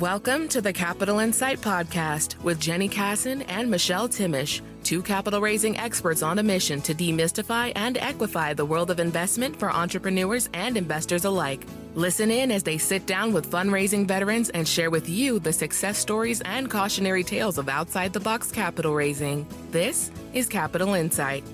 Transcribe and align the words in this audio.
Welcome 0.00 0.48
to 0.48 0.62
the 0.62 0.72
Capital 0.72 1.18
Insight 1.18 1.60
Podcast 1.60 2.42
with 2.42 2.58
Jenny 2.58 2.88
Kassan 2.88 3.44
and 3.48 3.70
Michelle 3.70 4.08
Timish, 4.08 4.62
two 4.82 5.02
capital 5.02 5.42
raising 5.42 5.76
experts 5.76 6.22
on 6.22 6.38
a 6.38 6.42
mission 6.42 6.80
to 6.80 6.94
demystify 6.94 7.70
and 7.76 7.96
equify 7.96 8.56
the 8.56 8.64
world 8.64 8.90
of 8.90 8.98
investment 8.98 9.58
for 9.58 9.70
entrepreneurs 9.70 10.48
and 10.54 10.78
investors 10.78 11.26
alike. 11.26 11.66
Listen 11.94 12.30
in 12.30 12.50
as 12.50 12.62
they 12.62 12.78
sit 12.78 13.04
down 13.04 13.34
with 13.34 13.50
fundraising 13.50 14.08
veterans 14.08 14.48
and 14.48 14.66
share 14.66 14.88
with 14.88 15.06
you 15.06 15.38
the 15.38 15.52
success 15.52 15.98
stories 15.98 16.40
and 16.46 16.70
cautionary 16.70 17.22
tales 17.22 17.58
of 17.58 17.68
outside 17.68 18.14
the 18.14 18.20
box 18.20 18.50
capital 18.50 18.94
raising. 18.94 19.46
This 19.70 20.10
is 20.32 20.48
Capital 20.48 20.94
Insight. 20.94 21.44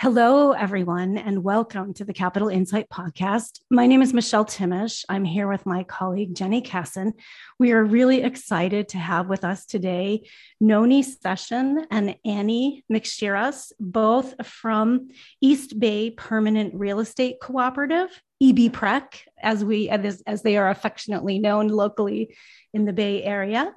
Hello, 0.00 0.52
everyone, 0.52 1.18
and 1.18 1.42
welcome 1.42 1.92
to 1.94 2.04
the 2.04 2.12
Capital 2.12 2.48
Insight 2.48 2.88
Podcast. 2.88 3.58
My 3.68 3.88
name 3.88 4.00
is 4.00 4.14
Michelle 4.14 4.44
Timish. 4.44 5.04
I'm 5.08 5.24
here 5.24 5.48
with 5.48 5.66
my 5.66 5.82
colleague, 5.82 6.36
Jenny 6.36 6.62
Kassan. 6.62 7.14
We 7.58 7.72
are 7.72 7.82
really 7.82 8.22
excited 8.22 8.90
to 8.90 8.98
have 8.98 9.28
with 9.28 9.42
us 9.42 9.66
today 9.66 10.22
Noni 10.60 11.02
Session 11.02 11.84
and 11.90 12.14
Annie 12.24 12.84
McShiras, 12.88 13.72
both 13.80 14.46
from 14.46 15.08
East 15.40 15.80
Bay 15.80 16.12
Permanent 16.12 16.74
Real 16.76 17.00
Estate 17.00 17.40
Cooperative, 17.42 18.22
EB 18.40 18.56
EBPREC, 18.56 19.02
as, 19.42 19.64
we, 19.64 19.88
as, 19.88 20.22
as 20.28 20.42
they 20.42 20.56
are 20.56 20.70
affectionately 20.70 21.40
known 21.40 21.66
locally 21.66 22.36
in 22.72 22.84
the 22.84 22.92
Bay 22.92 23.24
Area. 23.24 23.74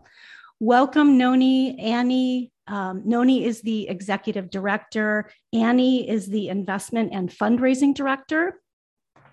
Welcome, 0.60 1.18
Noni, 1.18 1.80
Annie, 1.80 2.52
um, 2.72 3.02
Noni 3.04 3.44
is 3.44 3.62
the 3.62 3.90
executive 3.90 4.50
director. 4.50 5.30
Annie 5.52 6.10
is 6.10 6.28
the 6.28 6.48
investment 6.48 7.12
and 7.14 7.30
fundraising 7.30 7.94
director. 7.94 8.62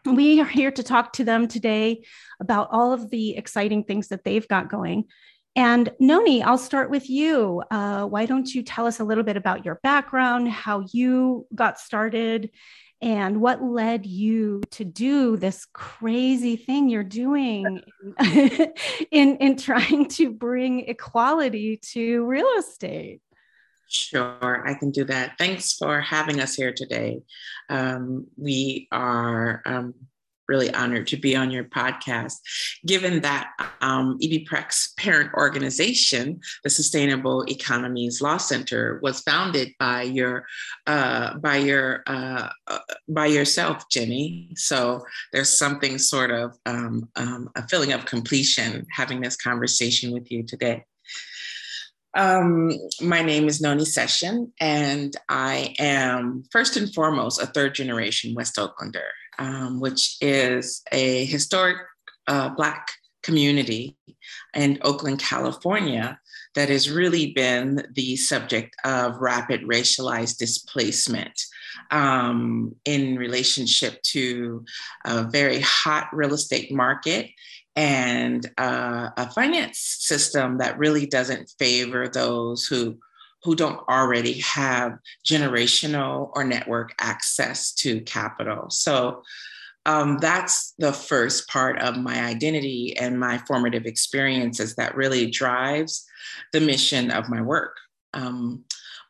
We 0.05 0.41
are 0.41 0.47
here 0.47 0.73
to 0.73 0.83
talk 0.83 1.13
to 1.15 1.25
them 1.25 1.47
today 1.47 2.03
about 2.41 2.69
all 2.73 2.93
of 2.93 3.11
the 3.11 3.37
exciting 3.37 3.85
things 3.85 4.09
that 4.09 4.25
they've 4.25 4.47
got 4.49 4.69
going. 4.69 5.05
And 5.55 5.93
Noni, 6.01 6.43
I'll 6.43 6.59
start 6.59 6.91
with 6.91 7.09
you. 7.09 7.63
Uh, 7.71 8.07
why 8.07 8.27
don't 8.27 8.53
you 8.53 8.65
tell 8.65 8.87
us 8.87 8.99
a 8.99 9.05
little 9.05 9.25
bit 9.25 9.37
about 9.37 9.65
your 9.65 9.79
background, 9.85 10.49
how 10.49 10.85
you 10.93 11.47
got 11.55 11.79
started, 11.79 12.51
and 13.01 13.41
what 13.41 13.63
led 13.63 14.05
you 14.05 14.63
to 14.73 14.85
do 14.85 15.37
this 15.37 15.65
crazy 15.73 16.57
thing 16.57 16.89
you're 16.89 17.05
doing 17.05 17.83
in, 19.13 19.37
in 19.37 19.57
trying 19.57 20.09
to 20.09 20.33
bring 20.33 20.81
equality 20.81 21.77
to 21.93 22.25
real 22.25 22.49
estate? 22.59 23.21
Sure, 23.89 24.63
I 24.67 24.75
can 24.75 24.91
do 24.91 25.05
that. 25.05 25.39
Thanks 25.39 25.73
for 25.73 26.01
having 26.01 26.41
us 26.41 26.55
here 26.55 26.73
today. 26.73 27.23
Um, 27.71 28.27
we 28.37 28.87
are 28.93 29.63
um, 29.65 29.95
really 30.49 30.73
honored 30.75 31.07
to 31.07 31.17
be 31.17 31.37
on 31.37 31.51
your 31.51 31.65
podcast. 31.65 32.35
Given 32.87 33.21
that 33.21 33.51
um, 33.81 34.19
EBPREC's 34.23 34.95
parent 34.97 35.33
organization, 35.35 36.41
the 36.65 36.71
Sustainable 36.71 37.45
Economies 37.49 38.21
Law 38.21 38.39
Center, 38.39 38.99
was 39.03 39.21
founded 39.21 39.73
by 39.79 40.03
your 40.03 40.45
uh, 40.87 41.39
by 41.39 41.57
your 41.57 42.03
uh, 42.07 42.49
uh, 42.67 42.79
by 43.09 43.27
yourself, 43.27 43.89
Jenny. 43.91 44.51
So 44.55 45.05
there's 45.33 45.51
something 45.51 45.99
sort 45.99 46.31
of 46.31 46.57
um, 46.67 47.09
um, 47.17 47.51
a 47.57 47.67
feeling 47.69 47.93
of 47.93 48.07
completion 48.07 48.87
having 48.91 49.21
this 49.21 49.37
conversation 49.37 50.13
with 50.13 50.31
you 50.31 50.43
today. 50.43 50.85
Um, 52.15 52.73
my 53.01 53.23
name 53.23 53.49
is 53.49 53.61
Noni 53.61 53.85
Session, 53.85 54.53
and 54.61 55.15
I 55.29 55.75
am 55.79 56.45
first 56.51 56.77
and 56.77 56.93
foremost 56.95 57.41
a 57.41 57.47
third 57.47 57.75
generation 57.75 58.35
West 58.35 58.57
Oaklander, 58.57 59.09
um, 59.39 59.81
which 59.81 60.17
is 60.21 60.83
a 60.91 61.27
historic 61.27 61.77
uh, 62.27 62.49
Black 62.51 62.89
community 63.23 63.97
in 64.55 64.79
Oakland, 64.83 65.21
California, 65.21 66.19
that 66.55 66.71
has 66.71 66.91
really 66.91 67.33
been 67.33 67.87
the 67.93 68.17
subject 68.17 68.75
of 68.85 69.19
rapid 69.19 69.63
racialized 69.63 70.39
displacement 70.39 71.39
um, 71.91 72.75
in 72.85 73.17
relationship 73.17 74.01
to 74.03 74.65
a 75.05 75.25
very 75.25 75.61
hot 75.61 76.09
real 76.13 76.35
estate 76.35 76.73
market 76.73 77.31
and 77.79 78.51
uh, 78.59 79.11
a 79.17 79.31
finance 79.31 79.79
system 79.79 80.59
that 80.59 80.77
really 80.79 81.07
doesn't 81.07 81.49
favor 81.61 82.09
those 82.09 82.67
who 82.67 82.99
who 83.45 83.55
don't 83.55 83.79
already 83.89 84.41
have 84.41 84.99
generational 85.25 86.33
or 86.35 86.43
network 86.43 86.93
access 86.99 87.73
to 87.73 88.01
capital. 88.01 88.69
So 88.69 89.23
um, 89.87 90.19
that's 90.19 90.75
the 90.79 90.93
first 90.93 91.47
part 91.47 91.79
of 91.79 91.97
my 91.97 92.21
identity 92.25 92.97
and 92.99 93.21
my 93.21 93.39
formative 93.47 93.87
experiences 93.87 94.75
that 94.75 94.97
really 94.97 95.31
drives 95.31 96.05
the 96.53 96.61
mission 96.61 97.13
of 97.13 97.29
my 97.29 97.41
work. 97.41 97.77
Um, 98.13 98.65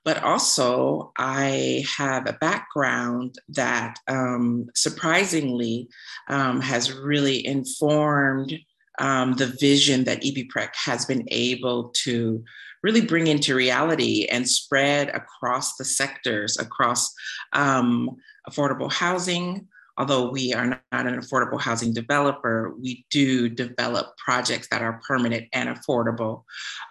but 0.08 0.24
also, 0.24 1.12
I 1.18 1.84
have 1.98 2.26
a 2.26 2.32
background 2.32 3.34
that 3.50 3.98
um, 4.08 4.70
surprisingly 4.74 5.86
um, 6.28 6.62
has 6.62 6.90
really 6.94 7.46
informed 7.46 8.54
um, 8.98 9.34
the 9.34 9.54
vision 9.60 10.04
that 10.04 10.22
EBPREC 10.22 10.70
has 10.86 11.04
been 11.04 11.24
able 11.28 11.90
to 12.04 12.42
really 12.82 13.02
bring 13.02 13.26
into 13.26 13.54
reality 13.54 14.24
and 14.30 14.48
spread 14.48 15.10
across 15.10 15.76
the 15.76 15.84
sectors, 15.84 16.58
across 16.58 17.12
um, 17.52 18.16
affordable 18.48 18.90
housing, 18.90 19.68
although 19.98 20.30
we 20.30 20.54
are 20.54 20.66
not 20.66 20.80
an 20.90 21.20
affordable 21.20 21.60
housing 21.60 21.92
developer, 21.92 22.72
we 22.80 23.04
do 23.10 23.48
develop 23.48 24.16
projects 24.16 24.68
that 24.70 24.80
are 24.80 25.02
permanent 25.06 25.48
and 25.52 25.68
affordable 25.68 26.44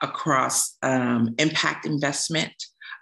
across 0.03 0.78
um, 0.84 1.34
impact 1.39 1.85
investment, 1.85 2.53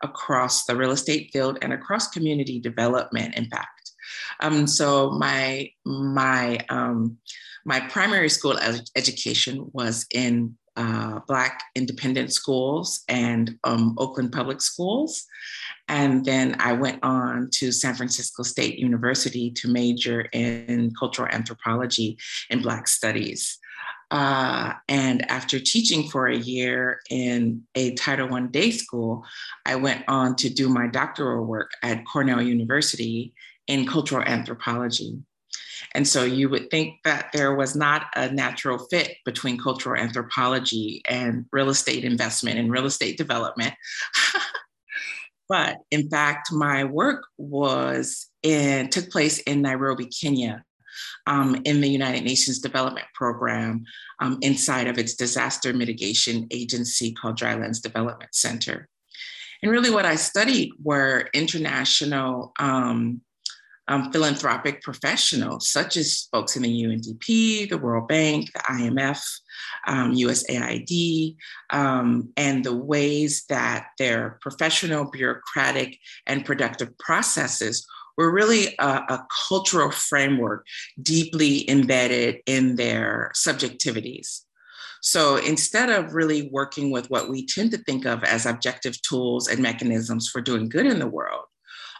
across 0.01 0.65
the 0.65 0.75
real 0.75 0.91
estate 0.91 1.29
field 1.31 1.57
and 1.61 1.73
across 1.73 2.09
community 2.09 2.59
development 2.59 3.35
impact. 3.37 3.91
Um, 4.39 4.67
so 4.67 5.11
my 5.11 5.69
my 5.85 6.59
um, 6.69 7.17
my 7.65 7.79
primary 7.79 8.29
school 8.29 8.57
ed- 8.59 8.89
education 8.95 9.69
was 9.73 10.05
in 10.13 10.55
uh, 10.77 11.19
Black 11.27 11.63
independent 11.75 12.33
schools 12.33 13.03
and 13.07 13.57
um, 13.63 13.95
Oakland 13.97 14.31
public 14.31 14.61
schools. 14.61 15.25
And 15.87 16.25
then 16.25 16.57
I 16.59 16.73
went 16.73 17.03
on 17.03 17.49
to 17.53 17.71
San 17.71 17.95
Francisco 17.95 18.43
State 18.43 18.77
University 18.77 19.51
to 19.51 19.69
major 19.69 20.21
in 20.33 20.91
cultural 20.99 21.29
anthropology 21.31 22.17
and 22.49 22.61
Black 22.61 22.87
studies. 22.87 23.57
Uh, 24.11 24.73
and 24.87 25.29
after 25.29 25.59
teaching 25.59 26.07
for 26.09 26.27
a 26.27 26.37
year 26.37 26.99
in 27.09 27.63
a 27.75 27.93
Title 27.95 28.33
I 28.33 28.41
day 28.41 28.71
school, 28.71 29.23
I 29.65 29.75
went 29.75 30.03
on 30.07 30.35
to 30.37 30.49
do 30.49 30.69
my 30.69 30.87
doctoral 30.87 31.45
work 31.45 31.71
at 31.81 32.05
Cornell 32.05 32.41
University 32.41 33.33
in 33.67 33.87
cultural 33.87 34.23
anthropology. 34.23 35.17
And 35.93 36.07
so 36.07 36.23
you 36.23 36.49
would 36.49 36.69
think 36.69 37.03
that 37.03 37.31
there 37.33 37.55
was 37.55 37.75
not 37.75 38.07
a 38.15 38.31
natural 38.31 38.77
fit 38.77 39.17
between 39.25 39.57
cultural 39.57 39.99
anthropology 39.99 41.01
and 41.07 41.45
real 41.51 41.69
estate 41.69 42.03
investment 42.03 42.59
and 42.59 42.71
real 42.71 42.85
estate 42.85 43.17
development. 43.17 43.73
but 45.49 45.77
in 45.91 46.09
fact, 46.09 46.51
my 46.51 46.83
work 46.83 47.25
was 47.37 48.27
in, 48.43 48.89
took 48.89 49.09
place 49.09 49.39
in 49.39 49.61
Nairobi, 49.61 50.05
Kenya, 50.05 50.63
um, 51.27 51.61
in 51.65 51.81
the 51.81 51.89
United 51.89 52.23
Nations 52.23 52.59
Development 52.59 53.05
Program 53.13 53.83
um, 54.19 54.37
inside 54.41 54.87
of 54.87 54.97
its 54.97 55.15
disaster 55.15 55.73
mitigation 55.73 56.47
agency 56.51 57.13
called 57.13 57.37
Drylands 57.37 57.79
Development 57.79 58.33
Center. 58.33 58.87
And 59.61 59.71
really, 59.71 59.89
what 59.89 60.05
I 60.05 60.15
studied 60.15 60.73
were 60.83 61.29
international 61.33 62.53
um, 62.59 63.21
um, 63.87 64.11
philanthropic 64.11 64.81
professionals, 64.81 65.69
such 65.69 65.95
as 65.97 66.27
folks 66.31 66.55
in 66.55 66.63
the 66.63 66.83
UNDP, 66.83 67.69
the 67.69 67.77
World 67.77 68.07
Bank, 68.07 68.51
the 68.51 68.59
IMF, 68.59 69.23
um, 69.87 70.13
USAID, 70.13 71.35
um, 71.69 72.31
and 72.35 72.63
the 72.63 72.75
ways 72.75 73.45
that 73.49 73.87
their 73.99 74.39
professional, 74.41 75.05
bureaucratic, 75.05 75.99
and 76.25 76.45
productive 76.45 76.97
processes 76.97 77.85
were 78.17 78.31
really 78.31 78.75
a, 78.79 78.87
a 78.87 79.27
cultural 79.47 79.91
framework 79.91 80.65
deeply 81.01 81.69
embedded 81.69 82.37
in 82.45 82.75
their 82.75 83.31
subjectivities. 83.35 84.41
So 85.01 85.35
instead 85.37 85.89
of 85.91 86.15
really 86.15 86.49
working 86.51 86.89
with 86.89 87.09
what 87.11 87.29
we 87.29 87.45
tend 87.45 87.71
to 87.71 87.77
think 87.77 88.05
of 88.05 88.23
as 88.23 88.45
objective 88.45 88.99
tools 89.03 89.47
and 89.47 89.61
mechanisms 89.61 90.29
for 90.29 90.41
doing 90.41 90.67
good 90.67 90.87
in 90.87 90.97
the 90.97 91.07
world, 91.07 91.45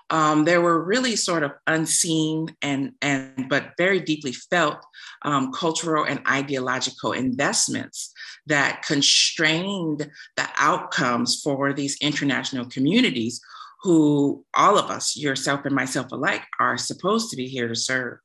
um, 0.09 0.45
there 0.45 0.61
were 0.61 0.83
really 0.83 1.15
sort 1.15 1.43
of 1.43 1.51
unseen 1.67 2.55
and 2.61 2.91
and 3.01 3.49
but 3.49 3.71
very 3.77 3.99
deeply 3.99 4.33
felt 4.33 4.77
um, 5.23 5.51
cultural 5.51 6.03
and 6.03 6.21
ideological 6.27 7.11
investments 7.11 8.13
that 8.45 8.83
constrained 8.83 10.09
the 10.35 10.47
outcomes 10.57 11.41
for 11.43 11.73
these 11.73 11.97
international 12.01 12.65
communities 12.65 13.41
who 13.85 14.43
all 14.55 14.79
of 14.79 14.89
us 14.89 15.15
yourself 15.15 15.63
and 15.63 15.75
myself 15.75 16.11
alike 16.11 16.41
are 16.59 16.75
supposed 16.75 17.29
to 17.29 17.35
be 17.35 17.47
here 17.47 17.67
to 17.67 17.75
serve 17.75 18.17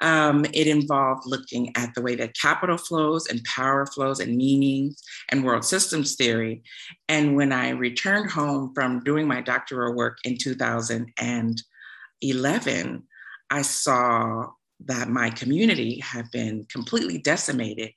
Um, 0.00 0.44
it 0.52 0.66
involved 0.66 1.22
looking 1.26 1.70
at 1.76 1.94
the 1.94 2.02
way 2.02 2.16
that 2.16 2.34
capital 2.34 2.76
flows 2.76 3.28
and 3.28 3.44
power 3.44 3.86
flows 3.86 4.18
and 4.18 4.36
meanings 4.36 5.00
and 5.30 5.44
world 5.44 5.64
systems 5.64 6.16
theory. 6.16 6.64
And 7.08 7.36
when 7.36 7.52
I 7.52 7.68
returned 7.70 8.32
home 8.32 8.72
from 8.74 9.04
doing 9.04 9.28
my 9.28 9.40
doctoral 9.40 9.94
work 9.94 10.18
in 10.24 10.36
2011, 10.36 13.02
I 13.50 13.62
saw 13.62 14.48
that 14.86 15.08
my 15.08 15.30
community 15.30 16.00
had 16.00 16.28
been 16.32 16.66
completely 16.68 17.18
decimated 17.18 17.92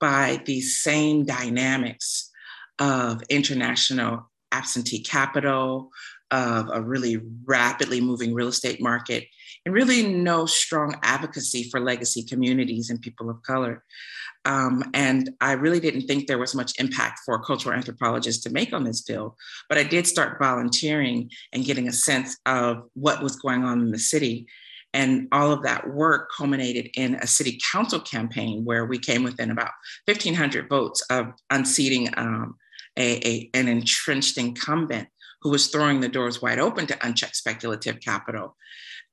by 0.00 0.42
these 0.44 0.80
same 0.80 1.24
dynamics 1.24 2.32
of 2.80 3.22
international 3.30 4.28
absentee 4.52 5.02
capital, 5.02 5.90
of 6.30 6.68
a 6.72 6.80
really 6.80 7.20
rapidly 7.44 8.00
moving 8.00 8.34
real 8.34 8.48
estate 8.48 8.80
market, 8.80 9.26
and 9.64 9.74
really 9.74 10.06
no 10.06 10.46
strong 10.46 10.96
advocacy 11.02 11.68
for 11.70 11.80
legacy 11.80 12.22
communities 12.22 12.90
and 12.90 13.00
people 13.00 13.30
of 13.30 13.42
color. 13.42 13.84
Um, 14.44 14.84
and 14.94 15.30
I 15.40 15.52
really 15.52 15.80
didn't 15.80 16.02
think 16.02 16.26
there 16.26 16.38
was 16.38 16.54
much 16.54 16.78
impact 16.78 17.20
for 17.26 17.42
cultural 17.42 17.76
anthropologists 17.76 18.44
to 18.44 18.50
make 18.50 18.72
on 18.72 18.84
this 18.84 19.02
field, 19.02 19.34
but 19.68 19.76
I 19.76 19.82
did 19.82 20.06
start 20.06 20.38
volunteering 20.38 21.30
and 21.52 21.64
getting 21.64 21.88
a 21.88 21.92
sense 21.92 22.38
of 22.46 22.84
what 22.94 23.22
was 23.22 23.36
going 23.36 23.64
on 23.64 23.80
in 23.80 23.90
the 23.90 23.98
city. 23.98 24.46
And 24.94 25.26
all 25.32 25.50
of 25.52 25.64
that 25.64 25.90
work 25.90 26.30
culminated 26.34 26.90
in 26.96 27.16
a 27.16 27.26
city 27.26 27.58
council 27.72 28.00
campaign 28.00 28.64
where 28.64 28.86
we 28.86 28.98
came 28.98 29.24
within 29.24 29.50
about 29.50 29.72
1,500 30.06 30.68
votes 30.68 31.02
of 31.10 31.32
unseating 31.50 32.08
um, 32.16 32.56
a, 32.96 33.28
a, 33.28 33.50
an 33.52 33.68
entrenched 33.68 34.38
incumbent 34.38 35.08
who 35.46 35.52
was 35.52 35.68
throwing 35.68 36.00
the 36.00 36.08
doors 36.08 36.42
wide 36.42 36.58
open 36.58 36.88
to 36.88 37.06
unchecked 37.06 37.36
speculative 37.36 38.00
capital. 38.00 38.56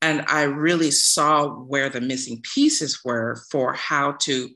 And 0.02 0.26
I 0.28 0.46
really 0.46 0.90
saw 0.90 1.48
where 1.48 1.92
the 1.92 2.02
missing 2.02 2.42
pieces 2.56 3.02
were 3.06 3.44
for 3.52 3.74
how 3.74 4.14
to 4.22 4.50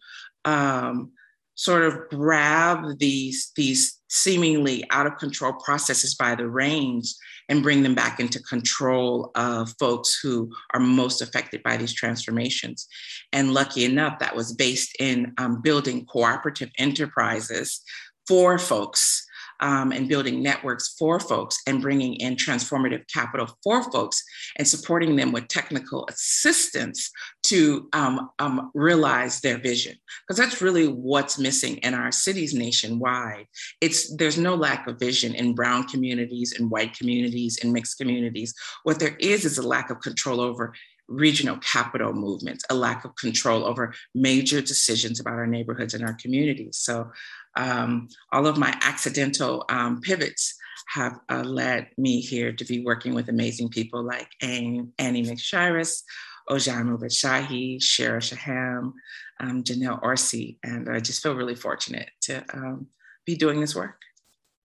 um, 0.44 1.12
sort 1.54 1.84
of 1.84 2.10
grab 2.10 2.98
these, 2.98 3.52
these 3.56 4.00
seemingly 4.10 4.86
out 4.90 5.06
of 5.06 5.20
control 5.20 5.54
processes 5.54 6.16
by 6.16 6.34
the 6.34 6.50
reins 6.50 7.16
and 7.48 7.62
bring 7.62 7.84
them 7.84 7.94
back 7.94 8.20
into 8.20 8.42
control 8.42 9.30
of 9.36 9.72
folks 9.80 10.20
who 10.20 10.52
are 10.74 10.80
most 10.80 11.22
affected 11.22 11.62
by 11.62 11.78
these 11.78 11.94
transformations. 11.94 12.88
And 13.32 13.54
lucky 13.54 13.86
enough, 13.86 14.18
that 14.18 14.36
was 14.36 14.52
based 14.52 14.96
in 15.00 15.32
um, 15.38 15.62
building 15.62 16.08
cooperative 16.08 16.72
enterprises 16.80 17.84
for 18.28 18.58
folks 18.58 19.27
um, 19.59 19.92
and 19.92 20.07
building 20.07 20.42
networks 20.42 20.95
for 20.98 21.19
folks 21.19 21.59
and 21.68 21.81
bringing 21.81 22.15
in 22.15 22.36
transformative 22.36 23.04
capital 23.13 23.48
for 23.63 23.83
folks 23.92 24.24
and 24.57 24.68
supporting 24.68 25.15
them 25.15 25.31
with 25.31 25.48
technical 25.48 26.07
assistance 26.09 27.09
to 27.44 27.88
um, 27.94 28.30
um, 28.39 28.71
realize 28.74 29.39
their 29.42 29.57
vision. 29.57 29.95
Because 30.27 30.38
that's 30.38 30.62
really 30.62 30.88
what's 30.88 31.39
missing 31.39 31.77
in 31.77 31.94
our 31.94 32.12
cities 32.12 32.54
nationwide. 32.54 33.48
It's 33.81 34.15
there's 34.15 34.38
no 34.38 34.56
lack 34.56 34.88
of 34.88 35.00
vision 35.00 35.33
in 35.36 35.56
brown 35.56 35.88
communities 35.88 36.54
and 36.57 36.69
white 36.69 36.98
communities 36.98 37.59
and 37.62 37.71
mixed 37.74 37.98
communities. 37.98 38.54
What 38.83 39.00
there 39.00 39.15
is 39.19 39.45
is 39.45 39.57
a 39.57 39.68
lack 39.68 39.89
of 39.89 40.01
control 40.01 40.42
over 40.42 40.74
regional 41.07 41.57
capital 41.57 42.13
movements, 42.13 42.65
a 42.69 42.75
lack 42.75 43.06
of 43.06 43.15
control 43.15 43.63
over 43.65 43.94
major 44.13 44.62
decisions 44.62 45.19
about 45.19 45.36
our 45.36 45.48
neighborhoods 45.48 45.94
and 45.94 46.04
our 46.04 46.15
communities. 46.15 46.77
So 46.77 47.09
um, 47.57 48.07
all 48.31 48.48
of 48.48 48.57
my 48.57 48.77
accidental 48.81 49.65
um, 49.69 50.00
pivots 50.01 50.56
have 50.89 51.19
uh, 51.30 51.44
led 51.44 51.89
me 51.98 52.21
here 52.21 52.54
to 52.54 52.63
be 52.63 52.86
working 52.86 53.13
with 53.13 53.27
amazing 53.27 53.69
people 53.69 54.04
like 54.04 54.30
Annie, 54.42 54.88
Annie 54.98 55.24
McShiras, 55.24 56.04
Ojan 56.50 56.98
Shahi, 56.98 57.77
Shara 57.77 58.21
Shaham, 58.21 58.94
um, 59.39 59.63
Janelle 59.63 60.01
Orsi, 60.01 60.59
and 60.63 60.89
I 60.89 61.00
just 61.00 61.21
feel 61.21 61.36
really 61.36 61.56
fortunate 61.56 62.09
to 62.21 62.44
um, 62.54 62.88
be 63.25 63.36
doing 63.36 63.59
this 63.59 63.75
work. 63.75 64.00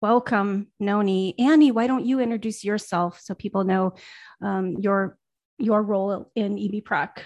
Welcome, 0.01 0.67
Noni. 0.79 1.33
Annie, 1.39 1.71
why 1.71 1.87
don't 1.87 2.05
you 2.05 2.19
introduce 2.19 2.63
yourself 2.63 3.19
so 3.21 3.33
people 3.33 3.63
know 3.63 3.93
um, 4.41 4.75
your 4.79 5.17
your 5.57 5.81
role 5.81 6.29
in 6.35 6.59
EB 6.59 6.83
Prec? 6.83 7.19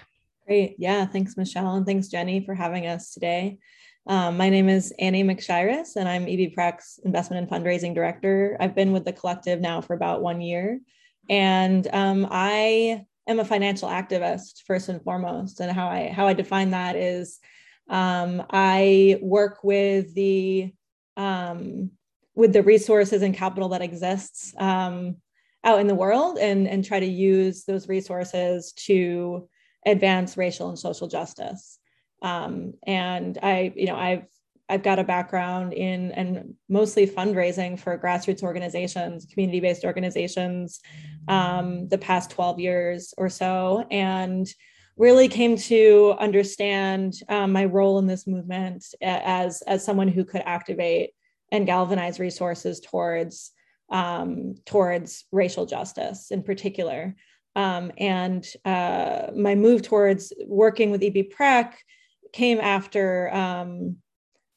Great. 0.46 0.76
Yeah. 0.78 1.04
Thanks, 1.04 1.36
Michelle. 1.36 1.74
And 1.74 1.84
thanks, 1.84 2.08
Jenny, 2.08 2.40
for 2.40 2.54
having 2.54 2.86
us 2.86 3.12
today. 3.12 3.58
Um, 4.08 4.38
my 4.38 4.48
name 4.48 4.70
is 4.70 4.90
Annie 4.98 5.22
McShiras, 5.22 5.96
and 5.96 6.08
I'm 6.08 6.26
EB 6.26 6.54
Prec's 6.54 6.98
investment 7.04 7.42
and 7.42 7.50
fundraising 7.50 7.94
director. 7.94 8.56
I've 8.58 8.74
been 8.74 8.92
with 8.92 9.04
the 9.04 9.12
collective 9.12 9.60
now 9.60 9.82
for 9.82 9.92
about 9.92 10.22
one 10.22 10.40
year. 10.40 10.80
And 11.28 11.86
um, 11.92 12.26
I 12.30 13.04
am 13.26 13.38
a 13.38 13.44
financial 13.44 13.90
activist 13.90 14.62
first 14.66 14.88
and 14.88 15.02
foremost. 15.02 15.60
And 15.60 15.70
how 15.70 15.88
I 15.88 16.08
how 16.08 16.26
I 16.26 16.32
define 16.32 16.70
that 16.70 16.96
is 16.96 17.38
um, 17.90 18.42
I 18.48 19.18
work 19.20 19.62
with 19.62 20.14
the 20.14 20.72
um, 21.18 21.90
with 22.34 22.54
the 22.54 22.62
resources 22.62 23.20
and 23.20 23.34
capital 23.34 23.68
that 23.70 23.82
exists 23.82 24.54
um, 24.56 25.16
out 25.64 25.80
in 25.80 25.86
the 25.86 25.94
world 25.94 26.38
and, 26.38 26.66
and 26.66 26.82
try 26.82 26.98
to 26.98 27.06
use 27.06 27.64
those 27.64 27.88
resources 27.88 28.72
to 28.86 29.50
advance 29.84 30.38
racial 30.38 30.70
and 30.70 30.78
social 30.78 31.08
justice. 31.08 31.78
Um, 32.22 32.74
and 32.86 33.38
I, 33.42 33.72
you 33.74 33.86
know, 33.86 33.96
I've 33.96 34.24
I've 34.68 34.82
got 34.82 34.98
a 34.98 35.04
background 35.04 35.72
in 35.72 36.12
and 36.12 36.54
mostly 36.68 37.06
fundraising 37.06 37.78
for 37.78 37.98
grassroots 37.98 38.42
organizations, 38.42 39.24
community-based 39.24 39.84
organizations, 39.84 40.80
um, 41.26 41.88
the 41.88 41.96
past 41.96 42.30
12 42.30 42.60
years 42.60 43.14
or 43.16 43.30
so, 43.30 43.86
and 43.90 44.46
really 44.98 45.28
came 45.28 45.56
to 45.56 46.14
understand 46.18 47.14
um, 47.28 47.52
my 47.52 47.64
role 47.64 47.98
in 47.98 48.06
this 48.06 48.26
movement 48.26 48.84
as 49.00 49.62
as 49.62 49.84
someone 49.84 50.08
who 50.08 50.24
could 50.24 50.42
activate 50.44 51.10
and 51.50 51.66
galvanize 51.66 52.20
resources 52.20 52.80
towards 52.80 53.52
um, 53.90 54.54
towards 54.66 55.24
racial 55.32 55.64
justice 55.64 56.30
in 56.30 56.42
particular. 56.42 57.14
Um, 57.56 57.90
and 57.96 58.46
uh, 58.64 59.28
my 59.34 59.54
move 59.54 59.82
towards 59.82 60.32
working 60.46 60.90
with 60.90 61.02
EB 61.02 61.30
Prec 61.30 61.72
came 62.32 62.60
after 62.60 63.32
um, 63.34 63.96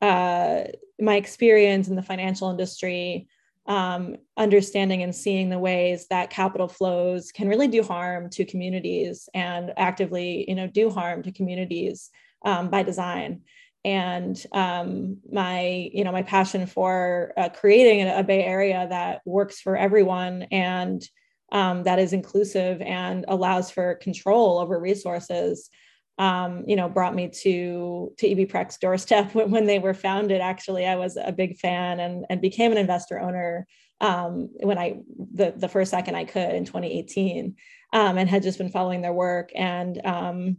uh, 0.02 0.64
my 1.00 1.16
experience 1.16 1.88
in 1.88 1.96
the 1.96 2.04
financial 2.04 2.50
industry, 2.50 3.28
um, 3.68 4.18
understanding 4.38 5.04
and 5.04 5.16
seeing 5.16 5.50
the 5.50 5.60
ways 5.60 6.08
that 6.10 6.30
capital 6.30 6.68
flows 6.68 7.32
can 7.32 7.48
really 7.48 7.68
do 7.68 7.84
harm 7.84 8.30
to 8.32 8.46
communities 8.46 9.30
and 9.34 9.72
actively, 9.78 10.46
you 10.48 10.56
know, 10.56 10.68
do 10.68 10.90
harm 10.90 11.24
to 11.24 11.32
communities 11.32 12.10
um, 12.44 12.70
by 12.70 12.84
design. 12.84 13.42
And 13.84 14.44
um, 14.52 15.18
my, 15.32 15.90
you 15.94 16.04
know, 16.04 16.12
my 16.12 16.22
passion 16.22 16.68
for 16.68 17.34
uh, 17.38 17.50
creating 17.50 18.08
a, 18.08 18.20
a, 18.20 18.24
Bay 18.24 18.44
Area 18.44 18.88
that 18.90 19.22
works 19.26 19.60
for 19.60 19.76
everyone 19.76 20.44
and 20.52 21.04
um, 21.52 21.84
that 21.84 22.00
is 22.00 22.14
inclusive 22.14 22.80
and 22.82 23.26
allows 23.28 23.72
for 23.72 23.96
control 23.96 24.60
over 24.60 24.80
resources 24.80 25.70
um, 26.18 26.64
you 26.68 26.76
know, 26.76 26.90
brought 26.90 27.16
me 27.16 27.30
to 27.30 28.14
to 28.18 28.30
EB 28.30 28.50
Prec's 28.50 28.78
doorstep 28.78 29.34
when, 29.36 29.52
when, 29.52 29.66
they 29.66 29.80
were 29.80 29.94
founded. 29.94 30.42
Actually, 30.42 30.86
I 30.86 30.96
was 30.96 31.18
a 31.18 31.32
big 31.32 31.58
fan 31.58 32.00
and 32.00 32.26
and 32.30 32.42
became 32.42 32.72
an 32.72 32.78
investor 32.78 33.20
owner 33.20 33.68
um, 34.02 34.50
when 34.62 34.78
I 34.78 35.00
the 35.34 35.54
the 35.56 35.70
first 35.70 35.92
second 35.92 36.16
I 36.16 36.26
could 36.26 36.54
in 36.54 36.66
2018, 36.66 37.56
um, 37.94 38.18
and 38.18 38.30
had 38.30 38.44
just 38.44 38.58
been 38.58 38.70
following 38.70 39.02
their 39.02 39.14
work. 39.14 39.52
And 39.56 40.06
um, 40.06 40.58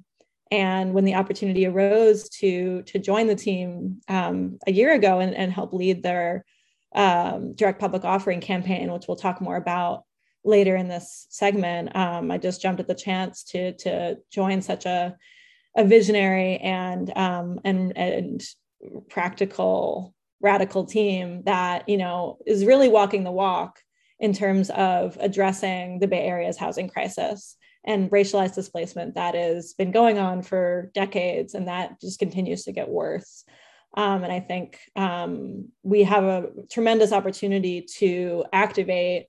and 0.50 0.94
when 0.94 1.04
the 1.04 1.14
opportunity 1.14 1.66
arose 1.66 2.28
to 2.40 2.82
to 2.82 2.99
join 2.99 3.26
the 3.26 3.35
team 3.35 4.00
um, 4.09 4.59
a 4.66 4.73
year 4.73 4.92
ago 4.92 5.21
and, 5.21 5.35
and 5.35 5.52
help 5.52 5.73
lead 5.73 6.02
their 6.02 6.44
um, 6.94 7.54
direct 7.54 7.80
public 7.80 8.04
offering 8.04 8.40
campaign, 8.40 8.92
which 8.92 9.04
we'll 9.06 9.16
talk 9.16 9.40
more 9.40 9.56
about 9.56 10.04
later 10.44 10.75
in 10.76 10.88
this 10.88 11.26
segment, 11.30 11.90
I 11.94 12.37
just 12.38 12.61
jumped 12.61 12.80
at 12.80 12.88
the 12.88 12.94
chance 12.94 13.44
to 13.44 13.73
to 13.78 14.18
join 14.30 14.61
such 14.62 14.87
a 14.87 15.16
a 15.76 15.85
visionary 15.85 16.59
and 16.59 17.12
um, 17.17 17.61
and 17.64 17.97
and 17.97 18.43
practical 19.09 20.14
radical 20.41 20.85
team 20.85 21.43
that 21.45 21.88
you 21.88 21.97
know 21.97 22.38
is 22.47 22.64
really 22.64 22.88
walking 22.88 23.25
the 23.25 23.31
walk 23.31 23.79
in 24.19 24.33
terms 24.33 24.71
of 24.71 25.17
addressing 25.21 25.99
the 25.99 26.07
Bay 26.07 26.25
Area's 26.26 26.57
housing 26.57 26.88
crisis 26.88 27.57
and 27.85 28.11
racialized 28.11 28.55
displacement 28.55 29.14
that 29.14 29.35
has 29.35 29.75
been 29.75 29.91
going 29.91 30.19
on 30.19 30.43
for 30.43 30.91
decades 30.95 31.55
and 31.55 31.67
that 31.67 32.00
just 32.00 32.21
continues 32.21 32.64
to 32.64 32.73
get 32.73 32.88
worse. 32.88 33.45
Um, 33.95 34.23
and 34.23 34.33
I 34.33 34.41
think 34.41 34.79
um, 34.97 35.69
we 35.83 36.05
have 36.05 36.25
a 36.25 36.47
tremendous 36.71 37.12
opportunity 37.12 37.83
to 37.99 38.45
activate 38.52 39.26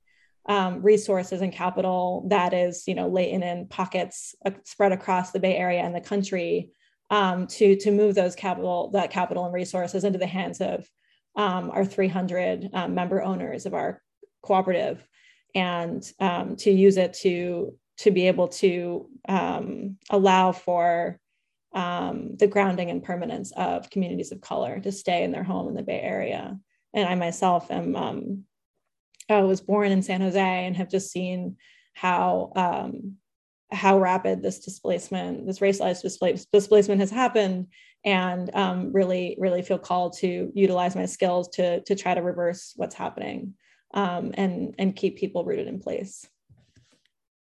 um, 0.48 0.82
resources 0.82 1.42
and 1.42 1.54
capital 1.54 2.26
that 2.30 2.54
is, 2.54 2.84
you 2.88 2.96
know, 2.96 3.08
latent 3.08 3.44
in 3.44 3.68
pockets 3.68 4.36
uh, 4.46 4.52
spread 4.66 4.92
across 4.92 5.32
the 5.32 5.40
Bay 5.40 5.56
Area 5.56 5.82
and 5.82 5.96
the 5.96 6.02
country 6.02 6.72
um, 7.10 7.48
to 7.48 7.76
to 7.78 7.92
move 7.92 8.16
those 8.16 8.36
capital 8.36 8.90
that 8.92 9.12
capital 9.12 9.46
and 9.46 9.54
resources 9.54 10.04
into 10.04 10.20
the 10.20 10.28
hands 10.28 10.60
of 10.60 10.88
um, 11.36 11.72
our 11.72 11.86
300 11.86 12.70
um, 12.74 12.94
member 12.94 13.22
owners 13.22 13.66
of 13.66 13.74
our 13.74 14.02
cooperative, 14.42 15.06
and 15.56 16.04
um, 16.20 16.56
to 16.58 16.72
use 16.72 16.98
it 16.98 17.14
to 17.14 17.78
to 18.00 18.12
be 18.12 18.28
able 18.28 18.48
to 18.48 19.08
um, 19.30 19.98
allow 20.10 20.52
for 20.52 21.20
the 21.74 22.48
grounding 22.50 22.90
and 22.90 23.04
permanence 23.04 23.52
of 23.56 23.90
communities 23.90 24.32
of 24.32 24.42
color 24.42 24.80
to 24.80 24.92
stay 24.92 25.24
in 25.24 25.32
their 25.32 25.44
home 25.44 25.68
in 25.68 25.76
the 25.76 25.84
Bay 25.84 26.00
Area. 26.02 26.60
And 26.94 27.08
I 27.08 27.16
myself 27.16 27.72
am 27.72 28.46
I 29.30 29.42
was 29.42 29.62
born 29.62 29.92
in 29.92 30.02
San 30.02 30.22
Jose 30.22 30.40
and 30.40 30.76
have 30.76 30.90
just 30.90 31.12
seen 31.12 31.58
how 31.94 32.52
um, 32.56 33.18
how 33.72 34.00
rapid 34.00 34.42
this 34.42 34.60
displacement, 34.60 35.48
this 35.48 35.60
racialized 35.60 36.02
displace, 36.02 36.46
displacement 36.46 37.02
has 37.02 37.10
happened, 37.10 37.68
and 38.06 38.54
um, 38.56 38.92
really, 38.94 39.36
really 39.40 39.62
feel 39.62 39.80
called 39.80 40.16
to 40.18 40.52
utilize 40.54 40.96
my 40.96 41.06
skills 41.06 41.50
to 41.50 41.82
to 41.82 41.96
try 41.96 42.14
to 42.14 42.22
reverse 42.22 42.74
what's 42.76 42.96
happening 42.96 43.54
um, 43.94 44.32
and 44.36 44.76
and 44.78 44.96
keep 44.96 45.18
people 45.18 45.46
rooted 45.46 45.68
in 45.68 45.80
place. 45.80 46.28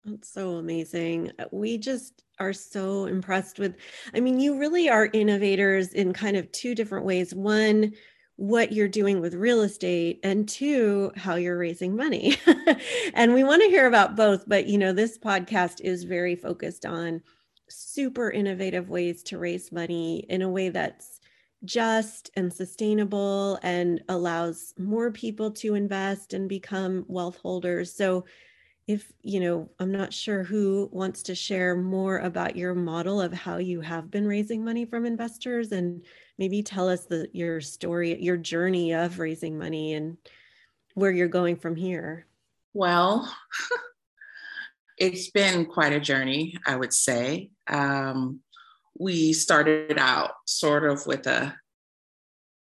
That's 0.04 0.32
so 0.32 0.52
amazing. 0.52 1.32
We 1.52 1.76
just 1.76 2.24
are 2.38 2.54
so 2.54 3.04
impressed 3.04 3.58
with. 3.58 3.76
I 4.14 4.20
mean, 4.20 4.40
you 4.40 4.58
really 4.58 4.88
are 4.88 5.10
innovators 5.12 5.92
in 5.92 6.12
kind 6.12 6.36
of 6.36 6.50
two 6.52 6.74
different 6.74 7.04
ways. 7.04 7.34
One 7.34 7.92
what 8.40 8.72
you're 8.72 8.88
doing 8.88 9.20
with 9.20 9.34
real 9.34 9.60
estate 9.60 10.18
and 10.22 10.48
two 10.48 11.12
how 11.14 11.34
you're 11.34 11.58
raising 11.58 11.94
money. 11.94 12.38
And 13.12 13.34
we 13.34 13.44
want 13.44 13.60
to 13.62 13.68
hear 13.68 13.86
about 13.86 14.16
both 14.16 14.48
but 14.48 14.66
you 14.66 14.78
know 14.78 14.94
this 14.94 15.18
podcast 15.18 15.82
is 15.82 16.04
very 16.04 16.34
focused 16.34 16.86
on 16.86 17.20
super 17.68 18.30
innovative 18.30 18.88
ways 18.88 19.22
to 19.24 19.36
raise 19.36 19.70
money 19.70 20.24
in 20.30 20.40
a 20.40 20.48
way 20.48 20.70
that's 20.70 21.20
just 21.66 22.30
and 22.34 22.50
sustainable 22.50 23.58
and 23.62 24.02
allows 24.08 24.72
more 24.78 25.10
people 25.10 25.50
to 25.50 25.74
invest 25.74 26.32
and 26.32 26.48
become 26.48 27.04
wealth 27.08 27.36
holders. 27.42 27.92
So 27.92 28.24
if 28.86 29.12
you 29.22 29.38
know 29.38 29.70
i'm 29.78 29.92
not 29.92 30.12
sure 30.12 30.42
who 30.42 30.88
wants 30.90 31.22
to 31.22 31.34
share 31.34 31.76
more 31.76 32.18
about 32.18 32.56
your 32.56 32.74
model 32.74 33.20
of 33.20 33.32
how 33.32 33.58
you 33.58 33.80
have 33.80 34.10
been 34.10 34.26
raising 34.26 34.64
money 34.64 34.84
from 34.84 35.06
investors 35.06 35.70
and 35.70 36.02
maybe 36.40 36.62
tell 36.62 36.88
us 36.88 37.04
the 37.04 37.28
your 37.32 37.60
story 37.60 38.20
your 38.20 38.38
journey 38.38 38.94
of 38.94 39.20
raising 39.20 39.56
money 39.58 39.92
and 39.94 40.16
where 40.94 41.12
you're 41.12 41.28
going 41.28 41.54
from 41.54 41.76
here? 41.76 42.26
Well 42.74 43.32
it's 44.98 45.30
been 45.30 45.64
quite 45.64 45.92
a 45.92 46.00
journey 46.00 46.56
i 46.66 46.74
would 46.74 46.92
say. 46.92 47.50
Um, 47.68 48.40
we 48.98 49.32
started 49.32 49.98
out 49.98 50.32
sort 50.46 50.84
of 50.84 51.06
with 51.06 51.26
a 51.26 51.54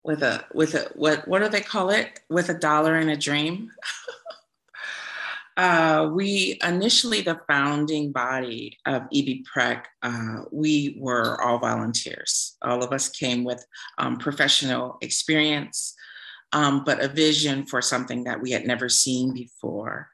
with 0.05 0.23
a 0.23 0.45
with 0.55 0.75
a 0.75 0.91
what 0.95 1.27
what 1.27 1.41
do 1.41 1.49
they 1.49 1.61
call 1.61 1.91
it? 1.91 2.21
With 2.29 2.49
a 2.49 2.55
dollar 2.55 2.97
and 2.97 3.11
a 3.11 3.17
dream 3.17 3.71
Uh, 5.59 6.09
we 6.13 6.57
initially, 6.63 7.21
the 7.21 7.41
founding 7.49 8.13
body 8.13 8.79
of 8.87 9.03
EB-Prec, 9.13 9.83
uh, 10.05 10.45
we 10.53 10.97
were 11.01 11.43
all 11.43 11.59
volunteers. 11.59 12.57
All 12.63 12.85
of 12.85 12.93
us 12.93 13.09
came 13.09 13.43
with 13.43 13.67
um, 13.99 14.19
professional 14.19 14.99
experience, 15.01 15.97
um, 16.53 16.85
but 16.85 17.03
a 17.03 17.09
vision 17.09 17.67
for 17.67 17.83
something 17.83 18.23
that 18.23 18.41
we 18.41 18.53
had 18.53 18.69
never 18.69 18.89
seen 18.89 19.35
before. 19.35 20.09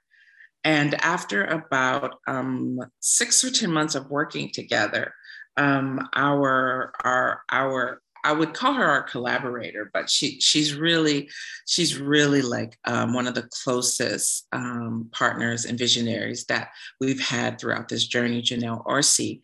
And 0.65 0.95
after 1.05 1.45
about 1.45 2.15
um, 2.27 2.81
six 3.01 3.45
or 3.45 3.51
10 3.51 3.71
months 3.71 3.95
of 3.95 4.09
working 4.09 4.51
together, 4.51 5.13
um, 5.59 6.09
our, 6.15 6.95
our, 7.05 7.43
our 7.53 8.01
I 8.25 8.33
would 8.33 8.55
call 8.55 8.73
her 8.73 8.85
our 8.85 9.03
collaborator, 9.03 9.91
but 9.93 10.11
she 10.11 10.41
she's 10.41 10.75
really 10.75 11.29
she's 11.67 12.01
really 12.01 12.43
like 12.43 12.79
um, 12.87 13.13
one 13.13 13.27
of 13.27 13.35
the 13.35 13.49
closest 13.63 14.47
um, 14.53 15.11
partners 15.13 15.67
and 15.67 15.79
visionaries 15.79 16.47
that 16.47 16.71
we've 17.01 17.21
had 17.21 17.59
throughout 17.59 17.89
this 17.89 18.07
journey. 18.07 18.43
Janelle 18.43 18.83
Orsi 18.87 19.43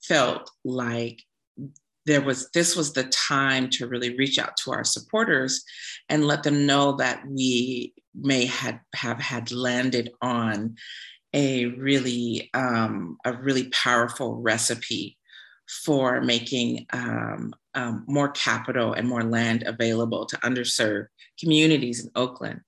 felt 0.00 0.50
like 0.64 1.22
there 2.06 2.20
was 2.22 2.50
this 2.52 2.76
was 2.76 2.92
the 2.92 3.04
time 3.04 3.68
to 3.70 3.86
really 3.86 4.16
reach 4.16 4.38
out 4.38 4.56
to 4.58 4.72
our 4.72 4.84
supporters 4.84 5.64
and 6.08 6.26
let 6.26 6.42
them 6.44 6.66
know 6.66 6.92
that 6.92 7.22
we 7.28 7.92
may 8.14 8.46
had 8.46 8.80
have 8.94 9.18
had 9.18 9.52
landed 9.52 10.10
on 10.22 10.76
a 11.34 11.66
really 11.66 12.50
um, 12.54 13.18
a 13.24 13.32
really 13.32 13.68
powerful 13.68 14.36
recipe 14.36 15.16
for 15.84 16.20
making 16.20 16.86
um, 16.92 17.54
um, 17.74 18.04
more 18.08 18.30
capital 18.30 18.92
and 18.92 19.08
more 19.08 19.22
land 19.22 19.62
available 19.66 20.26
to 20.26 20.36
underserved 20.38 21.06
communities 21.38 22.04
in 22.04 22.10
Oakland. 22.16 22.60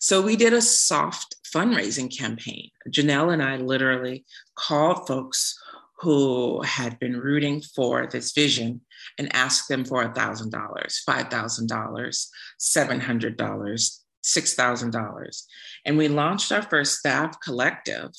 So 0.00 0.20
we 0.20 0.34
did 0.34 0.52
a 0.52 0.60
soft 0.60 1.36
fundraising 1.54 2.16
campaign. 2.16 2.70
Janelle 2.88 3.32
and 3.32 3.42
I 3.42 3.56
literally 3.56 4.24
called 4.56 5.06
folks 5.06 5.56
who 6.00 6.60
had 6.62 6.98
been 6.98 7.16
rooting 7.16 7.60
for 7.60 8.08
this 8.08 8.32
vision 8.32 8.80
and 9.18 9.32
asked 9.34 9.68
them 9.68 9.84
for 9.84 10.04
$1,000, 10.04 10.50
$5,000, 10.50 12.26
$700, 12.60 14.00
$6,000. 14.24 15.42
And 15.84 15.96
we 15.96 16.08
launched 16.08 16.50
our 16.50 16.62
first 16.62 16.98
staff 16.98 17.36
collective 17.40 18.10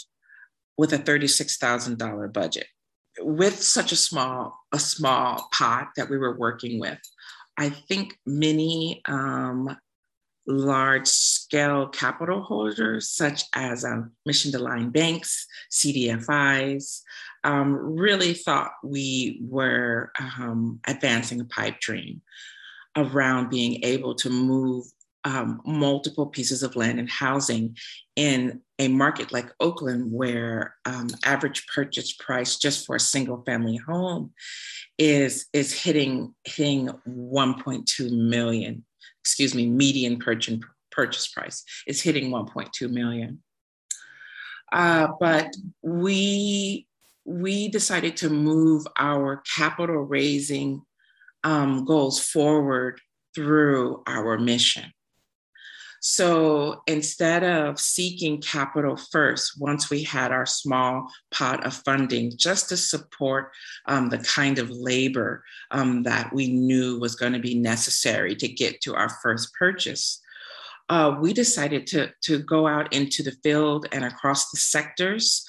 with 0.78 0.94
a 0.94 0.98
$36,000 1.00 2.32
budget 2.32 2.68
with 3.20 3.62
such 3.62 3.92
a 3.92 3.98
small 3.98 4.58
a 4.72 4.80
small 4.80 5.48
pot 5.54 5.90
that 5.96 6.10
we 6.10 6.18
were 6.18 6.38
working 6.38 6.80
with, 6.80 7.00
I 7.58 7.70
think 7.70 8.18
many 8.26 9.02
um, 9.06 9.76
large 10.48 11.08
scale 11.08 11.88
capital 11.88 12.42
holders, 12.42 13.10
such 13.10 13.44
as 13.54 13.86
um, 13.86 14.12
Mission 14.26 14.52
to 14.52 14.60
Line 14.60 14.90
banks, 14.90 15.48
CDFIs, 15.72 17.02
um, 17.44 17.96
really 17.96 18.34
thought 18.34 18.72
we 18.84 19.40
were 19.42 20.12
um, 20.20 20.80
advancing 20.88 21.42
a 21.42 21.46
pipe 21.46 21.80
dream 21.80 22.22
around 22.96 23.50
being 23.50 23.84
able 23.84 24.16
to 24.16 24.30
move 24.30 24.86
um, 25.26 25.62
multiple 25.66 26.28
pieces 26.28 26.64
of 26.64 26.76
land 26.76 27.00
and 27.00 27.10
housing 27.10 27.78
in 28.16 28.62
a 28.80 28.88
market 28.88 29.32
like 29.32 29.52
Oakland, 29.60 30.12
where 30.12 30.76
um, 30.86 31.08
average 31.24 31.66
purchase 31.68 32.14
price 32.14 32.58
just 32.58 32.86
for 32.86 32.96
a 32.96 33.00
single 33.00 33.44
family 33.46 33.78
home 33.78 34.32
is 34.98 35.48
is 35.54 35.74
hitting 35.74 36.34
hitting 36.44 36.90
1.2 37.08 38.12
million. 38.12 38.84
Excuse 39.22 39.56
me, 39.56 39.70
median 39.70 40.18
purchase 40.18 40.60
purchase 40.92 41.28
price 41.28 41.64
is 41.88 42.02
hitting 42.02 42.30
1.2 42.30 42.90
million. 42.90 43.42
Uh, 44.72 45.08
but 45.20 45.56
we 45.82 46.88
we 47.26 47.70
decided 47.70 48.18
to 48.18 48.30
move 48.30 48.86
our 48.98 49.42
capital 49.56 49.98
raising 49.98 50.82
um, 51.44 51.86
goals 51.86 52.20
forward 52.20 53.00
through 53.36 54.04
our 54.08 54.38
mission. 54.38 54.92
So 56.06 56.82
instead 56.86 57.46
of 57.46 57.80
seeking 57.80 58.42
capital 58.42 58.98
first, 58.98 59.54
once 59.58 59.90
we 59.90 60.04
had 60.04 60.34
our 60.34 60.46
small 60.46 61.10
pot 61.32 61.66
of 61.66 61.74
funding 61.74 62.34
just 62.36 62.68
to 62.70 62.78
support 62.78 63.52
um, 63.86 64.10
the 64.10 64.18
kind 64.18 64.60
of 64.60 64.70
labor 64.70 65.46
um, 65.72 66.04
that 66.04 66.34
we 66.34 66.52
knew 66.52 67.00
was 67.00 67.16
going 67.16 67.32
to 67.32 67.40
be 67.40 67.56
necessary 67.56 68.36
to 68.36 68.50
get 68.50 68.82
to 68.82 68.96
our 68.96 69.08
first 69.08 69.54
purchase, 69.54 70.20
uh, 70.90 71.16
we 71.22 71.32
decided 71.32 71.88
to, 71.88 72.12
to 72.24 72.40
go 72.40 72.68
out 72.68 72.92
into 72.92 73.24
the 73.24 73.38
field 73.42 73.88
and 73.94 74.04
across 74.04 74.52
the 74.52 74.58
sectors 74.58 75.46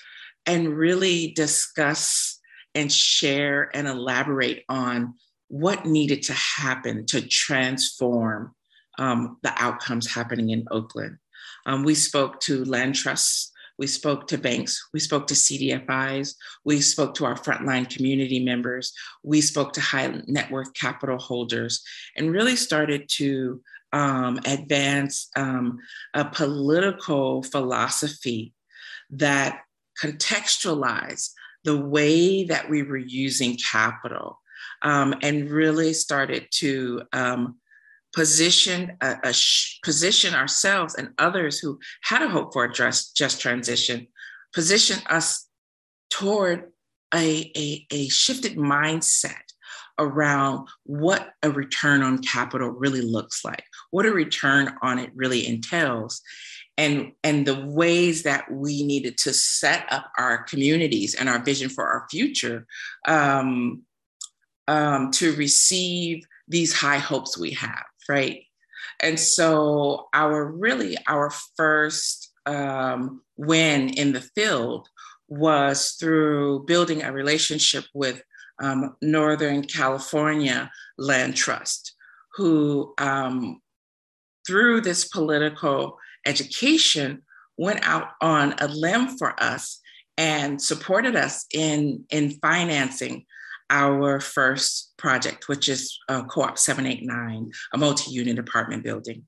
and 0.47 0.79
really 0.79 1.33
discuss 1.33 2.39
and 2.77 2.93
share 2.93 3.75
and 3.75 3.89
elaborate 3.89 4.63
on 4.69 5.15
what 5.49 5.85
needed 5.85 6.23
to 6.23 6.33
happen 6.33 7.07
to 7.07 7.21
transform 7.21 8.55
um, 8.99 9.39
the 9.43 9.53
outcomes 9.57 10.13
happening 10.13 10.51
in 10.51 10.67
Oakland. 10.71 11.19
Um, 11.67 11.85
we 11.85 11.95
spoke 11.95 12.41
to 12.41 12.65
land 12.65 12.95
trusts, 12.95 13.53
we 13.79 13.87
spoke 13.87 14.29
to 14.29 14.39
banks, 14.39 14.89
we 14.93 15.01
spoke 15.01 15.27
to 15.29 15.35
CDFIs, 15.35 16.35
we 16.65 16.81
spoke 16.81 17.15
to 17.15 17.25
our 17.25 17.35
frontline 17.35 17.89
community 17.89 18.43
members, 18.45 18.93
we 19.23 19.41
spoke 19.41 19.73
to 19.73 19.81
high 19.81 20.23
net 20.27 20.51
worth 20.51 20.73
capital 20.75 21.19
holders, 21.19 21.83
and 22.17 22.33
really 22.33 22.57
started 22.57 23.09
to 23.17 23.61
um, 23.93 24.41
advance 24.45 25.29
um, 25.37 25.79
a 26.15 26.25
political 26.25 27.43
philosophy 27.43 28.53
that 29.11 29.61
contextualized 30.03 31.31
the 31.65 31.81
way 31.81 32.45
that 32.45 32.69
we 32.69 32.83
were 32.83 32.97
using 32.97 33.57
capital 33.57 34.41
um, 34.83 35.15
and 35.23 35.51
really 35.51 35.93
started 35.93 36.47
to 36.51 37.03
um, 37.13 37.57
position 38.15 38.97
a, 39.01 39.17
a 39.25 39.33
sh- 39.33 39.79
position 39.83 40.35
ourselves 40.35 40.95
and 40.95 41.11
others 41.19 41.59
who 41.59 41.79
had 42.03 42.23
a 42.23 42.29
hope 42.29 42.53
for 42.53 42.65
a 42.65 42.73
just, 42.73 43.17
just 43.17 43.41
transition, 43.41 44.07
position 44.53 44.99
us 45.09 45.49
toward 46.11 46.73
a, 47.15 47.51
a, 47.57 47.87
a 47.91 48.09
shifted 48.09 48.57
mindset 48.57 49.43
around 49.99 50.67
what 50.85 51.31
a 51.43 51.51
return 51.51 52.03
on 52.03 52.19
capital 52.19 52.71
really 52.71 53.03
looks 53.03 53.45
like, 53.45 53.65
what 53.91 54.07
a 54.07 54.11
return 54.11 54.75
on 54.83 54.99
it 54.99 55.11
really 55.15 55.47
entails, 55.47 56.21
and, 56.77 57.13
and 57.23 57.47
the 57.47 57.67
ways 57.67 58.25
that 58.25 58.51
we 58.51 58.83
needed 58.83 59.17
to 59.19 59.33
set 59.33 59.87
up 59.93 60.11
our 60.19 60.43
communities 60.45 61.15
and 61.15 61.29
our 61.29 61.43
vision 61.43 61.69
for 61.69 61.85
our 61.85 62.07
future 62.11 62.67
um, 63.07 63.83
um, 64.67 65.13
to 65.13 65.33
receive 65.37 66.25
these 66.49 66.73
high 66.73 66.99
hopes 66.99 67.39
we 67.39 67.53
have, 67.53 67.85
right? 68.09 68.43
And 69.01 69.19
so 69.19 70.09
our 70.13 70.45
really 70.45 70.97
our 71.07 71.31
first 71.57 72.33
um, 72.47 73.23
win 73.37 73.91
in 73.91 74.13
the 74.13 74.21
field 74.21 74.89
was 75.29 75.97
through 75.99 76.65
building 76.67 77.03
a 77.03 77.13
relationship 77.13 77.85
with 77.95 78.23
um, 78.63 78.97
Northern 79.03 79.63
California 79.63 80.71
Land 80.99 81.37
Trust, 81.37 81.95
who 82.37 82.95
um, 82.99 83.61
through 84.47 84.83
this 84.83 85.07
political 85.09 85.99
education 86.27 87.23
went 87.57 87.87
out 87.87 88.11
on 88.21 88.55
a 88.59 88.69
limb 88.69 89.17
for 89.17 89.41
us 89.43 89.81
and 90.17 90.61
supported 90.61 91.17
us 91.17 91.47
in, 91.53 92.05
in 92.11 92.31
financing 92.43 93.25
our 93.71 94.21
first 94.21 94.95
project, 94.97 95.49
which 95.49 95.69
is 95.69 95.99
uh, 96.09 96.25
Co-op 96.25 96.59
789, 96.59 97.51
a 97.73 97.79
multi-unit 97.79 98.39
apartment 98.39 98.85
building. 98.85 99.25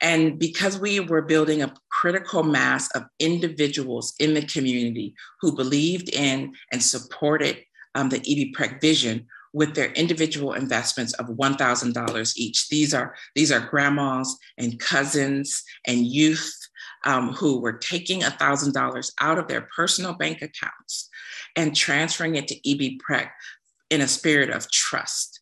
And 0.00 0.38
because 0.38 0.78
we 0.78 0.98
were 0.98 1.22
building 1.22 1.62
a 1.62 1.72
critical 1.90 2.42
mass 2.42 2.90
of 2.96 3.04
individuals 3.20 4.14
in 4.18 4.34
the 4.34 4.42
community 4.42 5.14
who 5.40 5.54
believed 5.54 6.08
in 6.08 6.54
and 6.72 6.82
supported 6.82 7.58
um, 7.94 8.08
the 8.08 8.18
EB 8.18 8.80
vision 8.80 9.26
with 9.52 9.74
their 9.74 9.92
individual 9.92 10.54
investments 10.54 11.12
of 11.14 11.26
$1,000 11.26 12.32
each. 12.36 12.68
These 12.68 12.94
are, 12.94 13.14
these 13.34 13.52
are 13.52 13.60
grandmas 13.60 14.36
and 14.58 14.78
cousins 14.80 15.62
and 15.86 16.06
youth 16.06 16.52
um, 17.04 17.32
who 17.34 17.60
were 17.60 17.74
taking 17.74 18.22
$1,000 18.22 19.12
out 19.20 19.38
of 19.38 19.48
their 19.48 19.68
personal 19.76 20.14
bank 20.14 20.42
accounts 20.42 21.10
and 21.56 21.74
transferring 21.74 22.36
it 22.36 22.48
to 22.48 22.70
EB 22.70 22.98
Prec 22.98 23.30
in 23.90 24.00
a 24.00 24.08
spirit 24.08 24.50
of 24.50 24.70
trust. 24.70 25.40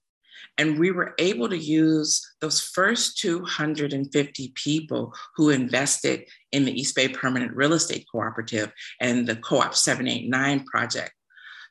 And 0.58 0.78
we 0.78 0.90
were 0.90 1.14
able 1.18 1.48
to 1.48 1.56
use 1.56 2.20
those 2.40 2.60
first 2.60 3.18
250 3.18 4.52
people 4.54 5.14
who 5.36 5.48
invested 5.48 6.24
in 6.52 6.64
the 6.64 6.78
East 6.78 6.94
Bay 6.94 7.08
Permanent 7.08 7.56
Real 7.56 7.72
Estate 7.72 8.06
Cooperative 8.10 8.70
and 9.00 9.26
the 9.26 9.36
Co 9.36 9.60
op 9.60 9.74
789 9.74 10.64
project 10.64 11.12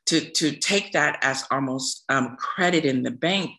to, 0.06 0.28
to 0.30 0.52
take 0.56 0.92
that 0.92 1.18
as 1.22 1.44
almost 1.50 2.04
um, 2.08 2.36
credit 2.36 2.84
in 2.84 3.02
the 3.02 3.10
bank 3.10 3.52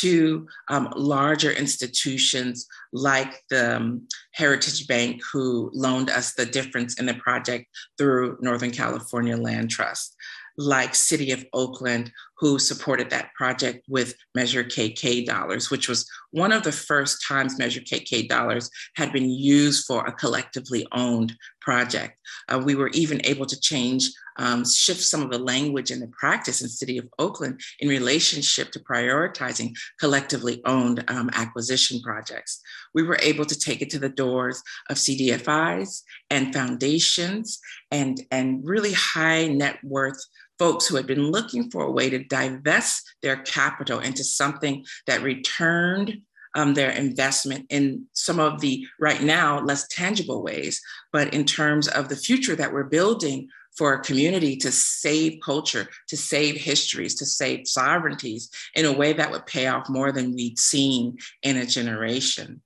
to 0.00 0.46
um, 0.68 0.92
larger 0.96 1.52
institutions 1.52 2.66
like 2.92 3.42
the 3.50 3.76
um, 3.76 4.06
Heritage 4.32 4.86
Bank, 4.86 5.22
who 5.32 5.70
loaned 5.74 6.10
us 6.10 6.34
the 6.34 6.46
difference 6.46 6.98
in 6.98 7.06
the 7.06 7.14
project 7.14 7.66
through 7.98 8.38
Northern 8.40 8.70
California 8.70 9.36
Land 9.36 9.70
Trust, 9.70 10.16
like 10.58 10.94
City 10.94 11.32
of 11.32 11.44
Oakland, 11.52 12.12
who 12.38 12.58
supported 12.58 13.10
that 13.10 13.32
project 13.34 13.84
with 13.88 14.14
Measure 14.34 14.64
KK 14.64 15.24
dollars, 15.24 15.70
which 15.70 15.88
was 15.88 16.08
one 16.30 16.52
of 16.52 16.62
the 16.62 16.72
first 16.72 17.24
times 17.26 17.58
Measure 17.58 17.80
KK 17.80 18.28
dollars 18.28 18.70
had 18.96 19.12
been 19.12 19.30
used 19.30 19.86
for 19.86 20.04
a 20.04 20.12
collectively 20.12 20.86
owned 20.92 21.34
project. 21.60 22.18
Uh, 22.48 22.62
we 22.64 22.74
were 22.74 22.88
even 22.88 23.20
able 23.24 23.46
to 23.46 23.58
change 23.58 24.10
um, 24.38 24.64
shift 24.64 25.00
some 25.00 25.22
of 25.22 25.30
the 25.30 25.38
language 25.38 25.90
and 25.90 26.02
the 26.02 26.08
practice 26.08 26.62
in 26.62 26.68
City 26.68 26.98
of 26.98 27.08
Oakland 27.18 27.60
in 27.80 27.88
relationship 27.88 28.70
to 28.72 28.80
prioritizing 28.80 29.74
collectively 29.98 30.60
owned 30.66 31.04
um, 31.08 31.30
acquisition 31.32 32.00
projects. 32.02 32.60
We 32.94 33.02
were 33.02 33.18
able 33.22 33.46
to 33.46 33.58
take 33.58 33.82
it 33.82 33.90
to 33.90 33.98
the 33.98 34.08
doors 34.08 34.62
of 34.90 34.96
CDFIs 34.96 36.02
and 36.30 36.52
foundations 36.52 37.58
and, 37.90 38.20
and 38.30 38.60
really 38.62 38.92
high 38.92 39.46
net 39.46 39.78
worth 39.82 40.22
folks 40.58 40.86
who 40.86 40.96
had 40.96 41.06
been 41.06 41.30
looking 41.30 41.70
for 41.70 41.84
a 41.84 41.90
way 41.90 42.10
to 42.10 42.24
divest 42.24 43.14
their 43.22 43.36
capital 43.36 44.00
into 44.00 44.24
something 44.24 44.84
that 45.06 45.22
returned 45.22 46.22
um, 46.54 46.72
their 46.72 46.90
investment 46.90 47.66
in 47.68 48.06
some 48.14 48.40
of 48.40 48.60
the 48.60 48.86
right 48.98 49.22
now 49.22 49.60
less 49.60 49.86
tangible 49.88 50.42
ways, 50.42 50.80
but 51.12 51.34
in 51.34 51.44
terms 51.44 51.86
of 51.86 52.08
the 52.08 52.16
future 52.16 52.56
that 52.56 52.72
we're 52.72 52.84
building 52.84 53.48
for 53.76 53.92
a 53.92 54.00
community 54.00 54.56
to 54.56 54.72
save 54.72 55.38
culture, 55.44 55.86
to 56.08 56.16
save 56.16 56.56
histories, 56.56 57.14
to 57.16 57.26
save 57.26 57.68
sovereignties 57.68 58.50
in 58.74 58.86
a 58.86 58.92
way 58.92 59.12
that 59.12 59.30
would 59.30 59.44
pay 59.44 59.66
off 59.66 59.88
more 59.90 60.12
than 60.12 60.34
we'd 60.34 60.58
seen 60.58 61.18
in 61.42 61.58
a 61.58 61.66
generation. 61.66 62.62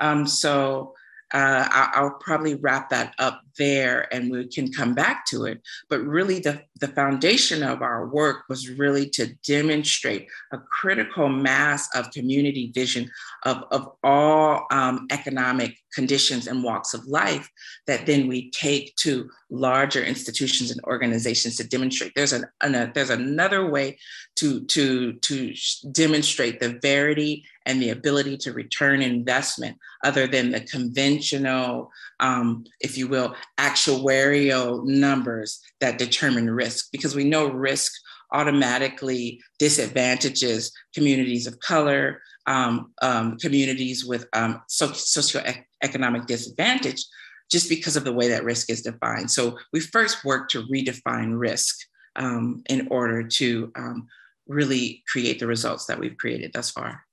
Um, 0.00 0.26
so 0.26 0.94
uh, 1.32 1.68
I'll, 1.70 2.18
probably 2.20 2.56
wrap 2.56 2.90
that 2.90 3.14
up 3.18 3.40
there 3.56 4.12
and 4.12 4.30
we 4.30 4.46
can 4.48 4.72
come 4.72 4.94
back 4.94 5.24
to 5.26 5.44
it. 5.44 5.60
But 5.88 6.00
really, 6.00 6.40
the, 6.40 6.62
the 6.80 6.88
foundation 6.88 7.62
of 7.62 7.82
our 7.82 8.08
work 8.08 8.44
was 8.48 8.68
really 8.68 9.08
to 9.10 9.34
demonstrate 9.46 10.26
a 10.52 10.58
critical 10.58 11.28
mass 11.28 11.88
of 11.94 12.10
community 12.10 12.72
vision 12.74 13.10
of, 13.44 13.64
of 13.70 13.92
all 14.02 14.66
um, 14.70 15.06
economic 15.10 15.76
conditions 15.94 16.46
and 16.46 16.62
walks 16.62 16.94
of 16.94 17.06
life 17.06 17.48
that 17.86 18.06
then 18.06 18.28
we 18.28 18.50
take 18.50 18.94
to 18.96 19.28
larger 19.50 20.02
institutions 20.02 20.70
and 20.70 20.80
organizations 20.84 21.56
to 21.56 21.64
demonstrate. 21.64 22.12
There's, 22.14 22.32
an, 22.32 22.44
an 22.60 22.92
there's 22.94 23.10
another 23.10 23.70
way 23.70 23.98
to, 24.36 24.64
to, 24.66 25.14
to 25.14 25.54
demonstrate 25.92 26.60
the 26.60 26.78
verity 26.80 27.44
and 27.66 27.80
the 27.80 27.90
ability 27.90 28.36
to 28.38 28.52
return 28.52 29.02
investment 29.02 29.76
other 30.04 30.26
than 30.26 30.50
the 30.50 30.60
conventional, 30.60 31.90
um, 32.20 32.64
if 32.80 32.96
you 32.96 33.06
will, 33.08 33.34
actuarial 33.58 34.84
numbers 34.84 35.60
that 35.80 35.98
determine 35.98 36.48
risk, 36.48 36.88
because 36.92 37.14
we 37.14 37.24
know 37.24 37.48
risk 37.48 37.92
automatically 38.32 39.40
disadvantages 39.58 40.72
communities 40.94 41.46
of 41.46 41.58
color, 41.60 42.20
um, 42.46 42.92
um, 43.02 43.36
communities 43.38 44.04
with 44.04 44.26
um, 44.32 44.60
so- 44.68 44.88
socioeconomic 44.88 46.26
disadvantage, 46.26 47.04
just 47.50 47.68
because 47.68 47.96
of 47.96 48.04
the 48.04 48.12
way 48.12 48.28
that 48.28 48.44
risk 48.44 48.70
is 48.70 48.82
defined. 48.82 49.30
So 49.30 49.58
we 49.72 49.80
first 49.80 50.24
work 50.24 50.48
to 50.50 50.64
redefine 50.64 51.38
risk 51.38 51.76
um, 52.16 52.62
in 52.68 52.88
order 52.88 53.22
to 53.22 53.72
um, 53.76 54.06
really 54.46 55.02
create 55.10 55.38
the 55.38 55.46
results 55.46 55.86
that 55.86 55.98
we've 55.98 56.16
created 56.16 56.52
thus 56.52 56.70
far. 56.70 57.04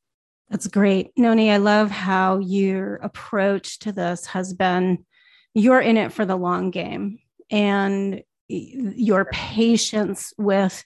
That's 0.50 0.68
great. 0.68 1.12
Noni, 1.18 1.52
I 1.52 1.58
love 1.58 1.92
how 1.92 2.40
your 2.40 2.96
approach 2.96 3.80
to 3.80 3.92
this 3.92 4.28
has 4.28 4.54
been 4.54 5.06
you're 5.54 5.82
in 5.82 5.98
it 5.98 6.14
for 6.14 6.24
the 6.24 6.36
long 6.36 6.70
game 6.70 7.18
and 7.50 8.22
your 8.50 9.26
patience 9.26 10.34
with 10.38 10.84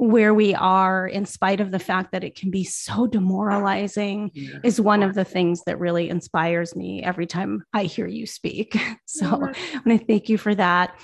where 0.00 0.32
we 0.32 0.54
are 0.54 1.06
in 1.06 1.26
spite 1.26 1.60
of 1.60 1.70
the 1.70 1.78
fact 1.78 2.12
that 2.12 2.24
it 2.24 2.34
can 2.34 2.50
be 2.50 2.64
so 2.64 3.06
demoralizing 3.06 4.30
yeah. 4.32 4.56
is 4.64 4.80
one 4.80 5.02
of 5.02 5.14
the 5.14 5.26
things 5.26 5.62
that 5.66 5.78
really 5.78 6.08
inspires 6.08 6.74
me 6.74 7.02
every 7.02 7.26
time 7.26 7.62
I 7.74 7.84
hear 7.84 8.06
you 8.06 8.26
speak. 8.26 8.76
So 9.06 9.26
yeah. 9.26 9.34
I 9.34 9.80
want 9.84 10.00
to 10.00 10.06
thank 10.06 10.28
you 10.28 10.38
for 10.38 10.54
that. 10.54 10.94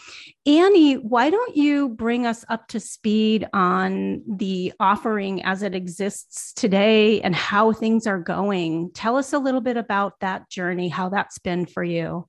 Annie, 0.47 0.95
why 0.95 1.29
don't 1.29 1.57
you 1.57 1.89
bring 1.89 2.25
us 2.25 2.45
up 2.49 2.69
to 2.69 2.79
speed 2.79 3.49
on 3.53 4.23
the 4.29 4.73
offering 4.79 5.43
as 5.43 5.63
it 5.63 5.75
exists 5.75 6.53
today 6.53 7.21
and 7.21 7.35
how 7.35 7.73
things 7.73 8.07
are 8.07 8.21
going? 8.21 8.93
Tell 8.95 9.17
us 9.17 9.33
a 9.33 9.41
little 9.41 9.61
bit 9.61 9.77
about 9.77 10.21
that 10.21 10.49
journey, 10.49 10.89
how 10.89 11.09
that's 11.09 11.41
been 11.41 11.67
for 11.67 11.83
you. 11.83 12.29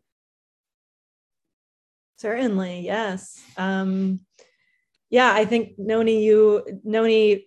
Certainly, 2.17 2.81
yes. 2.81 3.39
Um, 3.57 4.21
yeah, 5.09 5.31
I 5.33 5.45
think 5.45 5.73
Noni, 5.77 6.23
you 6.23 6.81
Noni 6.83 7.45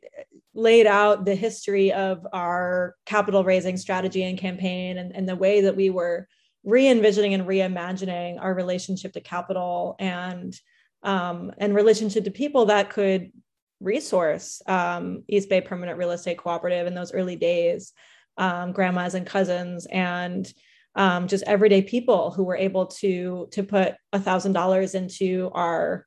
laid 0.54 0.87
out 0.87 1.24
the 1.24 1.35
history 1.35 1.92
of 1.92 2.26
our 2.33 2.96
capital 3.06 3.44
raising 3.44 3.76
strategy 3.76 4.24
and 4.24 4.38
campaign 4.38 4.98
and, 4.98 5.14
and 5.14 5.28
the 5.28 5.37
way 5.37 5.62
that 5.62 5.76
we 5.76 5.90
were 5.90 6.26
re-envisioning 6.64 7.35
and 7.35 7.46
reimagining 7.46 8.40
our 8.40 8.54
relationship 8.54 9.12
to 9.12 9.20
capital 9.20 9.96
and 9.98 10.59
um, 11.02 11.52
and 11.59 11.74
relationship 11.74 12.24
to 12.24 12.30
people 12.30 12.66
that 12.66 12.90
could 12.90 13.33
resource 13.80 14.61
um, 14.66 15.24
East 15.28 15.48
Bay 15.48 15.61
Permanent 15.61 15.98
Real 15.98 16.11
Estate 16.11 16.37
Cooperative 16.37 16.87
in 16.87 16.94
those 16.94 17.14
early 17.14 17.37
days, 17.37 17.92
um, 18.37 18.72
grandmas 18.72 19.14
and 19.14 19.26
cousins, 19.26 19.87
and 19.87 20.52
um, 20.94 21.29
just 21.29 21.44
everyday 21.46 21.83
people 21.83 22.31
who 22.31 22.44
were 22.44 22.57
able 22.57 22.87
to 22.87 23.48
to 23.53 23.62
put 23.62 23.94
a 24.12 24.18
thousand 24.18 24.53
dollars 24.53 24.94
into 24.94 25.50
our 25.55 26.07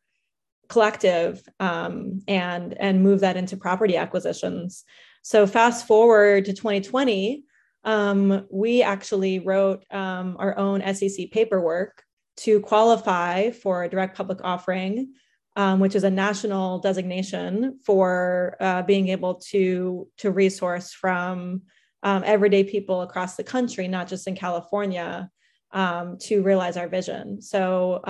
collective 0.70 1.48
um, 1.60 2.22
and 2.28 2.74
and 2.80 3.04
move 3.04 3.22
that 3.22 3.38
into 3.38 3.58
property 3.58 3.98
acquisitions. 3.98 4.84
So 5.22 5.48
fast 5.48 5.88
forward 5.88 6.46
to 6.46 6.54
2020, 6.54 7.46
um, 7.86 8.46
we 8.52 8.82
actually 8.82 9.40
wrote 9.40 9.86
um, 9.92 10.36
our 10.40 10.58
own 10.58 10.82
SEC 10.94 11.32
paperwork 11.32 12.04
to 12.38 12.60
qualify 12.62 13.52
for 13.52 13.84
a 13.84 13.90
direct 13.90 14.18
public 14.18 14.40
offering, 14.44 15.14
um, 15.56 15.80
which 15.80 15.96
is 15.96 16.04
a 16.04 16.10
national 16.10 16.80
designation 16.80 17.80
for 17.86 18.58
uh, 18.60 18.82
being 18.82 19.10
able 19.10 19.36
to 19.36 20.08
to 20.18 20.32
resource 20.32 20.92
from 20.92 21.62
um, 22.04 22.24
everyday 22.26 22.64
people 22.64 23.02
across 23.02 23.36
the 23.36 23.44
country, 23.44 23.88
not 23.88 24.08
just 24.08 24.28
in 24.28 24.36
California, 24.36 25.30
um, 25.72 26.18
to 26.20 26.44
realize 26.44 26.78
our 26.78 26.88
vision. 26.88 27.42
So 27.42 28.02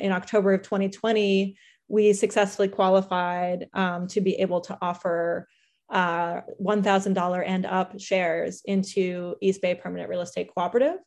in 0.00 0.12
October 0.12 0.54
of 0.54 0.62
2020 0.62 1.56
we 1.90 2.12
successfully 2.12 2.68
qualified 2.68 3.68
um, 3.74 4.06
to 4.06 4.20
be 4.20 4.36
able 4.36 4.60
to 4.60 4.78
offer 4.80 5.48
uh, 5.90 6.40
$1,000 6.62 7.44
and 7.44 7.66
up 7.66 8.00
shares 8.00 8.62
into 8.64 9.34
East 9.42 9.60
Bay 9.60 9.74
Permanent 9.74 10.08
Real 10.08 10.20
Estate 10.20 10.50
Cooperative. 10.54 10.98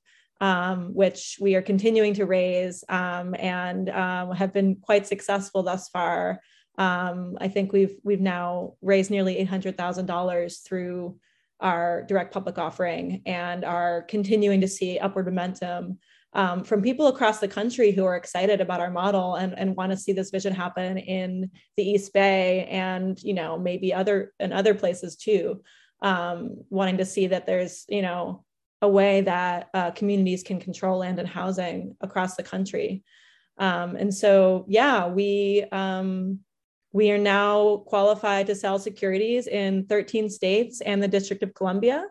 Um, 0.42 0.94
which 0.94 1.38
we 1.40 1.56
are 1.56 1.62
continuing 1.62 2.16
to 2.16 2.26
raise 2.26 2.84
um, 2.90 3.34
and 3.40 3.90
um, 3.90 4.32
have 4.32 4.52
been 4.52 4.76
quite 4.76 5.08
successful 5.08 5.64
thus 5.64 5.88
far. 5.88 6.42
Um, 6.78 7.38
I 7.40 7.48
think 7.48 7.72
we've 7.72 7.96
we've 8.04 8.20
now 8.20 8.74
raised 8.82 9.10
nearly 9.10 9.38
eight 9.38 9.48
hundred 9.48 9.78
thousand 9.78 10.08
dollars 10.08 10.58
through 10.58 11.18
our 11.64 12.04
direct 12.04 12.34
public 12.34 12.58
offering 12.58 13.22
and 13.26 13.66
are 13.66 14.04
continuing 14.04 14.62
to 14.62 14.68
see 14.68 15.00
upward 15.00 15.26
momentum 15.26 15.98
um, 16.34 16.64
from 16.64 16.82
people 16.82 17.08
across 17.08 17.40
the 17.40 17.48
country 17.48 17.92
who 17.92 18.06
are 18.06 18.16
excited 18.16 18.60
about 18.60 18.80
our 18.80 18.90
model 18.92 19.36
and, 19.36 19.58
and 19.58 19.76
want 19.76 19.92
to 19.92 19.98
see 19.98 20.14
this 20.14 20.32
vision 20.32 20.54
happen 20.54 20.98
in 20.98 21.50
the 21.78 21.84
East 21.84 22.12
Bay 22.14 22.66
and 22.66 23.22
you 23.22 23.34
know 23.34 23.58
maybe 23.58 23.94
other 23.94 24.34
and 24.40 24.52
other 24.52 24.74
places 24.74 25.16
too, 25.16 25.62
um, 26.02 26.58
wanting 26.70 26.98
to 26.98 27.06
see 27.06 27.28
that 27.28 27.46
there's 27.46 27.86
you 27.88 28.02
know 28.02 28.44
a 28.82 28.90
way 28.90 29.22
that 29.22 29.70
uh, 29.74 29.92
communities 29.92 30.44
can 30.44 30.60
control 30.60 31.00
land 31.00 31.20
and 31.20 31.28
housing 31.28 31.96
across 32.02 32.36
the 32.36 32.44
country. 32.44 33.04
Um, 33.58 33.96
and 33.96 34.14
so 34.14 34.66
yeah, 34.68 35.08
we 35.08 35.66
um, 35.72 36.40
we 36.94 37.10
are 37.12 37.18
now 37.18 37.78
qualified 37.88 38.48
to 38.48 38.56
sell 38.56 38.78
securities 38.78 39.48
in 39.48 39.86
13 39.88 40.30
states 40.30 40.80
and 40.82 41.02
the 41.02 41.08
District 41.08 41.42
of 41.42 41.54
Columbia. 41.56 42.06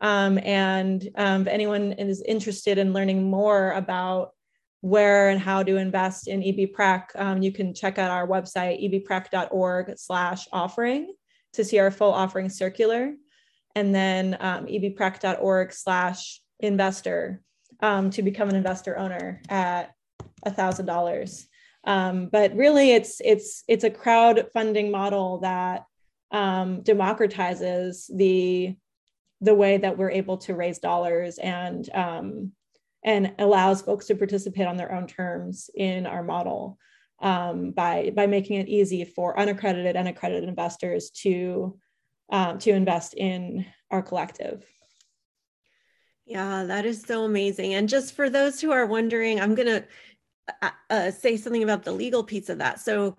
Um, 0.00 0.38
and 0.42 1.08
um, 1.14 1.42
if 1.42 1.48
anyone 1.48 1.92
is 1.92 2.22
interested 2.22 2.76
in 2.76 2.92
learning 2.92 3.22
more 3.22 3.70
about 3.70 4.32
where 4.80 5.30
and 5.30 5.40
how 5.40 5.62
to 5.62 5.76
invest 5.76 6.28
in 6.28 6.42
EBPREC, 6.42 7.04
um, 7.14 7.40
you 7.40 7.52
can 7.52 7.72
check 7.72 7.98
out 7.98 8.10
our 8.10 8.26
website, 8.26 8.82
ebprec.org 8.84 9.94
slash 9.96 10.48
offering 10.52 11.14
to 11.54 11.64
see 11.64 11.78
our 11.78 11.90
full 11.90 12.12
offering 12.12 12.48
circular. 12.48 13.14
And 13.76 13.94
then 13.94 14.36
um, 14.40 14.66
ebprec.org 14.66 15.72
slash 15.72 16.40
investor 16.60 17.42
um, 17.80 18.10
to 18.10 18.22
become 18.22 18.48
an 18.48 18.56
investor 18.56 18.98
owner 18.98 19.40
at 19.48 19.94
$1,000. 20.44 21.46
Um, 21.86 22.28
but 22.30 22.54
really, 22.54 22.92
it's 22.92 23.20
it's 23.24 23.62
it's 23.68 23.84
a 23.84 23.90
crowdfunding 23.90 24.90
model 24.90 25.38
that 25.38 25.84
um, 26.32 26.82
democratizes 26.82 28.10
the 28.14 28.76
the 29.40 29.54
way 29.54 29.76
that 29.76 29.96
we're 29.96 30.10
able 30.10 30.38
to 30.38 30.54
raise 30.54 30.78
dollars 30.78 31.38
and 31.38 31.88
um, 31.94 32.52
and 33.04 33.34
allows 33.38 33.82
folks 33.82 34.06
to 34.06 34.16
participate 34.16 34.66
on 34.66 34.76
their 34.76 34.92
own 34.92 35.06
terms 35.06 35.70
in 35.74 36.06
our 36.06 36.24
model 36.24 36.76
um, 37.20 37.70
by 37.70 38.10
by 38.14 38.26
making 38.26 38.60
it 38.60 38.68
easy 38.68 39.04
for 39.04 39.38
unaccredited 39.38 39.94
and 39.94 40.08
accredited 40.08 40.48
investors 40.48 41.10
to 41.10 41.78
um, 42.30 42.58
to 42.58 42.70
invest 42.70 43.14
in 43.14 43.64
our 43.90 44.02
collective. 44.02 44.64
Yeah, 46.24 46.64
that 46.64 46.84
is 46.84 47.02
so 47.02 47.22
amazing. 47.22 47.74
And 47.74 47.88
just 47.88 48.14
for 48.14 48.28
those 48.28 48.60
who 48.60 48.72
are 48.72 48.84
wondering, 48.84 49.40
I'm 49.40 49.54
going 49.54 49.68
to 49.68 49.84
uh, 50.62 50.70
uh, 50.90 51.10
say 51.10 51.36
something 51.36 51.62
about 51.62 51.84
the 51.84 51.92
legal 51.92 52.24
piece 52.24 52.48
of 52.48 52.58
that. 52.58 52.80
So, 52.80 53.16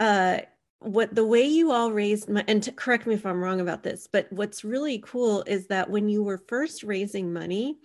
uh, 0.00 0.38
what 0.80 1.14
the 1.14 1.24
way 1.24 1.44
you 1.44 1.72
all 1.72 1.90
raised 1.90 2.28
my, 2.28 2.44
and 2.46 2.62
to, 2.62 2.72
correct 2.72 3.06
me 3.06 3.14
if 3.14 3.24
I'm 3.24 3.42
wrong 3.42 3.60
about 3.60 3.82
this, 3.82 4.06
but 4.10 4.30
what's 4.30 4.62
really 4.62 4.98
cool 4.98 5.42
is 5.46 5.66
that 5.68 5.88
when 5.88 6.08
you 6.08 6.22
were 6.22 6.38
first 6.38 6.82
raising 6.82 7.32
money, 7.32 7.78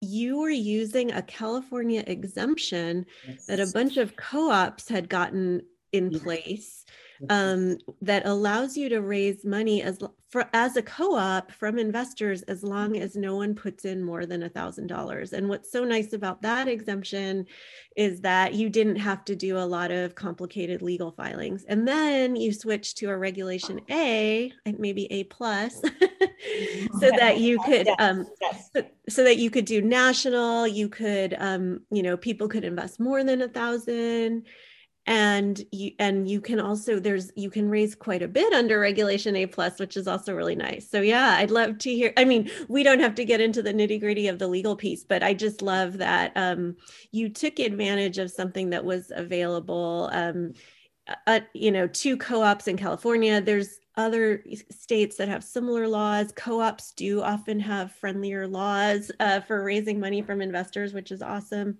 you 0.00 0.38
were 0.38 0.48
using 0.48 1.12
a 1.12 1.22
California 1.22 2.02
exemption 2.06 3.04
yes. 3.28 3.44
that 3.46 3.60
a 3.60 3.70
bunch 3.74 3.98
of 3.98 4.16
co-ops 4.16 4.88
had 4.88 5.08
gotten 5.08 5.60
in 5.92 6.18
place 6.18 6.86
um, 7.28 7.78
that 8.00 8.26
allows 8.26 8.76
you 8.76 8.88
to 8.88 9.00
raise 9.00 9.44
money 9.44 9.82
as 9.82 9.98
for 10.30 10.48
as 10.52 10.76
a 10.76 10.82
co-op 10.82 11.50
from 11.50 11.76
investors 11.76 12.42
as 12.42 12.62
long 12.62 12.96
as 12.96 13.16
no 13.16 13.34
one 13.34 13.52
puts 13.52 13.84
in 13.84 14.02
more 14.02 14.26
than 14.26 14.44
a 14.44 14.48
thousand 14.48 14.86
dollars. 14.86 15.32
And 15.32 15.48
what's 15.48 15.72
so 15.72 15.84
nice 15.84 16.12
about 16.12 16.40
that 16.42 16.68
exemption 16.68 17.46
is 17.96 18.20
that 18.20 18.54
you 18.54 18.70
didn't 18.70 18.96
have 18.96 19.24
to 19.24 19.34
do 19.34 19.58
a 19.58 19.66
lot 19.66 19.90
of 19.90 20.14
complicated 20.14 20.82
legal 20.82 21.10
filings. 21.10 21.64
And 21.64 21.86
then 21.86 22.36
you 22.36 22.52
switch 22.52 22.94
to 22.96 23.10
a 23.10 23.16
regulation 23.16 23.80
A, 23.90 24.52
maybe 24.78 25.10
A 25.12 25.24
plus, 25.24 25.80
so 27.00 27.10
that 27.10 27.40
you 27.40 27.58
could 27.64 27.88
um, 27.98 28.24
so, 28.72 28.84
so, 29.08 29.24
that 29.24 29.38
you 29.38 29.50
could 29.50 29.64
do 29.64 29.82
national, 29.82 30.68
you 30.68 30.88
could 30.88 31.34
um, 31.38 31.80
you 31.90 32.04
know, 32.04 32.16
people 32.16 32.46
could 32.46 32.64
invest 32.64 33.00
more 33.00 33.24
than 33.24 33.42
a 33.42 33.48
thousand 33.48 34.46
and 35.10 35.64
you 35.72 35.90
and 35.98 36.30
you 36.30 36.40
can 36.40 36.60
also 36.60 37.00
there's 37.00 37.32
you 37.34 37.50
can 37.50 37.68
raise 37.68 37.96
quite 37.96 38.22
a 38.22 38.28
bit 38.28 38.52
under 38.52 38.78
regulation 38.78 39.34
a 39.34 39.44
plus 39.44 39.80
which 39.80 39.96
is 39.96 40.06
also 40.06 40.32
really 40.32 40.54
nice. 40.54 40.88
So 40.88 41.00
yeah 41.00 41.34
i'd 41.38 41.50
love 41.50 41.78
to 41.78 41.90
hear 41.90 42.12
i 42.16 42.24
mean 42.24 42.48
we 42.68 42.84
don't 42.84 43.00
have 43.00 43.16
to 43.16 43.24
get 43.24 43.40
into 43.40 43.60
the 43.60 43.74
nitty 43.74 43.98
gritty 43.98 44.28
of 44.28 44.38
the 44.38 44.46
legal 44.46 44.76
piece 44.76 45.02
but 45.02 45.24
i 45.24 45.34
just 45.34 45.62
love 45.62 45.98
that 45.98 46.32
um, 46.36 46.76
you 47.10 47.28
took 47.28 47.58
advantage 47.58 48.18
of 48.18 48.30
something 48.30 48.70
that 48.70 48.84
was 48.84 49.10
available 49.14 50.08
um, 50.12 50.52
uh, 51.26 51.40
you 51.54 51.72
know 51.72 51.88
two 51.88 52.16
co-ops 52.16 52.68
in 52.68 52.76
california. 52.76 53.40
There's 53.40 53.80
other 53.96 54.44
states 54.70 55.16
that 55.16 55.28
have 55.28 55.42
similar 55.42 55.88
laws. 55.88 56.32
Co-ops 56.36 56.92
do 56.92 57.20
often 57.20 57.58
have 57.58 57.92
friendlier 57.92 58.46
laws 58.46 59.10
uh, 59.18 59.40
for 59.40 59.64
raising 59.64 59.98
money 59.98 60.22
from 60.22 60.40
investors 60.40 60.92
which 60.92 61.10
is 61.10 61.20
awesome 61.20 61.78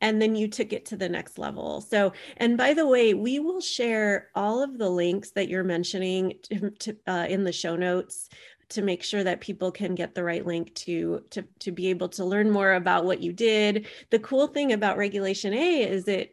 and 0.00 0.20
then 0.20 0.34
you 0.34 0.48
took 0.48 0.72
it 0.72 0.86
to 0.86 0.96
the 0.96 1.08
next 1.08 1.38
level. 1.38 1.80
So, 1.80 2.12
and 2.36 2.56
by 2.56 2.74
the 2.74 2.86
way, 2.86 3.14
we 3.14 3.38
will 3.38 3.60
share 3.60 4.28
all 4.34 4.62
of 4.62 4.78
the 4.78 4.90
links 4.90 5.30
that 5.32 5.48
you're 5.48 5.64
mentioning 5.64 6.34
to, 6.44 6.70
to, 6.70 6.96
uh, 7.06 7.26
in 7.28 7.44
the 7.44 7.52
show 7.52 7.76
notes 7.76 8.28
to 8.68 8.82
make 8.82 9.02
sure 9.02 9.22
that 9.22 9.40
people 9.40 9.70
can 9.70 9.94
get 9.94 10.14
the 10.14 10.24
right 10.24 10.44
link 10.44 10.74
to, 10.74 11.22
to 11.30 11.44
to 11.60 11.70
be 11.70 11.86
able 11.88 12.08
to 12.08 12.24
learn 12.24 12.50
more 12.50 12.74
about 12.74 13.04
what 13.04 13.20
you 13.20 13.32
did. 13.32 13.86
The 14.10 14.18
cool 14.18 14.48
thing 14.48 14.72
about 14.72 14.98
Regulation 14.98 15.54
A 15.54 15.82
is 15.82 16.04
that 16.06 16.30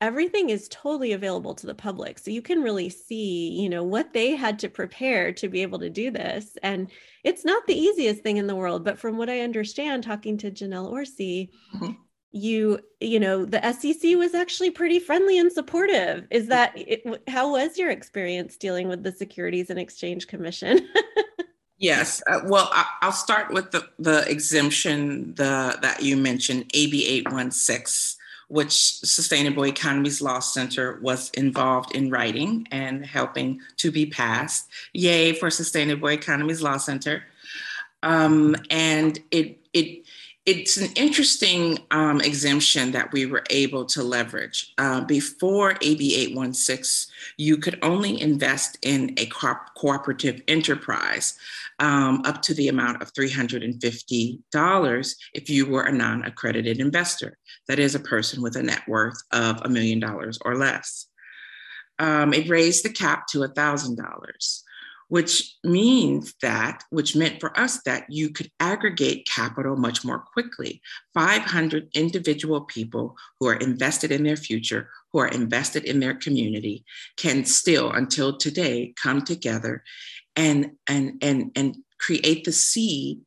everything 0.00 0.50
is 0.50 0.68
totally 0.68 1.12
available 1.12 1.54
to 1.54 1.66
the 1.66 1.74
public 1.74 2.18
so 2.18 2.30
you 2.30 2.40
can 2.40 2.62
really 2.62 2.88
see 2.88 3.50
you 3.50 3.68
know 3.68 3.84
what 3.84 4.14
they 4.14 4.34
had 4.34 4.58
to 4.58 4.66
prepare 4.66 5.30
to 5.30 5.46
be 5.46 5.60
able 5.60 5.78
to 5.78 5.90
do 5.90 6.10
this 6.10 6.56
and 6.62 6.90
it's 7.22 7.44
not 7.44 7.66
the 7.66 7.78
easiest 7.78 8.22
thing 8.22 8.38
in 8.38 8.46
the 8.46 8.56
world 8.56 8.82
but 8.82 8.98
from 8.98 9.18
what 9.18 9.28
i 9.28 9.40
understand 9.40 10.02
talking 10.02 10.38
to 10.38 10.50
janelle 10.50 10.90
orsi 10.90 11.50
mm-hmm 11.74 11.92
you 12.32 12.78
you 13.00 13.18
know 13.18 13.44
the 13.44 13.60
sec 13.72 14.16
was 14.16 14.34
actually 14.34 14.70
pretty 14.70 14.98
friendly 14.98 15.38
and 15.38 15.52
supportive. 15.52 16.26
Is 16.30 16.46
that 16.48 16.72
it, 16.76 17.22
how 17.28 17.52
was 17.52 17.78
your 17.78 17.90
experience 17.90 18.56
dealing 18.56 18.88
with 18.88 19.02
the 19.02 19.12
securities 19.12 19.70
and 19.70 19.78
exchange 19.78 20.26
commission? 20.26 20.88
Yes 21.82 22.22
uh, 22.26 22.40
well 22.44 22.68
I, 22.72 22.84
will 23.06 23.12
start 23.12 23.54
with 23.54 23.70
the, 23.70 23.88
the 23.98 24.30
exemption 24.30 25.34
the 25.36 25.78
that 25.80 26.02
you 26.02 26.14
mentioned 26.14 26.70
ab 26.74 26.92
816 26.92 28.20
which 28.50 28.98
sustainable 28.98 29.64
economies 29.64 30.20
law 30.20 30.40
center 30.40 30.98
was 31.00 31.30
involved 31.30 31.94
in 31.94 32.10
writing 32.10 32.66
and 32.72 33.06
helping 33.06 33.60
to 33.76 33.92
be 33.92 34.06
passed. 34.06 34.68
Yay 34.92 35.32
for 35.32 35.50
sustainable 35.50 36.10
economies 36.10 36.60
law 36.60 36.76
center. 36.76 37.22
Um, 38.02 38.56
and 38.68 39.20
it 39.30 39.58
it 39.72 39.99
it's 40.50 40.76
an 40.76 40.90
interesting 40.96 41.78
um, 41.92 42.20
exemption 42.20 42.90
that 42.90 43.12
we 43.12 43.24
were 43.24 43.44
able 43.50 43.84
to 43.84 44.02
leverage. 44.02 44.74
Uh, 44.78 45.00
before 45.02 45.76
AB 45.80 46.16
816, 46.16 47.14
you 47.36 47.56
could 47.56 47.78
only 47.82 48.20
invest 48.20 48.76
in 48.82 49.14
a 49.16 49.26
co- 49.26 49.54
cooperative 49.76 50.42
enterprise 50.48 51.38
um, 51.78 52.22
up 52.24 52.42
to 52.42 52.54
the 52.54 52.66
amount 52.66 53.00
of 53.00 53.12
$350 53.12 55.14
if 55.34 55.48
you 55.48 55.66
were 55.66 55.84
a 55.84 55.92
non 55.92 56.24
accredited 56.24 56.80
investor. 56.80 57.38
That 57.68 57.78
is 57.78 57.94
a 57.94 58.00
person 58.00 58.42
with 58.42 58.56
a 58.56 58.62
net 58.62 58.82
worth 58.88 59.22
of 59.30 59.60
a 59.62 59.68
million 59.68 60.00
dollars 60.00 60.36
or 60.44 60.56
less. 60.56 61.06
Um, 62.00 62.34
it 62.34 62.48
raised 62.48 62.84
the 62.84 62.92
cap 62.92 63.28
to 63.28 63.38
$1,000 63.38 64.62
which 65.10 65.56
means 65.64 66.34
that, 66.40 66.84
which 66.90 67.16
meant 67.16 67.40
for 67.40 67.58
us 67.58 67.82
that 67.82 68.06
you 68.08 68.30
could 68.30 68.48
aggregate 68.60 69.28
capital 69.28 69.76
much 69.76 70.04
more 70.04 70.20
quickly. 70.20 70.80
500 71.14 71.88
individual 71.94 72.60
people 72.60 73.16
who 73.38 73.48
are 73.48 73.56
invested 73.56 74.12
in 74.12 74.22
their 74.22 74.36
future, 74.36 74.88
who 75.12 75.18
are 75.18 75.26
invested 75.26 75.84
in 75.84 75.98
their 75.98 76.14
community, 76.14 76.84
can 77.16 77.44
still, 77.44 77.90
until 77.90 78.38
today, 78.38 78.94
come 79.02 79.22
together 79.22 79.82
and, 80.36 80.70
and, 80.88 81.18
and, 81.22 81.50
and 81.56 81.76
create 81.98 82.44
the 82.44 82.52
seed 82.52 83.20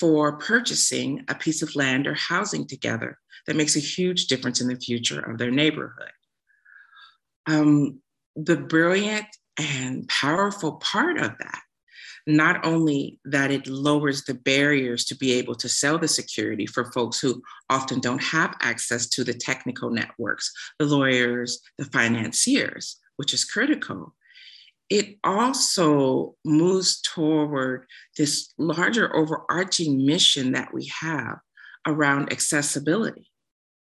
for 0.00 0.38
purchasing 0.38 1.22
a 1.28 1.34
piece 1.34 1.60
of 1.60 1.76
land 1.76 2.06
or 2.06 2.14
housing 2.14 2.66
together 2.66 3.18
that 3.46 3.56
makes 3.56 3.76
a 3.76 3.80
huge 3.80 4.26
difference 4.26 4.62
in 4.62 4.68
the 4.68 4.76
future 4.76 5.20
of 5.20 5.36
their 5.36 5.50
neighborhood. 5.50 6.12
Um, 7.46 8.00
the 8.36 8.56
brilliant 8.56 9.26
and 9.58 10.06
powerful 10.08 10.72
part 10.72 11.18
of 11.18 11.36
that 11.38 11.60
not 12.26 12.64
only 12.66 13.20
that 13.24 13.50
it 13.50 13.68
lowers 13.68 14.24
the 14.24 14.34
barriers 14.34 15.04
to 15.04 15.16
be 15.16 15.32
able 15.32 15.54
to 15.54 15.68
sell 15.68 15.98
the 15.98 16.08
security 16.08 16.66
for 16.66 16.90
folks 16.90 17.20
who 17.20 17.40
often 17.70 18.00
don't 18.00 18.22
have 18.22 18.56
access 18.60 19.06
to 19.06 19.22
the 19.22 19.32
technical 19.34 19.90
networks, 19.90 20.52
the 20.78 20.84
lawyers, 20.84 21.60
the 21.78 21.84
financiers, 21.84 22.96
which 23.16 23.32
is 23.32 23.44
critical. 23.44 24.14
it 24.88 25.18
also 25.24 26.36
moves 26.44 27.00
toward 27.00 27.86
this 28.16 28.52
larger 28.56 29.14
overarching 29.16 30.06
mission 30.06 30.52
that 30.52 30.72
we 30.72 30.88
have 31.00 31.38
around 31.88 32.32
accessibility, 32.32 33.28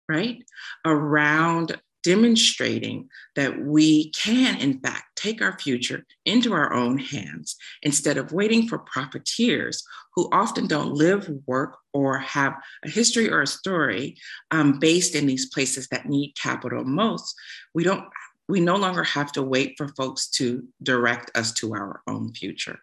right? 0.07 0.43
Around 0.85 1.77
demonstrating 2.03 3.09
that 3.35 3.59
we 3.59 4.11
can, 4.11 4.57
in 4.59 4.79
fact, 4.79 5.03
take 5.15 5.41
our 5.41 5.57
future 5.57 6.05
into 6.25 6.53
our 6.53 6.73
own 6.73 6.97
hands 6.97 7.55
instead 7.81 8.17
of 8.17 8.33
waiting 8.33 8.67
for 8.67 8.79
profiteers 8.79 9.83
who 10.15 10.29
often 10.31 10.67
don't 10.67 10.93
live, 10.93 11.29
work, 11.47 11.77
or 11.93 12.19
have 12.19 12.53
a 12.85 12.89
history 12.89 13.29
or 13.29 13.41
a 13.41 13.47
story 13.47 14.17
um, 14.51 14.79
based 14.79 15.15
in 15.15 15.25
these 15.25 15.47
places 15.47 15.87
that 15.89 16.07
need 16.07 16.33
capital 16.41 16.83
most. 16.83 17.35
We 17.73 17.83
don't. 17.83 18.05
We 18.49 18.59
no 18.59 18.75
longer 18.75 19.05
have 19.05 19.31
to 19.33 19.41
wait 19.41 19.75
for 19.77 19.87
folks 19.87 20.29
to 20.31 20.67
direct 20.83 21.31
us 21.33 21.53
to 21.53 21.73
our 21.75 22.01
own 22.07 22.33
future. 22.33 22.77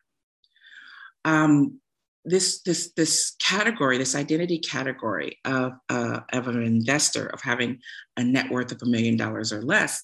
Um, 1.27 1.81
this 2.25 2.61
this 2.63 2.93
this 2.97 3.35
category, 3.39 3.99
this 3.99 4.15
identity 4.15 4.59
category 4.59 5.39
of 5.45 5.73
uh, 5.89 6.21
of 6.33 6.49
an 6.49 6.63
investor 6.63 7.27
of 7.27 7.41
having 7.41 7.79
a 8.17 8.25
net 8.25 8.51
worth 8.51 8.73
of 8.73 8.83
a 8.83 8.87
million 8.87 9.17
dollars 9.17 9.53
or 9.53 9.63
less, 9.63 10.03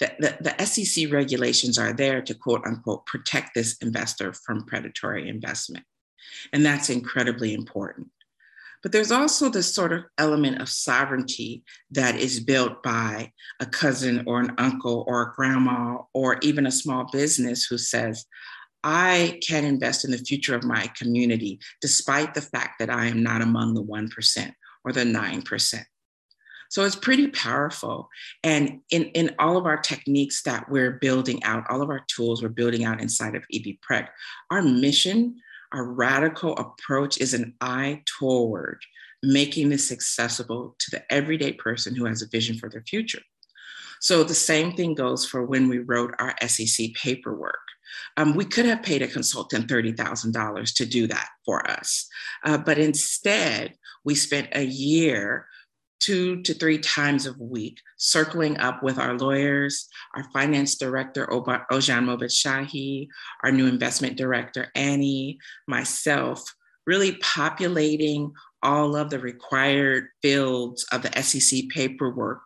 that 0.00 0.16
the, 0.20 0.36
the 0.40 0.64
SEC 0.64 1.12
regulations 1.12 1.78
are 1.78 1.92
there 1.92 2.22
to 2.22 2.34
quote 2.34 2.64
unquote 2.66 3.04
protect 3.06 3.54
this 3.54 3.76
investor 3.78 4.32
from 4.32 4.64
predatory 4.64 5.28
investment, 5.28 5.84
and 6.52 6.64
that's 6.64 6.90
incredibly 6.90 7.52
important. 7.52 8.08
But 8.82 8.92
there's 8.92 9.10
also 9.10 9.48
this 9.48 9.74
sort 9.74 9.92
of 9.92 10.04
element 10.16 10.60
of 10.60 10.68
sovereignty 10.68 11.64
that 11.90 12.14
is 12.14 12.38
built 12.38 12.84
by 12.84 13.32
a 13.58 13.66
cousin 13.66 14.22
or 14.26 14.38
an 14.38 14.54
uncle 14.58 15.04
or 15.08 15.22
a 15.22 15.32
grandma 15.34 16.02
or 16.12 16.38
even 16.42 16.66
a 16.66 16.70
small 16.70 17.08
business 17.10 17.64
who 17.64 17.78
says, 17.78 18.26
I 18.88 19.40
can 19.44 19.64
invest 19.64 20.04
in 20.04 20.12
the 20.12 20.18
future 20.18 20.54
of 20.54 20.62
my 20.62 20.86
community, 20.96 21.58
despite 21.80 22.34
the 22.34 22.40
fact 22.40 22.78
that 22.78 22.88
I 22.88 23.06
am 23.06 23.20
not 23.20 23.42
among 23.42 23.74
the 23.74 23.82
1% 23.82 24.52
or 24.84 24.92
the 24.92 25.02
9%. 25.02 25.84
So 26.70 26.84
it's 26.84 26.94
pretty 26.94 27.26
powerful. 27.28 28.08
And 28.44 28.82
in, 28.92 29.06
in 29.06 29.34
all 29.40 29.56
of 29.56 29.66
our 29.66 29.76
techniques 29.76 30.44
that 30.44 30.70
we're 30.70 31.00
building 31.00 31.42
out, 31.42 31.64
all 31.68 31.82
of 31.82 31.90
our 31.90 32.04
tools 32.06 32.44
we're 32.44 32.48
building 32.48 32.84
out 32.84 33.00
inside 33.00 33.34
of 33.34 33.42
EBPREC, 33.52 34.06
our 34.52 34.62
mission, 34.62 35.34
our 35.72 35.84
radical 35.84 36.56
approach 36.56 37.18
is 37.18 37.34
an 37.34 37.54
eye 37.60 38.04
toward 38.18 38.78
making 39.20 39.68
this 39.68 39.90
accessible 39.90 40.76
to 40.78 40.92
the 40.92 41.12
everyday 41.12 41.52
person 41.52 41.96
who 41.96 42.04
has 42.04 42.22
a 42.22 42.28
vision 42.28 42.56
for 42.56 42.68
their 42.68 42.84
future. 42.86 43.22
So 44.00 44.22
the 44.22 44.34
same 44.34 44.74
thing 44.74 44.94
goes 44.94 45.26
for 45.26 45.44
when 45.44 45.68
we 45.68 45.78
wrote 45.78 46.14
our 46.20 46.36
SEC 46.46 46.94
paperwork. 46.94 47.65
Um, 48.16 48.34
we 48.34 48.44
could 48.44 48.66
have 48.66 48.82
paid 48.82 49.02
a 49.02 49.08
consultant 49.08 49.68
$30,000 49.68 50.74
to 50.74 50.86
do 50.86 51.06
that 51.06 51.28
for 51.44 51.68
us. 51.70 52.08
Uh, 52.44 52.58
but 52.58 52.78
instead, 52.78 53.74
we 54.04 54.14
spent 54.14 54.48
a 54.52 54.64
year 54.64 55.46
two 55.98 56.42
to 56.42 56.54
three 56.54 56.78
times 56.78 57.26
a 57.26 57.32
week, 57.38 57.78
circling 57.96 58.58
up 58.58 58.82
with 58.82 58.98
our 58.98 59.16
lawyers, 59.18 59.88
our 60.14 60.24
finance 60.32 60.76
director, 60.76 61.26
Ojan 61.26 62.04
Mobedshahi, 62.04 63.08
our 63.42 63.50
new 63.50 63.66
investment 63.66 64.16
director, 64.16 64.68
Annie, 64.74 65.38
myself, 65.66 66.42
really 66.86 67.16
populating 67.16 68.32
all 68.62 68.96
of 68.96 69.10
the 69.10 69.18
required 69.18 70.08
fields 70.22 70.84
of 70.92 71.02
the 71.02 71.22
SEC 71.22 71.68
paperwork 71.70 72.40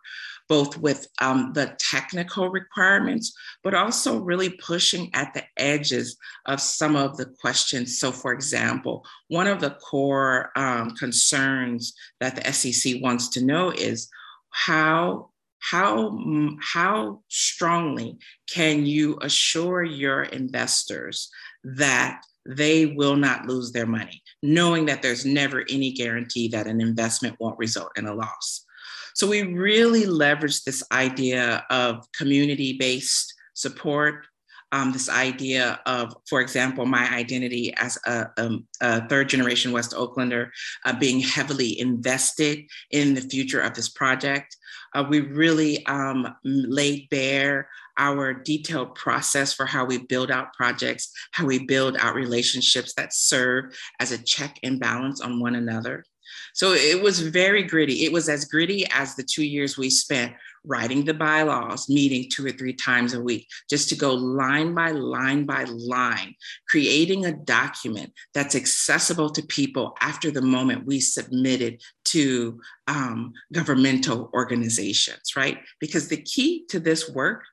both 0.51 0.77
with 0.79 1.07
um, 1.21 1.53
the 1.53 1.73
technical 1.79 2.49
requirements, 2.49 3.33
but 3.63 3.73
also 3.73 4.19
really 4.19 4.49
pushing 4.49 5.09
at 5.13 5.33
the 5.33 5.41
edges 5.55 6.17
of 6.45 6.59
some 6.59 6.97
of 6.97 7.15
the 7.15 7.27
questions. 7.39 7.97
So, 7.97 8.11
for 8.11 8.33
example, 8.33 9.05
one 9.29 9.47
of 9.47 9.61
the 9.61 9.69
core 9.69 10.51
um, 10.57 10.91
concerns 10.97 11.93
that 12.19 12.35
the 12.35 12.51
SEC 12.51 13.01
wants 13.01 13.29
to 13.29 13.45
know 13.45 13.69
is 13.71 14.09
how 14.49 15.29
how 15.59 16.19
how 16.61 17.21
strongly 17.29 18.17
can 18.53 18.85
you 18.85 19.19
assure 19.21 19.83
your 19.83 20.23
investors 20.23 21.29
that 21.63 22.23
they 22.45 22.87
will 22.87 23.15
not 23.15 23.45
lose 23.45 23.71
their 23.71 23.85
money 23.85 24.21
knowing 24.41 24.87
that 24.87 25.03
there's 25.03 25.23
never 25.23 25.63
any 25.69 25.91
guarantee 25.91 26.47
that 26.47 26.65
an 26.65 26.81
investment 26.81 27.37
won't 27.39 27.59
result 27.59 27.91
in 27.95 28.07
a 28.07 28.13
loss 28.13 28.65
so 29.21 29.27
we 29.27 29.43
really 29.43 30.05
leveraged 30.05 30.63
this 30.63 30.81
idea 30.91 31.63
of 31.69 32.11
community 32.11 32.75
based 32.79 33.31
support. 33.53 34.25
Um, 34.71 34.91
this 34.93 35.09
idea 35.09 35.79
of, 35.85 36.15
for 36.27 36.41
example, 36.41 36.87
my 36.87 37.07
identity 37.13 37.71
as 37.77 37.99
a, 38.07 38.25
a, 38.35 38.43
um, 38.43 38.65
a 38.81 39.07
third 39.07 39.29
generation 39.29 39.73
West 39.73 39.91
Oaklander 39.91 40.49
uh, 40.85 40.97
being 40.97 41.19
heavily 41.19 41.79
invested 41.79 42.65
in 42.89 43.13
the 43.13 43.21
future 43.21 43.61
of 43.61 43.75
this 43.75 43.89
project. 43.89 44.57
Uh, 44.95 45.05
we 45.07 45.19
really 45.19 45.85
um, 45.85 46.35
laid 46.43 47.07
bare 47.11 47.69
our 47.99 48.33
detailed 48.33 48.95
process 48.95 49.53
for 49.53 49.67
how 49.67 49.85
we 49.85 49.99
build 49.99 50.31
out 50.31 50.53
projects, 50.53 51.11
how 51.29 51.45
we 51.45 51.63
build 51.67 51.95
out 51.99 52.15
relationships 52.15 52.95
that 52.95 53.13
serve 53.13 53.65
as 53.99 54.11
a 54.11 54.23
check 54.23 54.57
and 54.63 54.79
balance 54.79 55.21
on 55.21 55.39
one 55.39 55.53
another. 55.53 56.05
So 56.53 56.73
it 56.73 57.01
was 57.01 57.19
very 57.19 57.63
gritty. 57.63 58.05
It 58.05 58.11
was 58.11 58.29
as 58.29 58.45
gritty 58.45 58.85
as 58.93 59.15
the 59.15 59.23
two 59.23 59.43
years 59.43 59.77
we 59.77 59.89
spent 59.89 60.33
writing 60.63 61.05
the 61.05 61.13
bylaws, 61.13 61.89
meeting 61.89 62.29
two 62.29 62.45
or 62.45 62.51
three 62.51 62.73
times 62.73 63.13
a 63.13 63.21
week, 63.21 63.47
just 63.69 63.89
to 63.89 63.95
go 63.95 64.13
line 64.13 64.75
by 64.75 64.91
line 64.91 65.45
by 65.45 65.63
line, 65.63 66.35
creating 66.69 67.25
a 67.25 67.33
document 67.33 68.13
that's 68.33 68.55
accessible 68.55 69.29
to 69.29 69.41
people 69.43 69.95
after 70.01 70.29
the 70.29 70.41
moment 70.41 70.85
we 70.85 70.99
submitted 70.99 71.81
to 72.05 72.59
um, 72.87 73.33
governmental 73.53 74.29
organizations, 74.33 75.35
right? 75.35 75.59
Because 75.79 76.09
the 76.09 76.21
key 76.21 76.65
to 76.69 76.79
this 76.79 77.09
work 77.09 77.43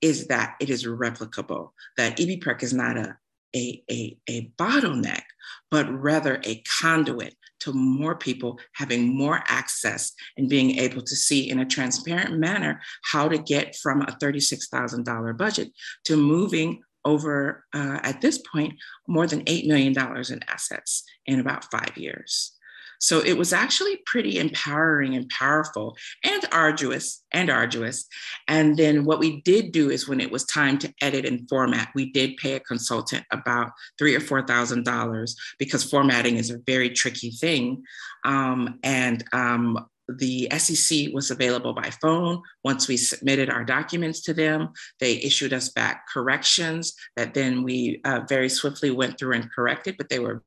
is 0.00 0.26
that 0.28 0.54
it 0.60 0.70
is 0.70 0.84
replicable, 0.84 1.70
that 1.96 2.16
EBPREC 2.18 2.62
is 2.62 2.72
not 2.72 2.96
a, 2.96 3.16
a, 3.54 3.82
a, 3.90 4.18
a 4.28 4.48
bottleneck, 4.58 5.22
but 5.70 5.90
rather 5.92 6.40
a 6.44 6.62
conduit 6.80 7.34
to 7.62 7.72
more 7.72 8.14
people 8.14 8.58
having 8.74 9.16
more 9.16 9.42
access 9.46 10.12
and 10.36 10.48
being 10.48 10.78
able 10.78 11.02
to 11.02 11.16
see 11.16 11.50
in 11.50 11.60
a 11.60 11.66
transparent 11.66 12.38
manner 12.38 12.80
how 13.10 13.28
to 13.28 13.38
get 13.38 13.76
from 13.76 14.02
a 14.02 14.16
$36,000 14.22 15.36
budget 15.36 15.68
to 16.04 16.16
moving 16.16 16.80
over 17.04 17.64
uh, 17.74 17.98
at 18.02 18.20
this 18.20 18.38
point 18.38 18.74
more 19.08 19.26
than 19.26 19.44
$8 19.44 19.66
million 19.66 19.92
in 19.96 20.40
assets 20.48 21.04
in 21.26 21.40
about 21.40 21.70
five 21.70 21.96
years. 21.96 22.52
So 23.02 23.18
it 23.18 23.36
was 23.36 23.52
actually 23.52 23.96
pretty 24.06 24.38
empowering 24.38 25.16
and 25.16 25.28
powerful 25.28 25.96
and 26.22 26.44
arduous 26.52 27.24
and 27.32 27.50
arduous. 27.50 28.06
And 28.46 28.76
then 28.76 29.04
what 29.04 29.18
we 29.18 29.40
did 29.40 29.72
do 29.72 29.90
is 29.90 30.08
when 30.08 30.20
it 30.20 30.30
was 30.30 30.44
time 30.44 30.78
to 30.78 30.94
edit 31.02 31.26
and 31.26 31.48
format, 31.48 31.88
we 31.96 32.12
did 32.12 32.36
pay 32.36 32.54
a 32.54 32.60
consultant 32.60 33.24
about 33.32 33.72
three 33.98 34.14
or 34.14 34.20
four 34.20 34.46
thousand 34.46 34.84
dollars 34.84 35.34
because 35.58 35.82
formatting 35.82 36.36
is 36.36 36.50
a 36.50 36.60
very 36.64 36.90
tricky 36.90 37.32
thing. 37.32 37.82
Um, 38.24 38.78
and 38.84 39.24
um, 39.32 39.84
the 40.08 40.48
SEC 40.56 41.08
was 41.12 41.32
available 41.32 41.74
by 41.74 41.90
phone. 42.00 42.40
Once 42.62 42.86
we 42.86 42.96
submitted 42.96 43.50
our 43.50 43.64
documents 43.64 44.20
to 44.22 44.34
them, 44.34 44.68
they 45.00 45.14
issued 45.16 45.52
us 45.52 45.70
back 45.70 46.04
corrections 46.12 46.94
that 47.16 47.34
then 47.34 47.64
we 47.64 48.00
uh, 48.04 48.20
very 48.28 48.48
swiftly 48.48 48.92
went 48.92 49.18
through 49.18 49.34
and 49.34 49.50
corrected, 49.50 49.96
but 49.98 50.08
they 50.08 50.20
were 50.20 50.44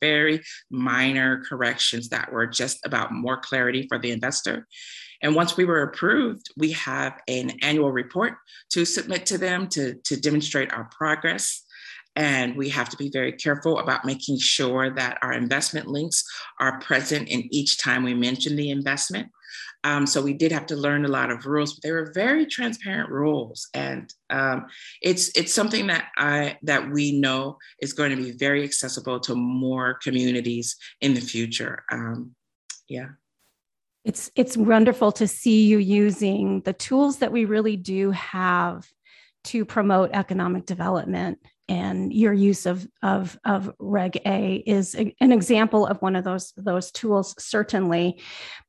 very 0.00 0.42
minor 0.70 1.42
corrections 1.48 2.08
that 2.10 2.32
were 2.32 2.46
just 2.46 2.84
about 2.84 3.12
more 3.12 3.38
clarity 3.40 3.86
for 3.88 3.98
the 3.98 4.10
investor. 4.10 4.66
And 5.22 5.34
once 5.34 5.56
we 5.56 5.64
were 5.64 5.82
approved, 5.82 6.46
we 6.56 6.72
have 6.72 7.20
an 7.28 7.52
annual 7.62 7.92
report 7.92 8.34
to 8.70 8.84
submit 8.84 9.26
to 9.26 9.38
them 9.38 9.68
to, 9.68 9.94
to 10.04 10.18
demonstrate 10.18 10.72
our 10.72 10.88
progress. 10.96 11.64
And 12.16 12.56
we 12.56 12.70
have 12.70 12.88
to 12.88 12.96
be 12.96 13.10
very 13.10 13.32
careful 13.32 13.78
about 13.78 14.04
making 14.04 14.38
sure 14.38 14.90
that 14.90 15.18
our 15.22 15.32
investment 15.32 15.86
links 15.86 16.24
are 16.58 16.80
present 16.80 17.28
in 17.28 17.52
each 17.54 17.78
time 17.78 18.02
we 18.02 18.14
mention 18.14 18.56
the 18.56 18.70
investment. 18.70 19.28
Um, 19.84 20.06
so 20.06 20.22
we 20.22 20.34
did 20.34 20.52
have 20.52 20.66
to 20.66 20.76
learn 20.76 21.04
a 21.04 21.08
lot 21.08 21.30
of 21.30 21.46
rules, 21.46 21.74
but 21.74 21.82
they 21.82 21.92
were 21.92 22.12
very 22.14 22.46
transparent 22.46 23.10
rules, 23.10 23.68
and 23.74 24.12
um, 24.30 24.66
it's 25.02 25.30
it's 25.36 25.54
something 25.54 25.86
that 25.88 26.08
I 26.16 26.58
that 26.62 26.90
we 26.90 27.18
know 27.18 27.58
is 27.80 27.92
going 27.92 28.10
to 28.10 28.22
be 28.22 28.32
very 28.32 28.64
accessible 28.64 29.20
to 29.20 29.34
more 29.34 29.94
communities 29.94 30.76
in 31.00 31.14
the 31.14 31.20
future. 31.20 31.84
Um, 31.90 32.34
yeah. 32.88 33.08
It's 34.04 34.30
it's 34.34 34.56
wonderful 34.56 35.12
to 35.12 35.28
see 35.28 35.66
you 35.66 35.78
using 35.78 36.62
the 36.62 36.72
tools 36.72 37.18
that 37.18 37.32
we 37.32 37.44
really 37.44 37.76
do 37.76 38.10
have 38.12 38.90
to 39.44 39.64
promote 39.64 40.10
economic 40.12 40.66
development 40.66 41.38
and 41.70 42.12
your 42.12 42.32
use 42.32 42.66
of, 42.66 42.86
of, 43.00 43.38
of 43.44 43.72
Reg 43.78 44.20
A 44.26 44.56
is 44.66 44.96
a, 44.96 45.14
an 45.20 45.30
example 45.30 45.86
of 45.86 46.02
one 46.02 46.16
of 46.16 46.24
those, 46.24 46.52
those 46.56 46.90
tools, 46.90 47.32
certainly. 47.38 48.20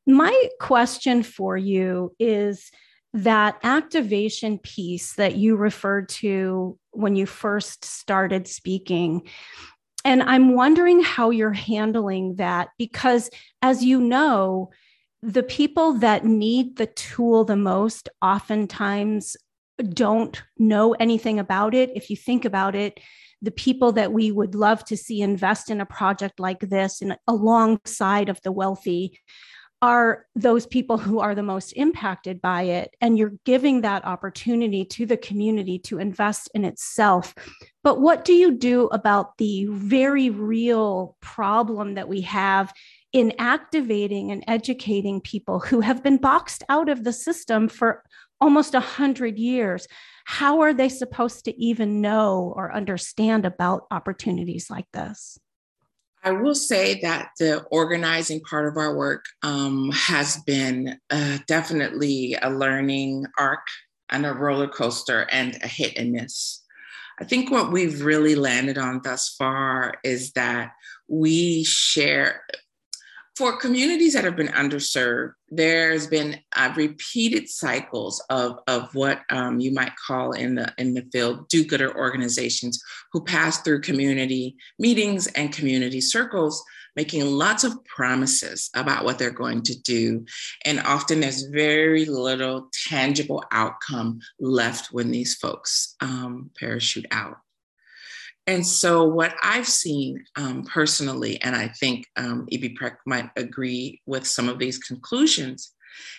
My 0.06 0.50
question 0.60 1.24
for 1.24 1.58
you 1.58 2.16
is 2.20 2.70
that 3.14 3.58
activation 3.64 4.60
piece 4.60 5.16
that 5.16 5.36
you 5.36 5.56
referred 5.56 6.10
to 6.10 6.78
when 6.92 7.16
you 7.16 7.26
first 7.26 7.84
started 7.84 8.48
speaking. 8.48 9.28
And 10.06 10.22
I'm 10.22 10.54
wondering 10.54 11.02
how 11.02 11.32
you're 11.32 11.52
handling 11.52 12.36
that 12.36 12.70
because, 12.78 13.32
as 13.64 13.84
you 13.84 14.00
know, 14.00 14.70
the 15.24 15.44
people 15.44 15.94
that 15.94 16.24
need 16.24 16.78
the 16.78 16.86
tool 16.86 17.46
the 17.46 17.56
most 17.56 18.10
oftentimes 18.22 19.36
don't 19.78 20.42
know 20.58 20.94
anything 20.94 21.40
about 21.40 21.74
it. 21.74 21.92
If 21.96 22.10
you 22.10 22.16
think 22.16 22.46
about 22.46 22.76
it, 22.76 23.00
the 23.42 23.52
people 23.52 23.92
that 23.94 24.14
we 24.14 24.32
would 24.32 24.56
love 24.56 24.86
to 24.86 24.98
see 24.98 25.22
invest 25.22 25.70
in 25.70 25.82
a 25.82 25.86
project 25.86 26.40
like 26.40 26.60
this 26.60 27.02
and 27.02 27.18
alongside 27.28 28.30
of 28.30 28.40
the 28.44 28.52
wealthy 28.52 29.20
are 29.82 30.28
those 30.36 30.68
people 30.68 31.00
who 31.00 31.20
are 31.20 31.34
the 31.34 31.42
most 31.42 31.72
impacted 31.72 32.40
by 32.40 32.62
it. 32.64 32.96
And 33.02 33.18
you're 33.18 33.34
giving 33.46 33.82
that 33.82 34.06
opportunity 34.06 34.86
to 34.86 35.08
the 35.08 35.18
community 35.18 35.80
to 35.80 35.98
invest 35.98 36.52
in 36.54 36.66
itself. 36.66 37.34
But 37.84 38.00
what 38.00 38.24
do 38.24 38.34
you 38.34 38.52
do 38.52 38.86
about 38.88 39.40
the 39.40 39.66
very 39.72 40.30
real 40.30 41.18
problem 41.20 41.96
that 41.96 42.08
we 42.08 42.22
have 42.22 42.72
in 43.12 43.34
activating 43.40 44.32
and 44.32 44.44
educating 44.48 45.20
people 45.20 45.60
who 45.60 45.82
have 45.82 46.04
been 46.04 46.18
boxed 46.18 46.64
out 46.70 46.88
of 46.88 47.04
the 47.04 47.12
system 47.12 47.68
for 47.68 48.04
almost 48.42 48.74
100 48.74 49.38
years? 49.38 49.88
How 50.26 50.62
are 50.62 50.74
they 50.74 50.90
supposed 50.90 51.46
to 51.46 51.58
even 51.62 52.02
know 52.02 52.54
or 52.56 52.74
understand 52.74 53.46
about 53.46 53.86
opportunities 53.92 54.70
like 54.70 54.88
this? 54.92 55.38
I 56.24 56.32
will 56.32 56.56
say 56.56 57.00
that 57.02 57.30
the 57.40 57.64
organizing 57.72 58.42
part 58.42 58.68
of 58.68 58.78
our 58.78 58.96
work 58.96 59.26
um, 59.42 59.90
has 59.92 60.38
been 60.46 61.00
uh, 61.10 61.40
definitely 61.48 62.38
a 62.42 62.50
learning 62.50 63.26
arc 63.40 63.66
and 64.10 64.26
a 64.26 64.34
roller 64.34 64.68
coaster 64.68 65.28
and 65.32 65.58
a 65.64 65.68
hit 65.68 65.98
and 65.98 66.12
miss. 66.12 66.62
I 67.20 67.24
think 67.24 67.50
what 67.50 67.72
we've 67.72 68.04
really 68.04 68.36
landed 68.36 68.78
on 68.78 69.02
thus 69.04 69.30
far 69.30 69.96
is 70.04 70.32
that 70.34 70.72
we 71.08 71.64
share 71.64 72.44
for 73.36 73.58
communities 73.58 74.14
that 74.14 74.24
have 74.24 74.36
been 74.36 74.48
underserved, 74.50 75.34
there's 75.52 76.08
been 76.08 76.40
uh, 76.56 76.74
repeated 76.78 77.50
cycles 77.50 78.24
of, 78.30 78.60
of 78.68 78.94
what 78.96 79.22
um, 79.30 79.60
you 79.60 79.72
might 79.74 79.92
call 80.08 80.32
in 80.32 80.56
the 80.56 80.74
in 80.78 80.94
the 80.94 81.06
field 81.12 81.48
do-gooder 81.50 81.96
organizations 81.98 82.82
who 83.12 83.22
pass 83.24 83.62
through 83.62 83.82
community 83.82 84.56
meetings 84.80 85.28
and 85.28 85.54
community 85.54 86.00
circles, 86.00 86.64
making 86.96 87.26
lots 87.26 87.66
of 87.66 87.84
promises 87.84 88.70
about 88.76 89.04
what 89.04 89.20
they're 89.20 89.30
going 89.30 89.62
to 89.62 89.80
do, 89.82 90.26
and 90.64 90.80
often 90.80 91.20
there's 91.20 91.44
very 91.44 92.06
little 92.06 92.70
tangible 92.88 93.44
outcome 93.52 94.20
left 94.40 94.94
when 94.94 95.12
these 95.12 95.36
folks 95.36 95.96
um, 96.00 96.50
parachute 96.58 97.06
out. 97.12 97.38
And 98.48 98.66
so, 98.66 99.04
what 99.06 99.36
I've 99.44 99.68
seen 99.68 100.24
um, 100.36 100.64
personally, 100.64 101.40
and 101.42 101.56
I 101.56 101.68
think 101.68 102.08
um, 102.18 102.48
EB 102.52 102.76
Prec 102.80 102.96
might 103.06 103.30
agree 103.36 104.02
with 104.06 104.26
some 104.26 104.50
of 104.50 104.58
these 104.58 104.80
conclusions, 104.80 105.74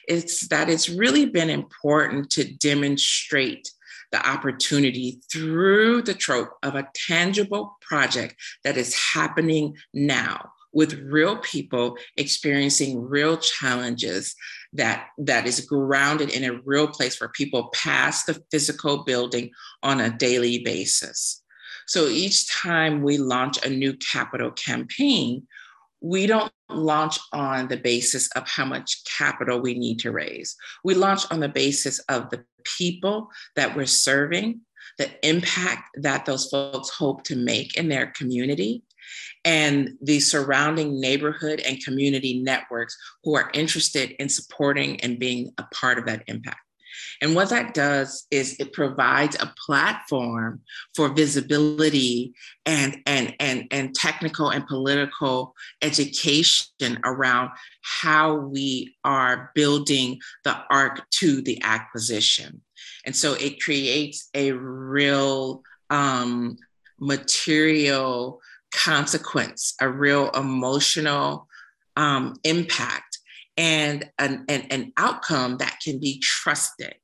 is 0.08 0.40
that 0.50 0.68
it's 0.68 0.88
really 0.88 1.26
been 1.26 1.50
important 1.50 2.30
to 2.30 2.44
demonstrate 2.44 3.70
the 4.12 4.26
opportunity 4.28 5.20
through 5.32 6.02
the 6.02 6.14
trope 6.14 6.50
of 6.62 6.74
a 6.74 6.88
tangible 6.94 7.76
project 7.80 8.36
that 8.62 8.76
is 8.76 8.94
happening 8.94 9.74
now 9.94 10.52
with 10.74 10.94
real 11.00 11.36
people 11.38 11.96
experiencing 12.16 13.00
real 13.00 13.36
challenges 13.36 14.34
that 14.72 15.08
that 15.18 15.46
is 15.46 15.60
grounded 15.60 16.30
in 16.30 16.44
a 16.44 16.60
real 16.64 16.88
place 16.88 17.20
where 17.20 17.28
people 17.30 17.68
pass 17.74 18.24
the 18.24 18.42
physical 18.50 19.04
building 19.04 19.50
on 19.82 20.00
a 20.00 20.10
daily 20.10 20.62
basis 20.62 21.41
so 21.86 22.08
each 22.08 22.48
time 22.48 23.02
we 23.02 23.18
launch 23.18 23.64
a 23.64 23.70
new 23.70 23.94
capital 23.94 24.50
campaign, 24.52 25.46
we 26.00 26.26
don't 26.26 26.52
launch 26.68 27.18
on 27.32 27.68
the 27.68 27.76
basis 27.76 28.28
of 28.32 28.48
how 28.48 28.64
much 28.64 29.04
capital 29.04 29.60
we 29.60 29.74
need 29.74 29.98
to 30.00 30.10
raise. 30.10 30.56
We 30.84 30.94
launch 30.94 31.22
on 31.30 31.40
the 31.40 31.48
basis 31.48 31.98
of 32.00 32.30
the 32.30 32.44
people 32.64 33.28
that 33.56 33.76
we're 33.76 33.86
serving, 33.86 34.60
the 34.98 35.10
impact 35.26 35.90
that 36.02 36.26
those 36.26 36.48
folks 36.50 36.90
hope 36.90 37.22
to 37.24 37.36
make 37.36 37.76
in 37.76 37.88
their 37.88 38.08
community, 38.08 38.82
and 39.44 39.90
the 40.00 40.20
surrounding 40.20 41.00
neighborhood 41.00 41.60
and 41.60 41.84
community 41.84 42.40
networks 42.42 42.96
who 43.24 43.34
are 43.36 43.50
interested 43.54 44.10
in 44.18 44.28
supporting 44.28 45.00
and 45.00 45.18
being 45.18 45.52
a 45.58 45.64
part 45.74 45.98
of 45.98 46.06
that 46.06 46.24
impact. 46.26 46.60
And 47.20 47.34
what 47.34 47.50
that 47.50 47.74
does 47.74 48.26
is 48.30 48.56
it 48.58 48.72
provides 48.72 49.36
a 49.36 49.52
platform 49.66 50.60
for 50.94 51.08
visibility 51.08 52.32
and, 52.66 52.98
and, 53.06 53.34
and, 53.40 53.66
and 53.70 53.94
technical 53.94 54.50
and 54.50 54.66
political 54.66 55.54
education 55.80 56.98
around 57.04 57.50
how 57.82 58.36
we 58.36 58.94
are 59.04 59.50
building 59.54 60.20
the 60.44 60.56
arc 60.70 61.08
to 61.10 61.42
the 61.42 61.60
acquisition. 61.62 62.62
And 63.04 63.14
so 63.14 63.34
it 63.34 63.60
creates 63.60 64.28
a 64.34 64.52
real 64.52 65.62
um, 65.90 66.56
material 66.98 68.40
consequence, 68.72 69.74
a 69.80 69.88
real 69.88 70.30
emotional 70.30 71.48
um, 71.96 72.34
impact, 72.44 73.11
and 73.56 74.08
an, 74.18 74.44
an, 74.48 74.62
an 74.70 74.92
outcome 74.96 75.58
that 75.58 75.78
can 75.82 75.98
be 75.98 76.18
trusted 76.20 76.94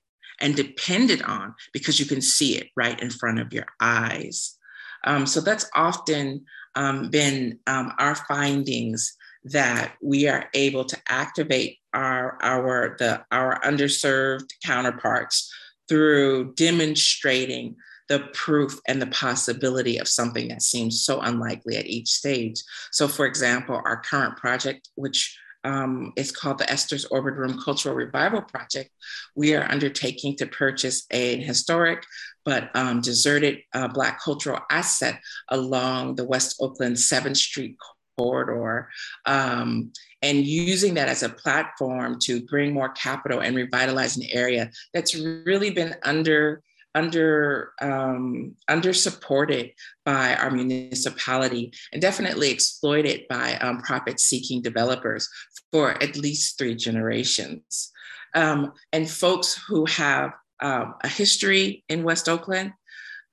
and 0.40 0.54
depended 0.54 1.22
on 1.22 1.54
because 1.72 1.98
you 1.98 2.06
can 2.06 2.20
see 2.20 2.56
it 2.56 2.68
right 2.76 3.00
in 3.00 3.10
front 3.10 3.40
of 3.40 3.52
your 3.52 3.66
eyes. 3.80 4.56
Um, 5.04 5.26
so 5.26 5.40
that's 5.40 5.68
often 5.74 6.44
um, 6.74 7.10
been 7.10 7.58
um, 7.66 7.92
our 7.98 8.14
findings 8.14 9.16
that 9.44 9.94
we 10.02 10.28
are 10.28 10.48
able 10.54 10.84
to 10.84 10.96
activate 11.08 11.78
our 11.94 12.36
our 12.42 12.96
the 12.98 13.24
our 13.30 13.60
underserved 13.62 14.48
counterparts 14.64 15.52
through 15.88 16.52
demonstrating 16.54 17.76
the 18.08 18.20
proof 18.32 18.78
and 18.88 19.00
the 19.00 19.06
possibility 19.08 19.98
of 19.98 20.08
something 20.08 20.48
that 20.48 20.62
seems 20.62 21.04
so 21.04 21.20
unlikely 21.20 21.76
at 21.76 21.86
each 21.86 22.08
stage. 22.08 22.62
So, 22.90 23.06
for 23.06 23.26
example, 23.26 23.80
our 23.84 24.00
current 24.00 24.36
project, 24.36 24.88
which 24.94 25.38
um, 25.64 26.12
it's 26.16 26.30
called 26.30 26.58
the 26.58 26.70
Esther's 26.70 27.04
Orbit 27.06 27.34
Room 27.34 27.60
Cultural 27.62 27.94
Revival 27.94 28.42
Project. 28.42 28.90
We 29.34 29.54
are 29.54 29.70
undertaking 29.70 30.36
to 30.36 30.46
purchase 30.46 31.06
a 31.10 31.36
historic 31.36 32.04
but 32.48 32.74
um, 32.74 33.02
deserted 33.02 33.58
uh, 33.74 33.88
Black 33.88 34.22
cultural 34.22 34.60
asset 34.70 35.20
along 35.50 36.14
the 36.14 36.24
West 36.24 36.56
Oakland 36.60 36.96
7th 36.96 37.36
Street 37.36 37.76
corridor. 38.16 38.88
Um, 39.26 39.92
and 40.22 40.46
using 40.46 40.94
that 40.94 41.08
as 41.08 41.22
a 41.22 41.28
platform 41.28 42.18
to 42.22 42.40
bring 42.46 42.72
more 42.72 42.88
capital 42.88 43.40
and 43.40 43.54
revitalize 43.54 44.16
an 44.16 44.24
area 44.30 44.70
that's 44.94 45.14
really 45.14 45.68
been 45.68 45.94
under 46.04 46.62
under 46.98 47.72
um, 47.80 48.56
under 48.66 48.92
supported 48.92 49.70
by 50.04 50.34
our 50.34 50.50
municipality 50.50 51.72
and 51.92 52.02
definitely 52.02 52.50
exploited 52.50 53.18
by 53.28 53.54
um, 53.58 53.80
profit 53.82 54.18
seeking 54.18 54.60
developers 54.60 55.28
for 55.70 56.02
at 56.02 56.16
least 56.16 56.58
three 56.58 56.74
generations. 56.74 57.92
Um, 58.34 58.72
and 58.92 59.08
folks 59.08 59.48
who 59.68 59.86
have 59.86 60.32
um, 60.60 60.94
a 61.04 61.08
history 61.08 61.84
in 61.88 62.02
west 62.02 62.28
oakland 62.28 62.72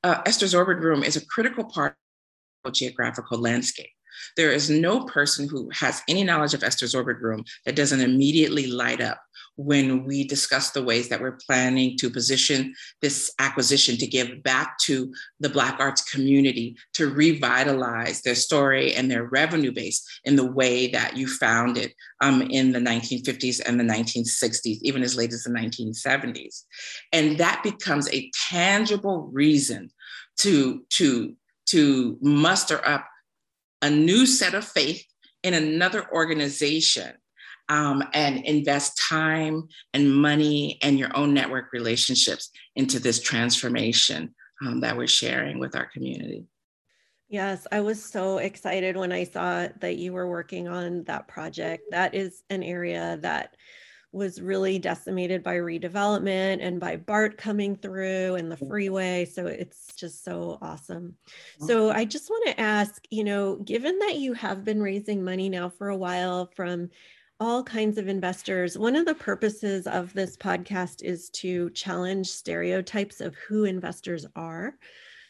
uh, 0.04 0.22
esther's 0.26 0.54
orbit 0.54 0.78
room 0.78 1.04
is 1.04 1.16
a 1.16 1.26
critical 1.26 1.66
part 1.66 1.94
of 2.64 2.72
the 2.72 2.78
geographical 2.80 3.40
landscape. 3.40 3.90
There 4.38 4.52
is 4.52 4.70
no 4.70 5.06
person 5.06 5.50
who 5.50 5.70
has 5.74 6.02
any 6.08 6.24
knowledge 6.24 6.54
of 6.54 6.64
Esther's 6.64 6.96
Orbit 6.96 7.18
Room 7.20 7.44
that 7.66 7.76
doesn't 7.76 8.00
immediately 8.00 8.68
light 8.68 9.02
up 9.02 9.20
when 9.58 10.04
we 10.04 10.24
discuss 10.26 10.72
the 10.72 10.84
ways 10.84 11.10
that 11.10 11.22
we're 11.22 11.38
planning 11.46 11.98
to 11.98 12.10
position 12.10 12.74
this 13.02 13.34
acquisition 13.40 13.98
to 13.98 14.08
give 14.08 14.44
back 14.44 14.78
to 14.80 15.14
the 15.40 15.50
Black 15.50 15.80
arts 15.80 16.04
community 16.04 16.76
to 16.94 17.10
revitalize 17.10 18.22
their 18.22 18.36
story 18.36 18.94
and 18.94 19.10
their 19.10 19.24
revenue 19.26 19.72
base 19.72 20.06
in 20.26 20.36
the 20.36 20.52
way 20.52 20.88
that 20.88 21.16
you 21.16 21.28
found 21.28 21.78
it 21.78 21.94
um, 22.22 22.42
in 22.44 22.72
the 22.72 22.80
1950s 22.80 23.62
and 23.66 23.80
the 23.80 23.84
1960s, 23.84 24.78
even 24.82 25.02
as 25.02 25.16
late 25.16 25.32
as 25.32 25.44
the 25.44 25.50
1970s. 25.50 26.64
And 27.14 27.38
that 27.38 27.64
becomes 27.64 28.10
a 28.10 28.30
tangible 28.50 29.30
reason 29.32 29.90
to, 30.40 30.84
to, 30.92 31.34
to 31.68 32.18
muster 32.22 32.86
up 32.86 33.08
a 33.82 33.90
new 33.90 34.26
set 34.26 34.54
of 34.54 34.66
faith 34.66 35.06
in 35.44 35.54
another 35.54 36.12
organization 36.12 37.14
um, 37.70 38.04
and 38.14 38.46
invest 38.46 39.00
time 39.10 39.68
and 39.94 40.14
money 40.14 40.78
and 40.82 41.00
your 41.00 41.16
own 41.16 41.34
network 41.34 41.74
relationships 41.74 42.50
into 42.76 43.00
this 43.00 43.20
transformation 43.20 44.34
um, 44.66 44.80
that 44.82 44.96
we're 44.96 45.08
sharing 45.08 45.60
with 45.60 45.76
our 45.76 45.88
community. 45.88 46.46
Yes, 47.28 47.66
I 47.72 47.82
was 47.82 48.04
so 48.04 48.38
excited 48.38 48.96
when 48.96 49.12
I 49.12 49.24
saw 49.24 49.68
that 49.82 49.98
you 49.98 50.14
were 50.14 50.30
working 50.30 50.68
on 50.68 51.04
that 51.06 51.28
project. 51.28 51.84
That 51.90 52.14
is 52.14 52.44
an 52.50 52.62
area 52.62 53.18
that 53.22 53.56
was 54.12 54.42
really 54.42 54.80
decimated 54.80 55.44
by 55.44 55.56
redevelopment 55.56 56.60
and 56.62 56.80
by 56.80 56.96
BART 56.96 57.38
coming 57.38 57.76
through 57.76 58.36
and 58.36 58.50
the 58.50 58.56
freeway. 58.56 59.26
So 59.26 59.48
it's 59.48 59.94
just 59.96 60.24
so 60.24 60.58
awesome. 60.62 61.16
So 61.60 61.92
I 61.92 62.06
just 62.06 62.30
want 62.30 62.48
to 62.48 62.62
ask, 62.62 63.04
you 63.10 63.26
know, 63.26 63.58
given 63.58 64.00
that 64.00 64.16
you 64.16 64.32
have 64.32 64.64
been 64.64 64.82
raising 64.82 65.22
money 65.22 65.50
now 65.50 65.68
for 65.68 65.90
a 65.90 65.98
while 65.98 66.50
from 66.56 66.92
all 67.40 67.64
kinds 67.64 67.98
of 67.98 68.08
investors, 68.08 68.78
one 68.78 68.96
of 68.96 69.06
the 69.06 69.16
purposes 69.16 69.88
of 69.88 70.14
this 70.14 70.38
podcast 70.38 71.04
is 71.04 71.30
to 71.32 71.70
challenge 71.72 72.28
stereotypes 72.28 73.20
of 73.20 73.36
who 73.36 73.66
investors 73.66 74.26
are. 74.36 74.78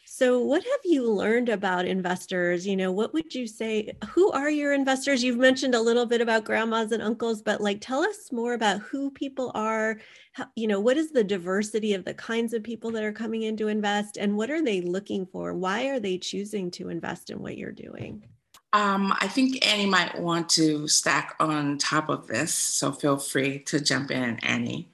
So, 0.08 0.40
what 0.40 0.62
have 0.62 0.80
you 0.84 1.10
learned 1.10 1.48
about 1.48 1.84
investors? 1.84 2.64
You 2.64 2.76
know, 2.76 2.92
what 2.92 3.12
would 3.12 3.34
you 3.34 3.48
say? 3.48 3.90
Who 4.10 4.30
are 4.30 4.48
your 4.48 4.72
investors? 4.72 5.24
You've 5.24 5.36
mentioned 5.36 5.74
a 5.74 5.80
little 5.80 6.06
bit 6.06 6.20
about 6.20 6.44
grandmas 6.44 6.92
and 6.92 7.02
uncles, 7.02 7.42
but 7.42 7.60
like 7.60 7.80
tell 7.80 8.02
us 8.02 8.30
more 8.30 8.54
about 8.54 8.80
who 8.82 9.10
people 9.10 9.50
are. 9.56 9.98
How, 10.30 10.46
you 10.54 10.68
know, 10.68 10.78
what 10.78 10.96
is 10.96 11.10
the 11.10 11.24
diversity 11.24 11.92
of 11.92 12.04
the 12.04 12.14
kinds 12.14 12.52
of 12.52 12.62
people 12.62 12.92
that 12.92 13.02
are 13.02 13.12
coming 13.12 13.42
in 13.42 13.56
to 13.56 13.66
invest 13.66 14.16
and 14.16 14.36
what 14.36 14.48
are 14.48 14.62
they 14.62 14.80
looking 14.80 15.26
for? 15.26 15.54
Why 15.54 15.88
are 15.88 15.98
they 15.98 16.18
choosing 16.18 16.70
to 16.72 16.88
invest 16.88 17.30
in 17.30 17.40
what 17.40 17.58
you're 17.58 17.72
doing? 17.72 18.28
Um, 18.76 19.14
I 19.22 19.26
think 19.26 19.66
Annie 19.66 19.86
might 19.86 20.20
want 20.20 20.50
to 20.50 20.86
stack 20.86 21.34
on 21.40 21.78
top 21.78 22.10
of 22.10 22.26
this, 22.26 22.52
so 22.52 22.92
feel 22.92 23.16
free 23.16 23.60
to 23.60 23.80
jump 23.80 24.10
in, 24.10 24.38
Annie. 24.40 24.90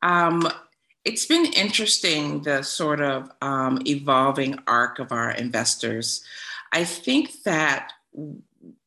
Um, 0.00 0.48
it's 1.04 1.26
been 1.26 1.46
interesting 1.46 2.42
the 2.42 2.62
sort 2.62 3.00
of 3.00 3.32
um, 3.42 3.82
evolving 3.84 4.60
arc 4.68 5.00
of 5.00 5.10
our 5.10 5.32
investors. 5.32 6.24
I 6.72 6.84
think 6.84 7.42
that 7.42 7.94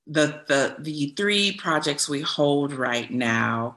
the 0.07 0.41
the 0.47 0.77
the 0.79 1.13
three 1.17 1.51
projects 1.57 2.07
we 2.07 2.21
hold 2.21 2.71
right 2.71 3.11
now, 3.11 3.75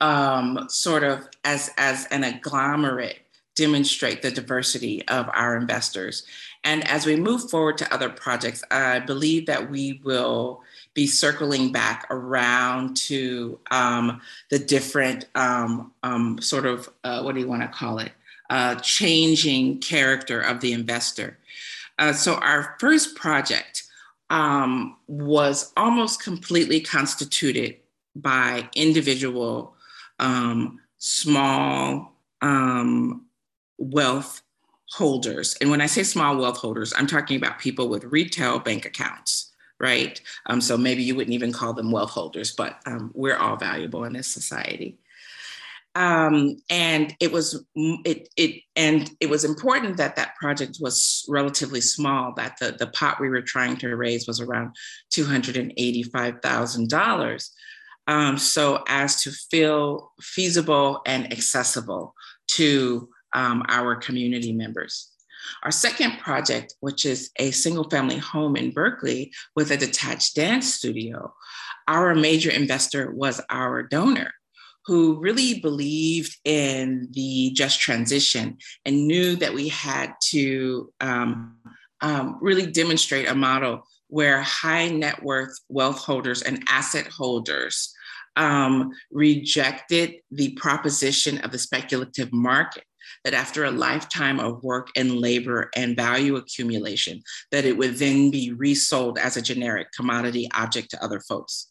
um, 0.00 0.68
sort 0.70 1.04
of 1.04 1.28
as 1.44 1.70
as 1.76 2.06
an 2.06 2.24
agglomerate, 2.24 3.18
demonstrate 3.54 4.22
the 4.22 4.30
diversity 4.30 5.06
of 5.08 5.28
our 5.34 5.54
investors. 5.54 6.24
And 6.64 6.86
as 6.88 7.06
we 7.06 7.16
move 7.16 7.50
forward 7.50 7.78
to 7.78 7.94
other 7.94 8.08
projects, 8.08 8.62
I 8.70 8.98
believe 9.00 9.46
that 9.46 9.70
we 9.70 10.00
will 10.04 10.62
be 10.94 11.06
circling 11.06 11.72
back 11.72 12.06
around 12.10 12.96
to 12.96 13.58
um, 13.70 14.20
the 14.50 14.58
different 14.58 15.26
um, 15.34 15.92
um, 16.02 16.40
sort 16.40 16.66
of 16.66 16.88
uh, 17.04 17.22
what 17.22 17.34
do 17.34 17.40
you 17.40 17.48
want 17.48 17.62
to 17.62 17.68
call 17.68 17.98
it? 17.98 18.12
Uh, 18.50 18.74
changing 18.76 19.78
character 19.78 20.40
of 20.40 20.60
the 20.60 20.72
investor. 20.72 21.38
Uh, 21.98 22.12
so 22.12 22.34
our 22.36 22.76
first 22.80 23.14
project 23.14 23.84
um, 24.30 24.96
was 25.06 25.72
almost 25.76 26.22
completely 26.22 26.80
constituted 26.80 27.76
by 28.14 28.68
individual 28.74 29.74
um, 30.18 30.80
small 30.98 32.12
um, 32.40 33.24
wealth 33.78 34.42
holders. 34.92 35.56
And 35.60 35.70
when 35.70 35.80
I 35.80 35.86
say 35.86 36.02
small 36.02 36.36
wealth 36.36 36.58
holders, 36.58 36.92
I'm 36.96 37.06
talking 37.06 37.36
about 37.36 37.58
people 37.58 37.88
with 37.88 38.04
retail 38.04 38.58
bank 38.58 38.84
accounts 38.84 39.48
right? 39.80 40.20
Um, 40.46 40.60
so 40.60 40.76
maybe 40.76 41.02
you 41.02 41.14
wouldn't 41.14 41.34
even 41.34 41.52
call 41.52 41.72
them 41.72 41.90
wealth 41.90 42.10
holders, 42.10 42.52
but 42.52 42.78
um, 42.86 43.10
we're 43.14 43.36
all 43.36 43.56
valuable 43.56 44.04
in 44.04 44.12
this 44.12 44.26
society. 44.26 44.98
Um, 45.94 46.56
and 46.70 47.16
it 47.18 47.32
was 47.32 47.64
it 47.74 48.28
it 48.36 48.62
and 48.76 49.10
it 49.20 49.28
was 49.28 49.44
important 49.44 49.96
that 49.96 50.14
that 50.16 50.36
project 50.36 50.78
was 50.80 51.24
relatively 51.28 51.80
small. 51.80 52.34
That 52.36 52.56
the 52.60 52.76
the 52.78 52.86
pot 52.88 53.20
we 53.20 53.28
were 53.28 53.42
trying 53.42 53.78
to 53.78 53.96
raise 53.96 54.26
was 54.26 54.40
around 54.40 54.76
two 55.10 55.24
hundred 55.24 55.56
and 55.56 55.72
eighty 55.76 56.04
five 56.04 56.40
thousand 56.40 56.88
dollars. 56.88 57.50
Um, 58.06 58.38
so 58.38 58.84
as 58.86 59.22
to 59.22 59.32
feel 59.32 60.12
feasible 60.20 61.00
and 61.04 61.32
accessible 61.32 62.14
to 62.52 63.08
um, 63.32 63.62
our 63.68 63.96
community 63.96 64.52
members. 64.52 65.10
Our 65.62 65.70
second 65.70 66.18
project, 66.18 66.74
which 66.80 67.06
is 67.06 67.30
a 67.38 67.50
single 67.50 67.88
family 67.88 68.18
home 68.18 68.56
in 68.56 68.70
Berkeley 68.70 69.32
with 69.54 69.70
a 69.70 69.76
detached 69.76 70.34
dance 70.34 70.74
studio, 70.74 71.32
our 71.86 72.14
major 72.14 72.50
investor 72.50 73.10
was 73.10 73.40
our 73.48 73.82
donor 73.82 74.32
who 74.88 75.20
really 75.20 75.60
believed 75.60 76.34
in 76.44 77.08
the 77.12 77.50
just 77.54 77.78
transition 77.78 78.56
and 78.86 79.06
knew 79.06 79.36
that 79.36 79.52
we 79.52 79.68
had 79.68 80.14
to 80.22 80.90
um, 81.00 81.56
um, 82.00 82.38
really 82.40 82.66
demonstrate 82.66 83.28
a 83.28 83.34
model 83.34 83.82
where 84.06 84.40
high 84.40 84.88
net 84.88 85.22
worth 85.22 85.52
wealth 85.68 85.98
holders 85.98 86.40
and 86.40 86.64
asset 86.68 87.06
holders 87.06 87.92
um, 88.36 88.90
rejected 89.10 90.14
the 90.30 90.54
proposition 90.54 91.38
of 91.38 91.52
the 91.52 91.58
speculative 91.58 92.32
market 92.32 92.84
that 93.24 93.34
after 93.34 93.64
a 93.64 93.70
lifetime 93.70 94.40
of 94.40 94.62
work 94.62 94.88
and 94.96 95.20
labor 95.20 95.70
and 95.76 95.96
value 95.96 96.36
accumulation, 96.36 97.22
that 97.52 97.64
it 97.64 97.76
would 97.76 97.94
then 97.96 98.30
be 98.30 98.52
resold 98.52 99.18
as 99.18 99.36
a 99.36 99.42
generic 99.42 99.88
commodity 99.92 100.48
object 100.54 100.90
to 100.90 101.02
other 101.02 101.20
folks. 101.20 101.68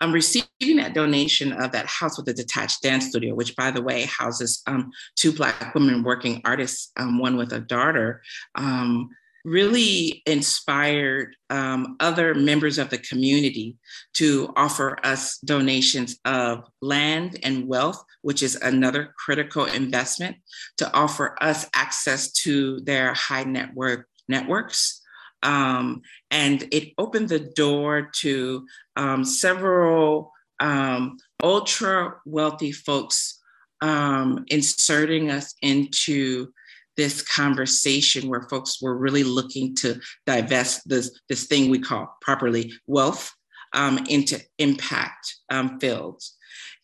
I'm 0.00 0.12
receiving 0.12 0.76
that 0.76 0.94
donation 0.94 1.52
of 1.52 1.72
that 1.72 1.86
house 1.86 2.18
with 2.18 2.28
a 2.28 2.34
detached 2.34 2.82
dance 2.82 3.08
studio, 3.08 3.34
which, 3.34 3.56
by 3.56 3.70
the 3.70 3.82
way, 3.82 4.04
houses 4.04 4.62
um, 4.66 4.90
two 5.16 5.32
Black 5.32 5.74
women 5.74 6.02
working 6.02 6.40
artists, 6.44 6.92
um, 6.96 7.18
one 7.18 7.36
with 7.36 7.52
a 7.52 7.60
daughter. 7.60 8.22
Um, 8.54 9.10
really 9.46 10.24
inspired 10.26 11.36
um, 11.50 11.96
other 12.00 12.34
members 12.34 12.78
of 12.78 12.90
the 12.90 12.98
community 12.98 13.76
to 14.12 14.52
offer 14.56 14.98
us 15.04 15.38
donations 15.38 16.18
of 16.24 16.64
land 16.82 17.38
and 17.44 17.68
wealth, 17.68 18.04
which 18.22 18.42
is 18.42 18.56
another 18.56 19.14
critical 19.16 19.64
investment, 19.66 20.36
to 20.78 20.92
offer 20.92 21.36
us 21.40 21.70
access 21.74 22.32
to 22.32 22.80
their 22.80 23.14
high 23.14 23.44
network 23.44 24.08
networks. 24.28 25.00
Um, 25.44 26.02
and 26.32 26.66
it 26.72 26.92
opened 26.98 27.28
the 27.28 27.38
door 27.38 28.10
to 28.22 28.66
um, 28.96 29.24
several 29.24 30.32
um, 30.58 31.18
ultra 31.40 32.16
wealthy 32.26 32.72
folks 32.72 33.40
um, 33.80 34.44
inserting 34.48 35.30
us 35.30 35.54
into 35.62 36.48
this 36.96 37.22
conversation 37.22 38.28
where 38.28 38.42
folks 38.42 38.80
were 38.80 38.96
really 38.96 39.24
looking 39.24 39.74
to 39.76 40.00
divest 40.26 40.88
this, 40.88 41.18
this 41.28 41.46
thing 41.46 41.70
we 41.70 41.78
call 41.78 42.16
properly 42.20 42.72
wealth 42.86 43.32
um, 43.72 43.98
into 44.08 44.40
impact 44.58 45.36
um, 45.50 45.78
fields. 45.78 46.36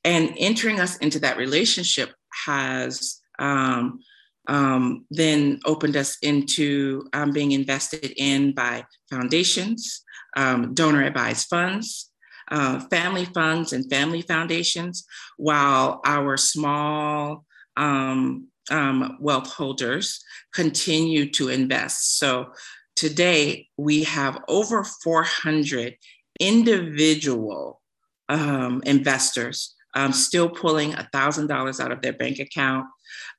And 0.05 0.35
entering 0.39 0.81
us 0.81 0.97
into 0.99 1.19
that 1.21 1.37
relationship 1.37 2.13
has 2.45 3.21
um, 3.39 4.01
um 4.49 5.07
then 5.11 5.61
opened 5.65 5.97
us 5.97 6.19
into 6.21 7.07
um, 7.13 7.31
being 7.31 7.53
invested 7.53 8.13
in 8.17 8.53
by 8.53 8.85
foundations, 9.09 10.03
um, 10.37 10.75
donor 10.75 11.03
advised 11.05 11.47
funds, 11.49 12.11
uh, 12.51 12.81
family 12.91 13.25
funds, 13.27 13.73
and 13.73 13.89
family 13.89 14.23
foundations, 14.23 15.05
while 15.37 16.01
our 16.05 16.37
small 16.37 17.45
um, 17.77 18.49
um, 18.73 19.19
wealth 19.21 19.53
holders 19.53 20.25
continue 20.53 21.31
to 21.31 21.49
invest. 21.49 22.19
So 22.19 22.53
today 22.97 23.69
we 23.77 24.05
have 24.05 24.39
over 24.49 24.83
400 24.83 25.95
individual 26.41 27.81
um, 28.29 28.83
investors 28.85 29.75
um, 29.95 30.13
still 30.13 30.49
pulling 30.49 30.93
$1,000 30.93 31.81
out 31.81 31.93
of 31.93 32.01
their 32.01 32.15
bank 32.15 32.39
account, 32.39 32.87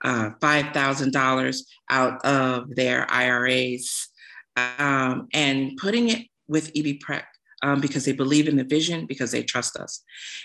uh, 0.03 0.29
$5,000 0.41 1.59
out 1.89 2.23
of 2.23 2.75
their 2.75 3.09
IRAs, 3.11 4.09
um, 4.55 5.27
and 5.33 5.75
putting 5.77 6.09
it 6.09 6.27
with 6.47 6.71
EB 6.75 6.99
Prec 6.99 7.23
um, 7.63 7.81
because 7.81 8.05
they 8.05 8.11
believe 8.11 8.47
in 8.47 8.57
the 8.57 8.63
vision, 8.63 9.07
because 9.07 9.31
they 9.31 9.41
trust 9.41 9.77
us. 9.77 10.03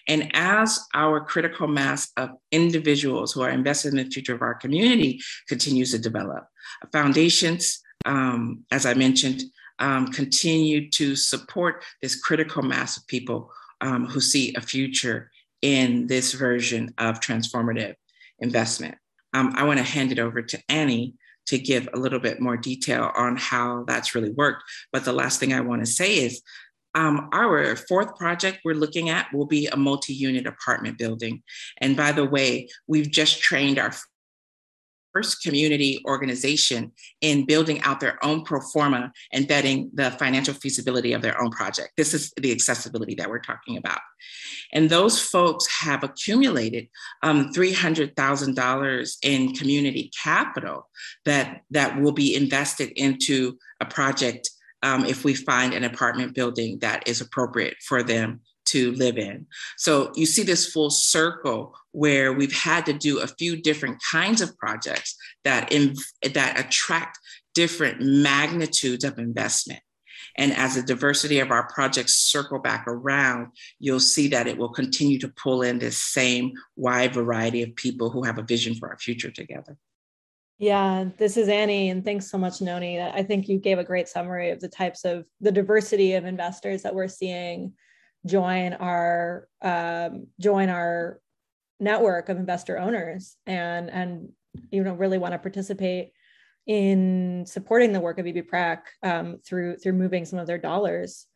And 0.08 0.30
as 0.34 0.80
our 0.94 1.20
critical 1.20 1.66
mass 1.66 2.10
of 2.16 2.30
individuals 2.52 3.32
who 3.32 3.42
are 3.42 3.50
invested 3.50 3.92
in 3.92 3.98
the 3.98 4.10
future 4.10 4.34
of 4.34 4.42
our 4.42 4.54
community 4.54 5.20
continues 5.48 5.90
to 5.90 5.98
develop, 5.98 6.46
foundations, 6.92 7.80
um, 8.06 8.64
as 8.70 8.86
I 8.86 8.94
mentioned, 8.94 9.42
um, 9.80 10.06
continue 10.12 10.90
to 10.90 11.14
support 11.16 11.84
this 12.00 12.20
critical 12.20 12.62
mass 12.62 12.96
of 12.96 13.06
people 13.06 13.50
um, 13.80 14.06
who 14.06 14.20
see 14.20 14.54
a 14.54 14.60
future 14.60 15.30
in 15.62 16.06
this 16.06 16.32
version 16.32 16.94
of 16.98 17.20
transformative 17.20 17.94
investment. 18.38 18.96
Um, 19.34 19.52
I 19.56 19.64
want 19.64 19.78
to 19.78 19.84
hand 19.84 20.12
it 20.12 20.18
over 20.18 20.40
to 20.42 20.62
Annie 20.68 21.14
to 21.46 21.58
give 21.58 21.88
a 21.94 21.98
little 21.98 22.18
bit 22.18 22.40
more 22.40 22.56
detail 22.56 23.10
on 23.16 23.36
how 23.36 23.84
that's 23.86 24.14
really 24.14 24.30
worked. 24.30 24.62
But 24.92 25.04
the 25.04 25.12
last 25.12 25.40
thing 25.40 25.52
I 25.52 25.60
want 25.60 25.84
to 25.84 25.90
say 25.90 26.18
is 26.18 26.42
um, 26.94 27.28
our 27.32 27.76
fourth 27.76 28.16
project 28.16 28.60
we're 28.64 28.74
looking 28.74 29.10
at 29.10 29.32
will 29.32 29.46
be 29.46 29.66
a 29.66 29.76
multi 29.76 30.14
unit 30.14 30.46
apartment 30.46 30.98
building. 30.98 31.42
And 31.78 31.96
by 31.96 32.12
the 32.12 32.24
way, 32.24 32.68
we've 32.86 33.10
just 33.10 33.40
trained 33.40 33.78
our 33.78 33.92
first 35.12 35.42
community 35.42 36.00
organization 36.06 36.92
in 37.20 37.46
building 37.46 37.80
out 37.82 38.00
their 38.00 38.24
own 38.24 38.44
pro 38.44 38.60
forma 38.60 39.10
and 39.32 39.48
vetting 39.48 39.88
the 39.94 40.10
financial 40.12 40.54
feasibility 40.54 41.12
of 41.12 41.22
their 41.22 41.40
own 41.40 41.50
project. 41.50 41.90
This 41.96 42.14
is 42.14 42.32
the 42.40 42.52
accessibility 42.52 43.14
that 43.16 43.28
we're 43.28 43.40
talking 43.40 43.76
about. 43.76 44.00
And 44.72 44.90
those 44.90 45.20
folks 45.20 45.66
have 45.80 46.04
accumulated 46.04 46.88
um, 47.22 47.50
$300,000 47.52 49.16
in 49.22 49.54
community 49.54 50.10
capital 50.22 50.88
that, 51.24 51.62
that 51.70 52.00
will 52.00 52.12
be 52.12 52.34
invested 52.34 52.90
into 52.90 53.58
a 53.80 53.86
project 53.86 54.50
um, 54.82 55.04
if 55.04 55.24
we 55.24 55.34
find 55.34 55.74
an 55.74 55.84
apartment 55.84 56.34
building 56.34 56.78
that 56.80 57.06
is 57.08 57.20
appropriate 57.20 57.76
for 57.82 58.02
them 58.02 58.40
to 58.66 58.92
live 58.92 59.16
in. 59.16 59.46
So 59.78 60.12
you 60.14 60.26
see 60.26 60.42
this 60.42 60.70
full 60.70 60.90
circle 60.90 61.74
where 61.92 62.32
we've 62.32 62.52
had 62.52 62.84
to 62.86 62.92
do 62.92 63.20
a 63.20 63.26
few 63.26 63.60
different 63.60 63.98
kinds 64.10 64.40
of 64.40 64.56
projects 64.58 65.16
that, 65.44 65.70
that 66.34 66.60
attract 66.60 67.18
different 67.54 68.00
magnitudes 68.00 69.04
of 69.04 69.18
investment. 69.18 69.80
And 70.36 70.52
as 70.52 70.76
the 70.76 70.82
diversity 70.82 71.40
of 71.40 71.50
our 71.50 71.68
projects 71.68 72.14
circle 72.14 72.60
back 72.60 72.86
around, 72.86 73.48
you'll 73.80 73.98
see 73.98 74.28
that 74.28 74.46
it 74.46 74.56
will 74.56 74.68
continue 74.68 75.18
to 75.20 75.28
pull 75.28 75.62
in 75.62 75.78
this 75.78 76.00
same 76.00 76.52
wide 76.76 77.14
variety 77.14 77.62
of 77.62 77.74
people 77.74 78.10
who 78.10 78.22
have 78.22 78.38
a 78.38 78.42
vision 78.42 78.74
for 78.74 78.88
our 78.88 78.98
future 78.98 79.30
together. 79.30 79.76
Yeah, 80.58 81.04
this 81.16 81.36
is 81.36 81.48
Annie, 81.48 81.88
and 81.88 82.04
thanks 82.04 82.28
so 82.28 82.36
much, 82.36 82.60
Noni. 82.60 83.00
I 83.00 83.22
think 83.22 83.48
you 83.48 83.58
gave 83.58 83.78
a 83.78 83.84
great 83.84 84.08
summary 84.08 84.50
of 84.50 84.58
the 84.58 84.68
types 84.68 85.04
of 85.04 85.24
the 85.40 85.52
diversity 85.52 86.14
of 86.14 86.24
investors 86.24 86.82
that 86.82 86.94
we're 86.94 87.06
seeing 87.06 87.74
join 88.26 88.72
our 88.74 89.46
um, 89.62 90.26
join 90.40 90.68
our 90.68 91.20
network 91.78 92.28
of 92.28 92.36
investor 92.38 92.76
owners 92.76 93.36
and 93.46 93.88
and 93.88 94.30
you 94.72 94.82
know 94.82 94.94
really 94.94 95.18
want 95.18 95.32
to 95.32 95.38
participate 95.38 96.10
in 96.66 97.44
supporting 97.46 97.92
the 97.92 98.00
work 98.00 98.18
of 98.18 98.26
EB 98.26 98.44
um, 99.04 99.38
through 99.46 99.76
through 99.76 99.92
moving 99.92 100.24
some 100.24 100.40
of 100.40 100.48
their 100.48 100.58
dollars. 100.58 101.26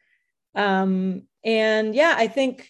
Um, 0.56 1.22
and 1.44 1.94
yeah, 1.94 2.14
I 2.16 2.26
think 2.26 2.68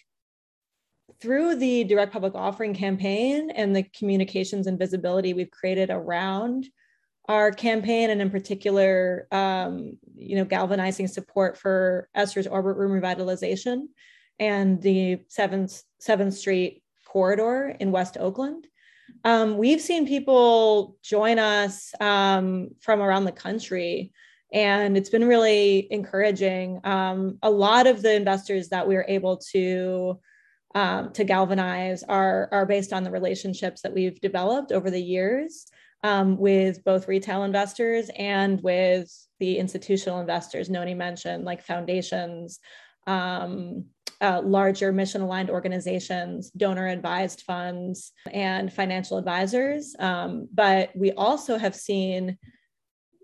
through 1.19 1.55
the 1.55 1.83
direct 1.83 2.13
public 2.13 2.35
offering 2.35 2.73
campaign 2.73 3.49
and 3.51 3.75
the 3.75 3.83
communications 3.83 4.67
and 4.67 4.79
visibility 4.79 5.33
we've 5.33 5.51
created 5.51 5.89
around 5.89 6.67
our 7.29 7.51
campaign 7.51 8.09
and 8.09 8.21
in 8.21 8.29
particular 8.29 9.27
um, 9.31 9.97
you 10.15 10.35
know 10.35 10.45
galvanizing 10.45 11.07
support 11.07 11.57
for 11.57 12.09
esther's 12.15 12.47
orbit 12.47 12.75
room 12.75 12.91
revitalization 12.91 13.87
and 14.39 14.81
the 14.81 15.19
7th 15.29 15.83
7th 16.01 16.33
street 16.33 16.83
corridor 17.07 17.75
in 17.79 17.91
west 17.91 18.17
oakland. 18.19 18.67
Um, 19.23 19.57
we've 19.57 19.81
seen 19.81 20.07
people 20.07 20.97
join 21.03 21.37
us 21.39 21.93
um, 22.01 22.69
from 22.81 23.01
around 23.01 23.25
the 23.25 23.31
country 23.31 24.11
and 24.53 24.95
it's 24.95 25.09
been 25.09 25.27
really 25.27 25.87
encouraging. 25.91 26.79
Um, 26.83 27.39
a 27.41 27.49
lot 27.49 27.87
of 27.87 28.01
the 28.01 28.13
investors 28.13 28.69
that 28.69 28.87
we 28.87 28.95
are 28.95 29.05
able 29.07 29.37
to 29.51 30.19
um, 30.75 31.11
to 31.13 31.23
galvanize 31.23 32.03
are, 32.03 32.49
are 32.51 32.65
based 32.65 32.93
on 32.93 33.03
the 33.03 33.11
relationships 33.11 33.81
that 33.81 33.93
we've 33.93 34.19
developed 34.21 34.71
over 34.71 34.89
the 34.89 35.01
years 35.01 35.67
um, 36.03 36.37
with 36.37 36.83
both 36.83 37.07
retail 37.07 37.43
investors 37.43 38.09
and 38.17 38.61
with 38.61 39.11
the 39.39 39.57
institutional 39.57 40.19
investors 40.19 40.69
Noni 40.69 40.93
mentioned, 40.93 41.45
like 41.45 41.61
foundations, 41.61 42.59
um, 43.07 43.85
uh, 44.21 44.41
larger 44.41 44.91
mission 44.91 45.21
aligned 45.21 45.49
organizations, 45.49 46.49
donor 46.51 46.87
advised 46.87 47.41
funds, 47.41 48.11
and 48.31 48.71
financial 48.71 49.17
advisors. 49.17 49.95
Um, 49.99 50.47
but 50.53 50.91
we 50.95 51.11
also 51.11 51.57
have 51.57 51.75
seen 51.75 52.37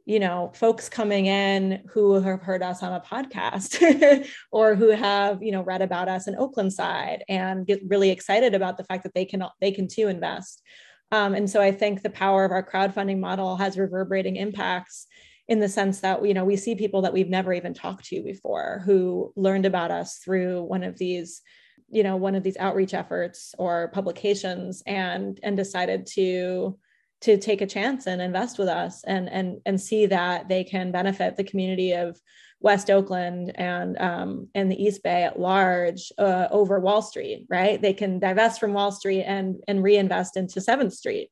you 0.09 0.19
know 0.19 0.51
folks 0.55 0.89
coming 0.89 1.27
in 1.27 1.83
who 1.87 2.19
have 2.19 2.41
heard 2.41 2.63
us 2.63 2.81
on 2.81 2.93
a 2.93 2.99
podcast 2.99 4.27
or 4.51 4.73
who 4.73 4.89
have 4.89 5.43
you 5.43 5.51
know 5.51 5.61
read 5.61 5.83
about 5.83 6.09
us 6.09 6.27
in 6.27 6.33
Oaklandside 6.33 7.21
and 7.29 7.67
get 7.67 7.79
really 7.85 8.09
excited 8.09 8.55
about 8.55 8.77
the 8.77 8.83
fact 8.85 9.03
that 9.03 9.13
they 9.13 9.23
can 9.23 9.43
they 9.61 9.71
can 9.71 9.87
too 9.87 10.07
invest. 10.07 10.63
Um, 11.11 11.33
and 11.33 11.49
so 11.49 11.59
i 11.59 11.71
think 11.71 12.01
the 12.01 12.09
power 12.09 12.45
of 12.45 12.51
our 12.51 12.63
crowdfunding 12.63 13.19
model 13.19 13.55
has 13.57 13.79
reverberating 13.79 14.35
impacts 14.35 15.07
in 15.47 15.59
the 15.59 15.69
sense 15.69 16.01
that 16.01 16.23
you 16.23 16.35
know 16.35 16.45
we 16.45 16.55
see 16.55 16.75
people 16.75 17.01
that 17.01 17.13
we've 17.13 17.29
never 17.29 17.51
even 17.51 17.73
talked 17.73 18.05
to 18.05 18.21
before 18.21 18.83
who 18.85 19.33
learned 19.35 19.65
about 19.65 19.89
us 19.89 20.17
through 20.17 20.61
one 20.63 20.83
of 20.83 20.99
these 20.99 21.41
you 21.89 22.03
know 22.03 22.15
one 22.15 22.35
of 22.35 22.43
these 22.43 22.57
outreach 22.57 22.93
efforts 22.93 23.55
or 23.57 23.87
publications 23.87 24.83
and 24.85 25.39
and 25.41 25.57
decided 25.57 26.05
to 26.05 26.77
to 27.21 27.37
take 27.37 27.61
a 27.61 27.67
chance 27.67 28.07
and 28.07 28.21
invest 28.21 28.57
with 28.57 28.69
us 28.69 29.03
and 29.03 29.29
and 29.29 29.59
and 29.65 29.79
see 29.79 30.05
that 30.05 30.47
they 30.47 30.63
can 30.63 30.91
benefit 30.91 31.35
the 31.35 31.43
community 31.43 31.91
of 31.91 32.19
West 32.61 32.89
Oakland 32.89 33.53
and 33.55 33.97
um, 33.99 34.49
and 34.55 34.71
the 34.71 34.81
East 34.81 35.03
Bay 35.03 35.23
at 35.23 35.39
large 35.39 36.11
uh, 36.17 36.47
over 36.51 36.79
Wall 36.79 37.01
Street, 37.01 37.45
right? 37.49 37.81
They 37.81 37.93
can 37.93 38.19
divest 38.19 38.59
from 38.59 38.73
Wall 38.73 38.91
Street 38.91 39.23
and 39.23 39.61
and 39.67 39.83
reinvest 39.83 40.37
into 40.37 40.61
Seventh 40.61 40.93
Street. 40.93 41.29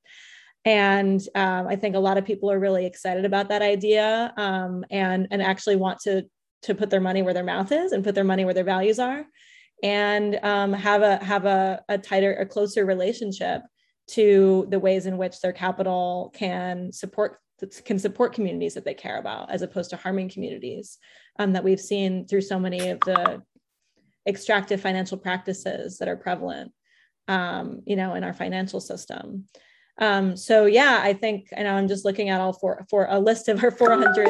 And 0.65 1.21
um, 1.35 1.67
I 1.67 1.77
think 1.77 1.95
a 1.95 1.99
lot 1.99 2.17
of 2.17 2.25
people 2.25 2.51
are 2.51 2.59
really 2.59 2.85
excited 2.85 3.23
about 3.23 3.49
that 3.49 3.61
idea 3.61 4.33
um, 4.37 4.83
and 4.89 5.27
and 5.31 5.41
actually 5.41 5.77
want 5.77 5.99
to 6.01 6.25
to 6.63 6.75
put 6.75 6.89
their 6.89 7.01
money 7.01 7.21
where 7.21 7.33
their 7.33 7.43
mouth 7.43 7.71
is 7.71 7.91
and 7.91 8.03
put 8.03 8.15
their 8.15 8.23
money 8.23 8.43
where 8.43 8.53
their 8.53 8.63
values 8.63 8.99
are, 8.99 9.25
and 9.83 10.39
um, 10.43 10.73
have 10.73 11.01
a 11.01 11.23
have 11.23 11.45
a, 11.45 11.81
a 11.87 11.97
tighter, 11.97 12.33
a 12.33 12.45
closer 12.45 12.85
relationship 12.85 13.61
to 14.07 14.65
the 14.69 14.79
ways 14.79 15.05
in 15.05 15.17
which 15.17 15.41
their 15.41 15.53
capital 15.53 16.33
can 16.35 16.91
support 16.91 17.39
can 17.85 17.97
support 17.97 18.33
communities 18.33 18.75
that 18.75 18.85
they 18.85 18.93
care 18.93 19.17
about 19.17 19.49
as 19.49 19.63
opposed 19.63 19.89
to 19.89 19.97
harming 19.97 20.29
communities 20.29 20.99
um, 21.39 21.53
that 21.53 21.63
we've 21.63 21.79
seen 21.79 22.27
through 22.27 22.41
so 22.41 22.59
many 22.59 22.89
of 22.89 22.99
the 22.99 23.41
extractive 24.27 24.79
financial 24.79 25.17
practices 25.17 25.97
that 25.97 26.07
are 26.07 26.15
prevalent 26.15 26.71
um, 27.27 27.81
you 27.85 27.95
know 27.95 28.13
in 28.13 28.23
our 28.23 28.33
financial 28.33 28.79
system. 28.79 29.45
Um, 29.99 30.37
so 30.37 30.65
yeah 30.65 30.99
i 31.01 31.11
think 31.11 31.47
and 31.51 31.67
i'm 31.67 31.87
just 31.87 32.05
looking 32.05 32.29
at 32.29 32.39
all 32.39 32.53
for 32.53 32.85
for 32.89 33.07
a 33.09 33.19
list 33.19 33.47
of 33.47 33.63
our 33.63 33.71
400 33.71 34.29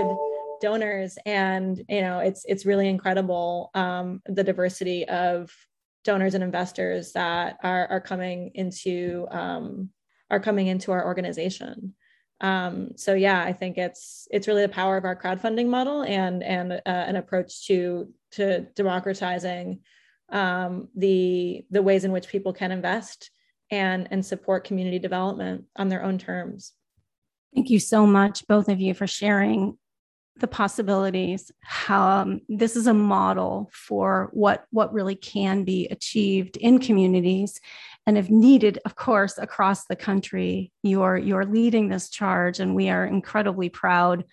donors 0.62 1.18
and 1.26 1.84
you 1.90 2.02
know 2.02 2.20
it's 2.20 2.46
it's 2.48 2.66
really 2.66 2.88
incredible 2.88 3.70
um, 3.74 4.22
the 4.26 4.44
diversity 4.44 5.06
of 5.08 5.52
donors 6.04 6.34
and 6.34 6.44
investors 6.44 7.14
that 7.14 7.58
are, 7.64 7.88
are 7.88 8.02
coming 8.02 8.52
into 8.54 9.28
um, 9.32 9.90
are 10.30 10.40
coming 10.40 10.68
into 10.68 10.92
our 10.92 11.06
organization. 11.06 11.94
Um, 12.42 12.92
so 12.96 13.14
yeah, 13.14 13.42
I 13.42 13.54
think 13.54 13.78
it's 13.78 14.28
it's 14.32 14.48
really 14.48 14.62
the 14.62 14.70
power 14.70 14.98
of 14.98 15.06
our 15.06 15.16
crowdfunding 15.16 15.68
model 15.68 16.04
and 16.04 16.44
and 16.44 16.74
uh, 16.74 16.80
an 16.86 17.16
approach 17.16 17.66
to 17.68 18.12
to 18.32 18.62
democratizing 18.76 19.80
um, 20.30 20.90
the 20.96 21.66
the 21.72 21.82
ways 21.82 22.04
in 22.04 22.12
which 22.12 22.28
people 22.28 22.54
can 22.54 22.72
invest 22.72 23.32
and 23.72 24.08
and 24.12 24.26
support 24.26 24.66
community 24.66 25.00
development 25.00 25.66
on 25.76 25.90
their 25.90 26.04
own 26.04 26.18
terms. 26.18 26.74
Thank 27.56 27.70
you 27.70 27.80
so 27.80 28.06
much, 28.06 28.46
both 28.48 28.70
of 28.70 28.80
you, 28.80 28.94
for 28.94 29.08
sharing 29.08 29.78
the 30.40 30.48
possibilities 30.48 31.52
how 31.62 32.22
um, 32.22 32.42
this 32.50 32.76
is 32.76 32.88
a 32.88 32.94
model 32.94 33.70
for 33.74 34.30
what 34.34 34.66
what 34.72 34.94
really 34.94 35.16
can 35.16 35.64
be 35.64 35.88
achieved 35.88 36.58
in 36.58 36.80
communities 36.80 37.60
and 38.06 38.18
if 38.18 38.30
needed 38.30 38.80
of 38.86 38.96
course 38.96 39.38
across 39.38 39.86
the 39.86 39.96
country. 39.96 40.72
You're 40.84 41.18
you're 41.18 41.46
leading 41.46 41.90
this 41.90 42.10
charge 42.10 42.60
and 42.60 42.76
we 42.76 42.90
are 42.90 43.06
incredibly 43.06 43.70
proud 43.70 44.26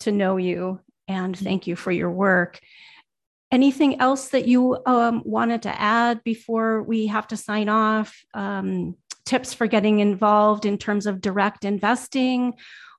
to 0.00 0.12
know 0.12 0.36
you 0.36 0.80
and 1.06 1.34
mm-hmm. 1.34 1.44
thank 1.44 1.66
you 1.66 1.76
for 1.76 1.92
your 1.92 2.10
work. 2.10 2.60
Anything 3.50 4.00
else 4.00 4.28
that 4.28 4.46
you 4.46 4.78
um, 4.84 5.22
wanted 5.24 5.62
to 5.62 5.80
add 5.80 6.22
before 6.22 6.82
we 6.82 7.06
have 7.06 7.26
to 7.28 7.36
sign 7.36 7.68
off? 7.68 8.22
Um, 8.34 8.96
tips 9.24 9.52
for 9.52 9.66
getting 9.66 9.98
involved 9.98 10.64
in 10.64 10.78
terms 10.78 11.06
of 11.06 11.20
direct 11.20 11.66
investing 11.66 12.54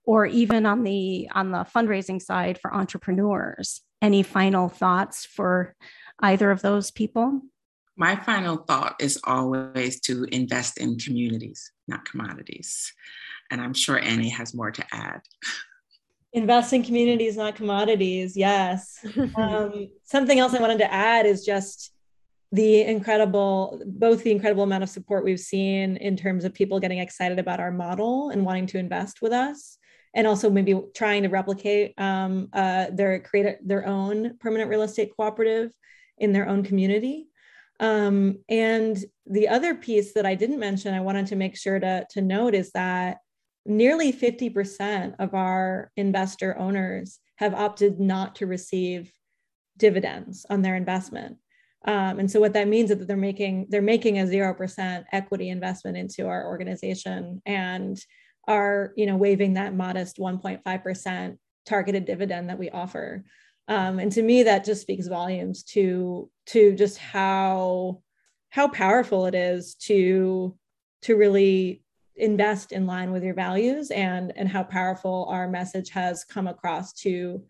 or 0.10 0.26
even 0.26 0.66
on 0.66 0.82
the 0.82 1.30
on 1.36 1.52
the 1.52 1.60
fundraising 1.60 2.20
side 2.20 2.58
for 2.60 2.74
entrepreneurs. 2.74 3.82
Any 4.02 4.24
final 4.24 4.68
thoughts 4.68 5.24
for 5.24 5.76
either 6.20 6.50
of 6.50 6.64
those 6.64 6.90
people? 6.90 7.42
My 7.96 8.16
final 8.16 8.58
thought 8.58 8.96
is 9.00 9.20
always 9.24 10.00
to 10.02 10.24
invest 10.32 10.80
in 10.80 10.98
communities 10.98 11.72
not 11.88 12.06
commodities. 12.06 12.92
And 13.52 13.62
i'm 13.62 13.76
sure 13.76 14.00
annie 14.00 14.30
has 14.30 14.56
more 14.56 14.72
to 14.72 14.84
add. 14.92 15.22
Invest 16.34 16.74
in 16.74 16.82
communities 16.84 17.38
not 17.38 17.54
commodities. 17.56 18.36
Yes. 18.36 19.06
Um, 19.36 19.90
something 20.06 20.40
else 20.40 20.56
i 20.56 20.60
wanted 20.60 20.80
to 20.80 20.92
add 20.92 21.28
is 21.28 21.46
just 21.46 21.92
the 22.52 22.82
incredible 22.82 23.80
both 23.86 24.24
the 24.24 24.32
incredible 24.32 24.64
amount 24.64 24.82
of 24.82 24.90
support 24.90 25.24
we've 25.24 25.48
seen 25.54 25.98
in 25.98 26.18
terms 26.18 26.46
of 26.46 26.52
people 26.52 26.80
getting 26.80 26.98
excited 26.98 27.38
about 27.38 27.60
our 27.60 27.70
model 27.70 28.32
and 28.32 28.44
wanting 28.44 28.66
to 28.66 28.80
invest 28.80 29.22
with 29.22 29.34
us 29.34 29.78
and 30.14 30.26
also 30.26 30.50
maybe 30.50 30.80
trying 30.96 31.24
to 31.24 31.30
replicate 31.30 31.94
um, 31.98 32.50
uh, 32.54 32.88
their 32.92 33.20
create 33.20 33.58
their 33.66 33.86
own 33.88 34.38
permanent 34.40 34.70
real 34.70 34.82
estate 34.82 35.12
cooperative 35.16 35.72
in 36.18 36.34
their 36.34 36.48
own 36.48 36.64
community. 36.64 37.28
Um, 37.80 38.40
and 38.50 38.98
the 39.26 39.48
other 39.48 39.76
piece 39.76 40.14
that 40.14 40.26
I 40.26 40.36
didn't 40.36 40.60
mention, 40.60 40.94
I 40.94 41.00
wanted 41.00 41.28
to 41.28 41.36
make 41.36 41.58
sure 41.58 41.80
to, 41.80 42.06
to 42.10 42.22
note 42.22 42.54
is 42.54 42.72
that 42.72 43.20
nearly 43.66 44.12
50% 44.12 45.16
of 45.20 45.34
our 45.34 45.92
investor 45.96 46.58
owners 46.58 47.20
have 47.38 47.54
opted 47.54 48.00
not 48.00 48.36
to 48.36 48.48
receive 48.48 49.14
dividends 49.78 50.46
on 50.50 50.62
their 50.62 50.76
investment. 50.76 51.38
Um, 51.86 52.20
and 52.20 52.30
so 52.30 52.42
what 52.42 52.54
that 52.54 52.68
means 52.68 52.92
is 52.92 52.98
that 52.98 53.08
they're 53.08 53.16
making 53.16 53.68
they're 53.70 53.82
making 53.82 54.20
a 54.20 54.28
zero 54.28 54.54
percent 54.54 55.06
equity 55.14 55.50
investment 55.50 55.96
into 55.96 56.28
our 56.28 56.46
organization 56.46 57.42
and 57.46 57.98
are 58.50 58.92
you 58.98 59.06
know 59.06 59.16
waiving 59.16 59.54
that 59.54 59.74
modest 59.74 60.18
1.5 60.18 60.84
percent 60.84 61.40
targeted 61.66 62.06
dividend 62.06 62.50
that 62.50 62.60
we 62.60 62.70
offer. 62.70 63.24
Um, 63.68 64.00
and 64.00 64.12
to 64.14 64.24
me, 64.24 64.44
that 64.44 64.66
just 64.66 64.82
speaks 64.82 65.08
volumes 65.08 65.64
to 65.76 66.30
to 66.48 66.74
just 66.74 66.98
how 66.98 68.02
how 68.50 68.68
powerful 68.68 69.28
it 69.28 69.36
is 69.36 69.76
to 69.76 70.58
to 71.04 71.16
really 71.16 71.84
invest 72.16 72.74
in 72.74 72.86
line 72.86 73.12
with 73.12 73.24
your 73.24 73.36
values 73.36 73.92
and 73.92 74.34
and 74.36 74.50
how 74.50 74.64
powerful 74.64 75.28
our 75.30 75.48
message 75.48 75.92
has 75.92 76.26
come 76.26 76.48
across 76.48 76.92
to 76.94 77.44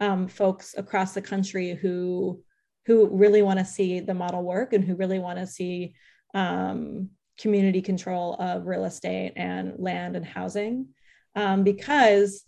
um, 0.00 0.26
folks 0.26 0.74
across 0.76 1.12
the 1.12 1.22
country 1.22 1.74
who 1.74 2.42
who 2.86 3.08
really 3.08 3.42
want 3.42 3.58
to 3.58 3.64
see 3.64 4.00
the 4.00 4.14
model 4.14 4.42
work 4.42 4.72
and 4.72 4.84
who 4.84 4.96
really 4.96 5.18
want 5.18 5.38
to 5.38 5.46
see 5.46 5.94
um, 6.34 7.10
community 7.38 7.82
control 7.82 8.34
of 8.34 8.66
real 8.66 8.84
estate 8.84 9.32
and 9.36 9.74
land 9.78 10.16
and 10.16 10.24
housing 10.24 10.86
um, 11.34 11.64
because 11.64 12.44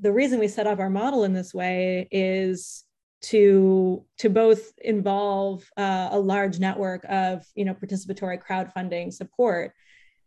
the 0.00 0.12
reason 0.12 0.38
we 0.38 0.48
set 0.48 0.66
up 0.66 0.78
our 0.78 0.90
model 0.90 1.24
in 1.24 1.32
this 1.32 1.54
way 1.54 2.08
is 2.10 2.84
to 3.22 4.04
to 4.18 4.28
both 4.28 4.72
involve 4.78 5.64
uh, 5.76 6.08
a 6.12 6.18
large 6.18 6.58
network 6.58 7.04
of 7.08 7.44
you 7.54 7.64
know 7.64 7.74
participatory 7.74 8.40
crowdfunding 8.42 9.12
support 9.12 9.72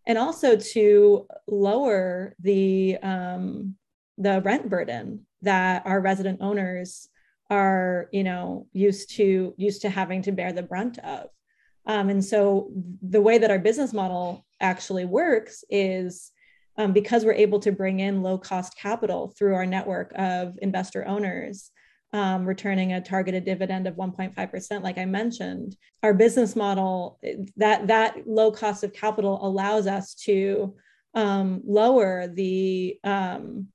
and 0.07 0.17
also 0.17 0.55
to 0.55 1.27
lower 1.47 2.35
the 2.39 2.97
um, 3.03 3.75
the 4.17 4.41
rent 4.41 4.69
burden 4.69 5.25
that 5.41 5.83
our 5.85 6.01
resident 6.01 6.39
owners 6.41 7.07
are 7.49 8.09
you 8.11 8.23
know 8.23 8.67
used 8.73 9.15
to 9.15 9.53
used 9.57 9.81
to 9.81 9.89
having 9.89 10.21
to 10.21 10.31
bear 10.31 10.51
the 10.51 10.63
brunt 10.63 10.97
of 10.99 11.29
um, 11.89 12.09
and 12.09 12.23
so 12.23 12.69
the 13.01 13.19
way 13.19 13.39
that 13.39 13.49
our 13.49 13.57
business 13.57 13.93
model 13.93 14.45
actually 14.61 15.05
works 15.05 15.63
is 15.71 16.31
um, 16.77 16.93
because 16.93 17.25
we're 17.25 17.33
able 17.33 17.59
to 17.61 17.71
bring 17.71 17.99
in 17.99 18.21
low 18.21 18.37
cost 18.37 18.77
capital 18.77 19.33
through 19.35 19.55
our 19.55 19.65
network 19.65 20.13
of 20.15 20.57
investor 20.61 21.05
owners 21.07 21.71
um, 22.13 22.45
returning 22.45 22.93
a 22.93 23.01
targeted 23.01 23.43
dividend 23.43 23.87
of 23.87 23.95
1.5% 23.95 24.83
like 24.83 24.99
i 24.99 25.05
mentioned 25.05 25.75
our 26.03 26.13
business 26.13 26.55
model 26.55 27.19
that 27.57 27.87
that 27.87 28.15
low 28.27 28.51
cost 28.51 28.83
of 28.83 28.93
capital 28.93 29.39
allows 29.41 29.87
us 29.87 30.13
to 30.13 30.75
um, 31.15 31.59
lower 31.65 32.27
the 32.27 32.99
um, 33.03 33.67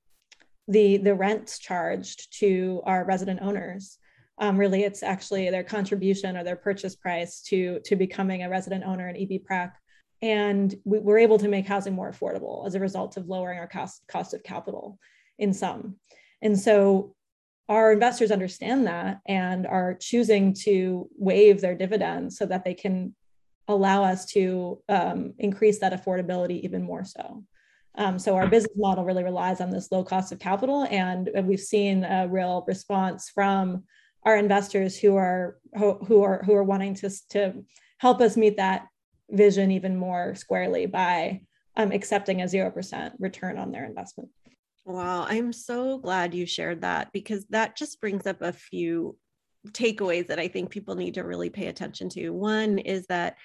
the 0.69 0.99
the 0.99 1.17
rents 1.17 1.59
charged 1.59 2.39
to 2.39 2.81
our 2.87 3.05
resident 3.05 3.41
owners 3.43 3.99
um, 4.39 4.57
really 4.57 4.83
it's 4.83 5.03
actually 5.03 5.49
their 5.51 5.65
contribution 5.65 6.37
or 6.37 6.45
their 6.45 6.57
purchase 6.57 6.97
price 6.97 7.41
to 7.43 7.81
to 7.85 7.97
becoming 7.97 8.43
a 8.43 8.51
resident 8.51 8.85
owner 8.85 9.09
in 9.09 9.17
EB 9.17 9.41
EBPRAC 9.41 9.73
and 10.23 10.75
we, 10.85 10.99
we're 10.99 11.19
able 11.19 11.39
to 11.39 11.49
make 11.49 11.67
housing 11.67 11.95
more 11.95 12.11
affordable 12.11 12.67
as 12.67 12.75
a 12.75 12.81
result 12.81 13.17
of 13.17 13.29
lowering 13.29 13.59
our 13.59 13.69
cost 13.69 14.03
cost 14.09 14.35
of 14.35 14.43
capital 14.43 14.99
in 15.39 15.53
some 15.53 15.97
and 16.43 16.59
so 16.59 17.15
our 17.69 17.93
investors 17.93 18.31
understand 18.31 18.87
that 18.87 19.21
and 19.27 19.67
are 19.67 19.95
choosing 19.95 20.53
to 20.53 21.09
waive 21.17 21.61
their 21.61 21.75
dividends 21.75 22.37
so 22.37 22.45
that 22.47 22.65
they 22.65 22.75
can 22.75 23.15
allow 23.69 24.05
us 24.05 24.27
to 24.27 24.83
um, 24.89 25.33
increase 25.39 25.79
that 25.81 25.93
affordability 25.93 26.61
even 26.61 26.83
more 26.83 27.05
so. 27.05 27.43
Um, 27.97 28.19
so 28.19 28.35
our 28.37 28.49
business 28.49 28.77
model 28.77 29.05
really 29.05 29.25
relies 29.25 29.61
on 29.61 29.71
this 29.71 29.91
low 29.91 30.05
cost 30.05 30.33
of 30.33 30.39
capital, 30.39 30.87
and 30.91 31.31
we've 31.45 31.61
seen 31.61 32.05
a 32.05 32.27
real 32.29 32.65
response 32.67 33.31
from 33.31 33.85
our 34.25 34.37
investors 34.37 34.99
who 34.99 35.17
are 35.17 35.59
who 35.77 36.23
are 36.23 36.43
who 36.45 36.55
are 36.55 36.65
wanting 36.65 36.95
to 36.95 37.11
to 37.31 37.65
help 37.99 38.21
us 38.21 38.37
meet 38.37 38.57
that 38.57 38.87
vision 39.31 39.71
even 39.71 39.97
more 39.97 40.35
squarely 40.35 40.87
by 40.87 41.41
um, 41.77 41.93
accepting 41.93 42.43
a 42.43 42.49
zero 42.49 42.71
percent 42.71 43.15
return 43.19 43.59
on 43.59 43.73
their 43.73 43.85
investment. 43.85 44.31
Wow, 44.87 45.27
I'm 45.29 45.53
so 45.53 45.99
glad 45.99 46.35
you 46.35 46.47
shared 46.47 46.83
that 46.83 47.11
because 47.13 47.47
that 47.51 47.77
just 47.77 48.01
brings 48.01 48.27
up 48.27 48.43
a 48.43 48.53
few 48.53 49.17
takeaways 49.69 50.27
that 50.27 50.39
I 50.39 50.49
think 50.49 50.71
people 50.71 50.95
need 50.95 51.15
to 51.15 51.25
really 51.25 51.49
pay 51.49 51.69
attention 51.69 52.11
to. 52.11 52.31
One 52.31 52.79
is 52.79 53.07
that 53.07 53.37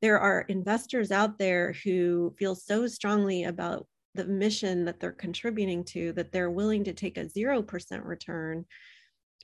there 0.00 0.18
are 0.18 0.46
investors 0.48 1.10
out 1.10 1.38
there 1.38 1.74
who 1.84 2.34
feel 2.38 2.54
so 2.54 2.86
strongly 2.86 3.44
about 3.44 3.86
the 4.14 4.24
mission 4.24 4.86
that 4.86 4.98
they're 4.98 5.12
contributing 5.12 5.84
to 5.84 6.12
that 6.14 6.32
they're 6.32 6.50
willing 6.50 6.84
to 6.84 6.94
take 6.94 7.18
a 7.18 7.26
0% 7.26 8.04
return 8.04 8.64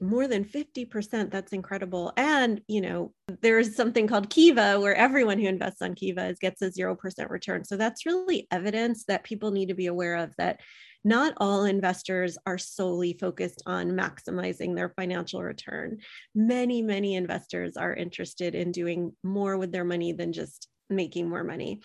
more 0.00 0.28
than 0.28 0.44
50% 0.44 1.30
that's 1.30 1.52
incredible. 1.52 2.12
And 2.16 2.60
you 2.68 2.80
know 2.80 3.12
there's 3.42 3.74
something 3.74 4.06
called 4.06 4.30
kiva 4.30 4.78
where 4.80 4.94
everyone 4.94 5.38
who 5.38 5.48
invests 5.48 5.82
on 5.82 5.94
kiva 5.94 6.28
is, 6.28 6.38
gets 6.38 6.62
a 6.62 6.70
0% 6.70 7.30
return. 7.30 7.64
So 7.64 7.76
that's 7.76 8.06
really 8.06 8.46
evidence 8.50 9.04
that 9.08 9.24
people 9.24 9.50
need 9.50 9.68
to 9.68 9.74
be 9.74 9.86
aware 9.86 10.16
of 10.16 10.34
that 10.36 10.60
not 11.04 11.34
all 11.36 11.64
investors 11.64 12.36
are 12.46 12.58
solely 12.58 13.16
focused 13.20 13.62
on 13.64 13.92
maximizing 13.92 14.74
their 14.74 14.88
financial 14.88 15.40
return. 15.40 15.98
Many 16.34 16.82
many 16.82 17.14
investors 17.14 17.76
are 17.76 17.94
interested 17.94 18.54
in 18.54 18.72
doing 18.72 19.12
more 19.22 19.56
with 19.56 19.70
their 19.70 19.84
money 19.84 20.12
than 20.12 20.32
just 20.32 20.68
making 20.88 21.28
more 21.28 21.44
money. 21.44 21.80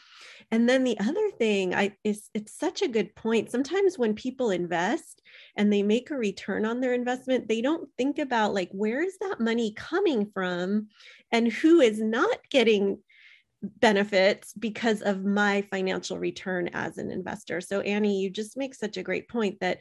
And 0.51 0.67
then 0.67 0.83
the 0.83 0.99
other 0.99 1.29
thing 1.37 1.73
I 1.73 1.95
is 2.03 2.29
it's 2.33 2.57
such 2.57 2.81
a 2.81 2.87
good 2.87 3.15
point. 3.15 3.51
Sometimes 3.51 3.97
when 3.97 4.13
people 4.13 4.51
invest 4.51 5.21
and 5.55 5.71
they 5.71 5.83
make 5.83 6.11
a 6.11 6.17
return 6.17 6.65
on 6.65 6.81
their 6.81 6.93
investment, 6.93 7.47
they 7.47 7.61
don't 7.61 7.89
think 7.97 8.19
about 8.19 8.53
like 8.53 8.69
where 8.71 9.01
is 9.01 9.17
that 9.19 9.39
money 9.39 9.73
coming 9.75 10.29
from 10.33 10.87
and 11.31 11.51
who 11.51 11.81
is 11.81 11.99
not 11.99 12.37
getting 12.49 12.99
benefits 13.61 14.53
because 14.53 15.01
of 15.01 15.23
my 15.23 15.61
financial 15.69 16.17
return 16.17 16.69
as 16.73 16.97
an 16.97 17.11
investor. 17.11 17.61
So 17.61 17.81
Annie, 17.81 18.19
you 18.19 18.29
just 18.29 18.57
make 18.57 18.73
such 18.73 18.97
a 18.97 19.03
great 19.03 19.29
point 19.29 19.59
that 19.61 19.79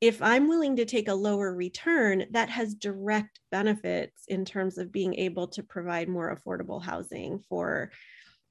if 0.00 0.22
I'm 0.22 0.48
willing 0.48 0.76
to 0.76 0.84
take 0.84 1.08
a 1.08 1.14
lower 1.14 1.52
return, 1.52 2.26
that 2.30 2.48
has 2.50 2.74
direct 2.74 3.40
benefits 3.50 4.24
in 4.28 4.44
terms 4.44 4.78
of 4.78 4.92
being 4.92 5.14
able 5.14 5.48
to 5.48 5.62
provide 5.62 6.08
more 6.08 6.34
affordable 6.34 6.82
housing 6.82 7.40
for 7.48 7.90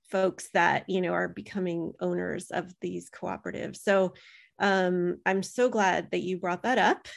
folks 0.09 0.49
that 0.53 0.89
you 0.89 1.01
know 1.01 1.13
are 1.13 1.27
becoming 1.27 1.93
owners 1.99 2.51
of 2.51 2.73
these 2.81 3.09
cooperatives. 3.09 3.77
So 3.77 4.13
um, 4.59 5.17
i'm 5.25 5.43
so 5.43 5.69
glad 5.69 6.09
that 6.11 6.23
you 6.23 6.37
brought 6.37 6.63
that 6.63 6.77
up. 6.77 7.07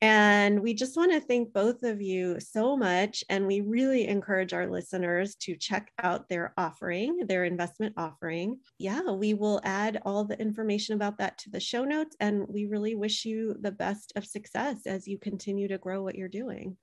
And 0.00 0.62
we 0.62 0.74
just 0.74 0.96
want 0.96 1.12
to 1.12 1.20
thank 1.20 1.52
both 1.52 1.84
of 1.84 2.02
you 2.02 2.40
so 2.40 2.76
much 2.76 3.22
and 3.28 3.46
we 3.46 3.60
really 3.60 4.08
encourage 4.08 4.52
our 4.52 4.68
listeners 4.68 5.36
to 5.36 5.54
check 5.54 5.92
out 6.02 6.28
their 6.28 6.54
offering 6.56 7.24
their 7.28 7.44
investment 7.44 7.94
offering. 7.96 8.58
Yeah 8.78 9.12
we 9.12 9.34
will 9.34 9.60
add 9.62 10.00
all 10.04 10.24
the 10.24 10.40
information 10.40 10.96
about 10.96 11.18
that 11.18 11.38
to 11.38 11.50
the 11.50 11.60
show 11.60 11.84
notes 11.84 12.16
and 12.18 12.44
we 12.48 12.66
really 12.66 12.96
wish 12.96 13.24
you 13.24 13.54
the 13.60 13.70
best 13.70 14.12
of 14.16 14.26
success 14.26 14.86
as 14.86 15.06
you 15.06 15.18
continue 15.18 15.68
to 15.68 15.78
grow 15.78 16.02
what 16.02 16.16
you're 16.16 16.28
doing 16.28 16.76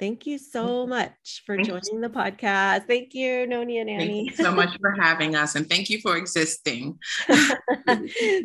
Thank 0.00 0.26
you 0.26 0.38
so 0.38 0.86
much 0.86 1.42
for 1.46 1.56
thank 1.56 1.68
joining 1.68 1.94
you. 1.94 2.00
the 2.00 2.08
podcast. 2.08 2.86
Thank 2.86 3.14
you, 3.14 3.46
Noni 3.46 3.78
and 3.78 3.88
Annie. 3.88 4.26
Thank 4.26 4.38
you 4.38 4.44
so 4.44 4.52
much 4.52 4.76
for 4.80 4.92
having 5.00 5.36
us 5.36 5.54
and 5.54 5.68
thank 5.68 5.88
you 5.88 6.00
for 6.00 6.16
existing. 6.16 6.98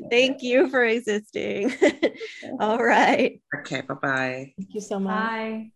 thank 0.10 0.43
you 0.43 0.70
for 0.70 0.84
existing. 0.84 1.74
All 2.60 2.84
right. 2.84 3.41
Okay, 3.60 3.82
bye-bye. 3.82 4.54
Thank 4.58 4.74
you 4.74 4.82
so 4.82 5.00
much. 5.00 5.30
Bye. 5.30 5.72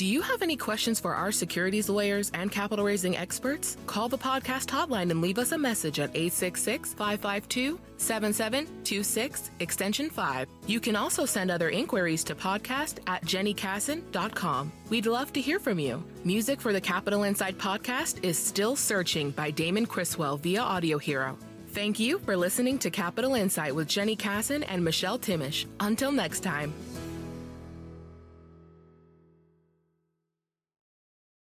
Do 0.00 0.06
you 0.06 0.22
have 0.22 0.40
any 0.40 0.56
questions 0.56 0.98
for 0.98 1.14
our 1.14 1.30
securities 1.30 1.90
lawyers 1.90 2.30
and 2.32 2.50
capital 2.50 2.86
raising 2.86 3.18
experts? 3.18 3.76
Call 3.86 4.08
the 4.08 4.16
podcast 4.16 4.64
hotline 4.68 5.10
and 5.10 5.20
leave 5.20 5.38
us 5.38 5.52
a 5.52 5.58
message 5.58 6.00
at 6.00 6.08
866 6.16 6.94
552 6.94 7.78
7726, 7.98 9.50
extension 9.60 10.08
5. 10.08 10.48
You 10.66 10.80
can 10.80 10.96
also 10.96 11.26
send 11.26 11.50
other 11.50 11.68
inquiries 11.68 12.24
to 12.24 12.34
podcast 12.34 13.00
at 13.08 13.22
jennykassan.com. 13.26 14.72
We'd 14.88 15.04
love 15.04 15.34
to 15.34 15.40
hear 15.42 15.58
from 15.58 15.78
you. 15.78 16.02
Music 16.24 16.62
for 16.62 16.72
the 16.72 16.80
Capital 16.80 17.24
Insight 17.24 17.58
podcast 17.58 18.24
is 18.24 18.38
Still 18.38 18.76
Searching 18.76 19.32
by 19.32 19.50
Damon 19.50 19.84
Criswell 19.84 20.38
via 20.38 20.62
Audio 20.62 20.96
Hero. 20.96 21.36
Thank 21.72 22.00
you 22.00 22.20
for 22.20 22.38
listening 22.38 22.78
to 22.78 22.90
Capital 22.90 23.34
Insight 23.34 23.74
with 23.74 23.86
Jenny 23.86 24.16
Kassan 24.16 24.64
and 24.66 24.82
Michelle 24.82 25.18
Timish. 25.18 25.66
Until 25.78 26.10
next 26.10 26.40
time. 26.40 26.72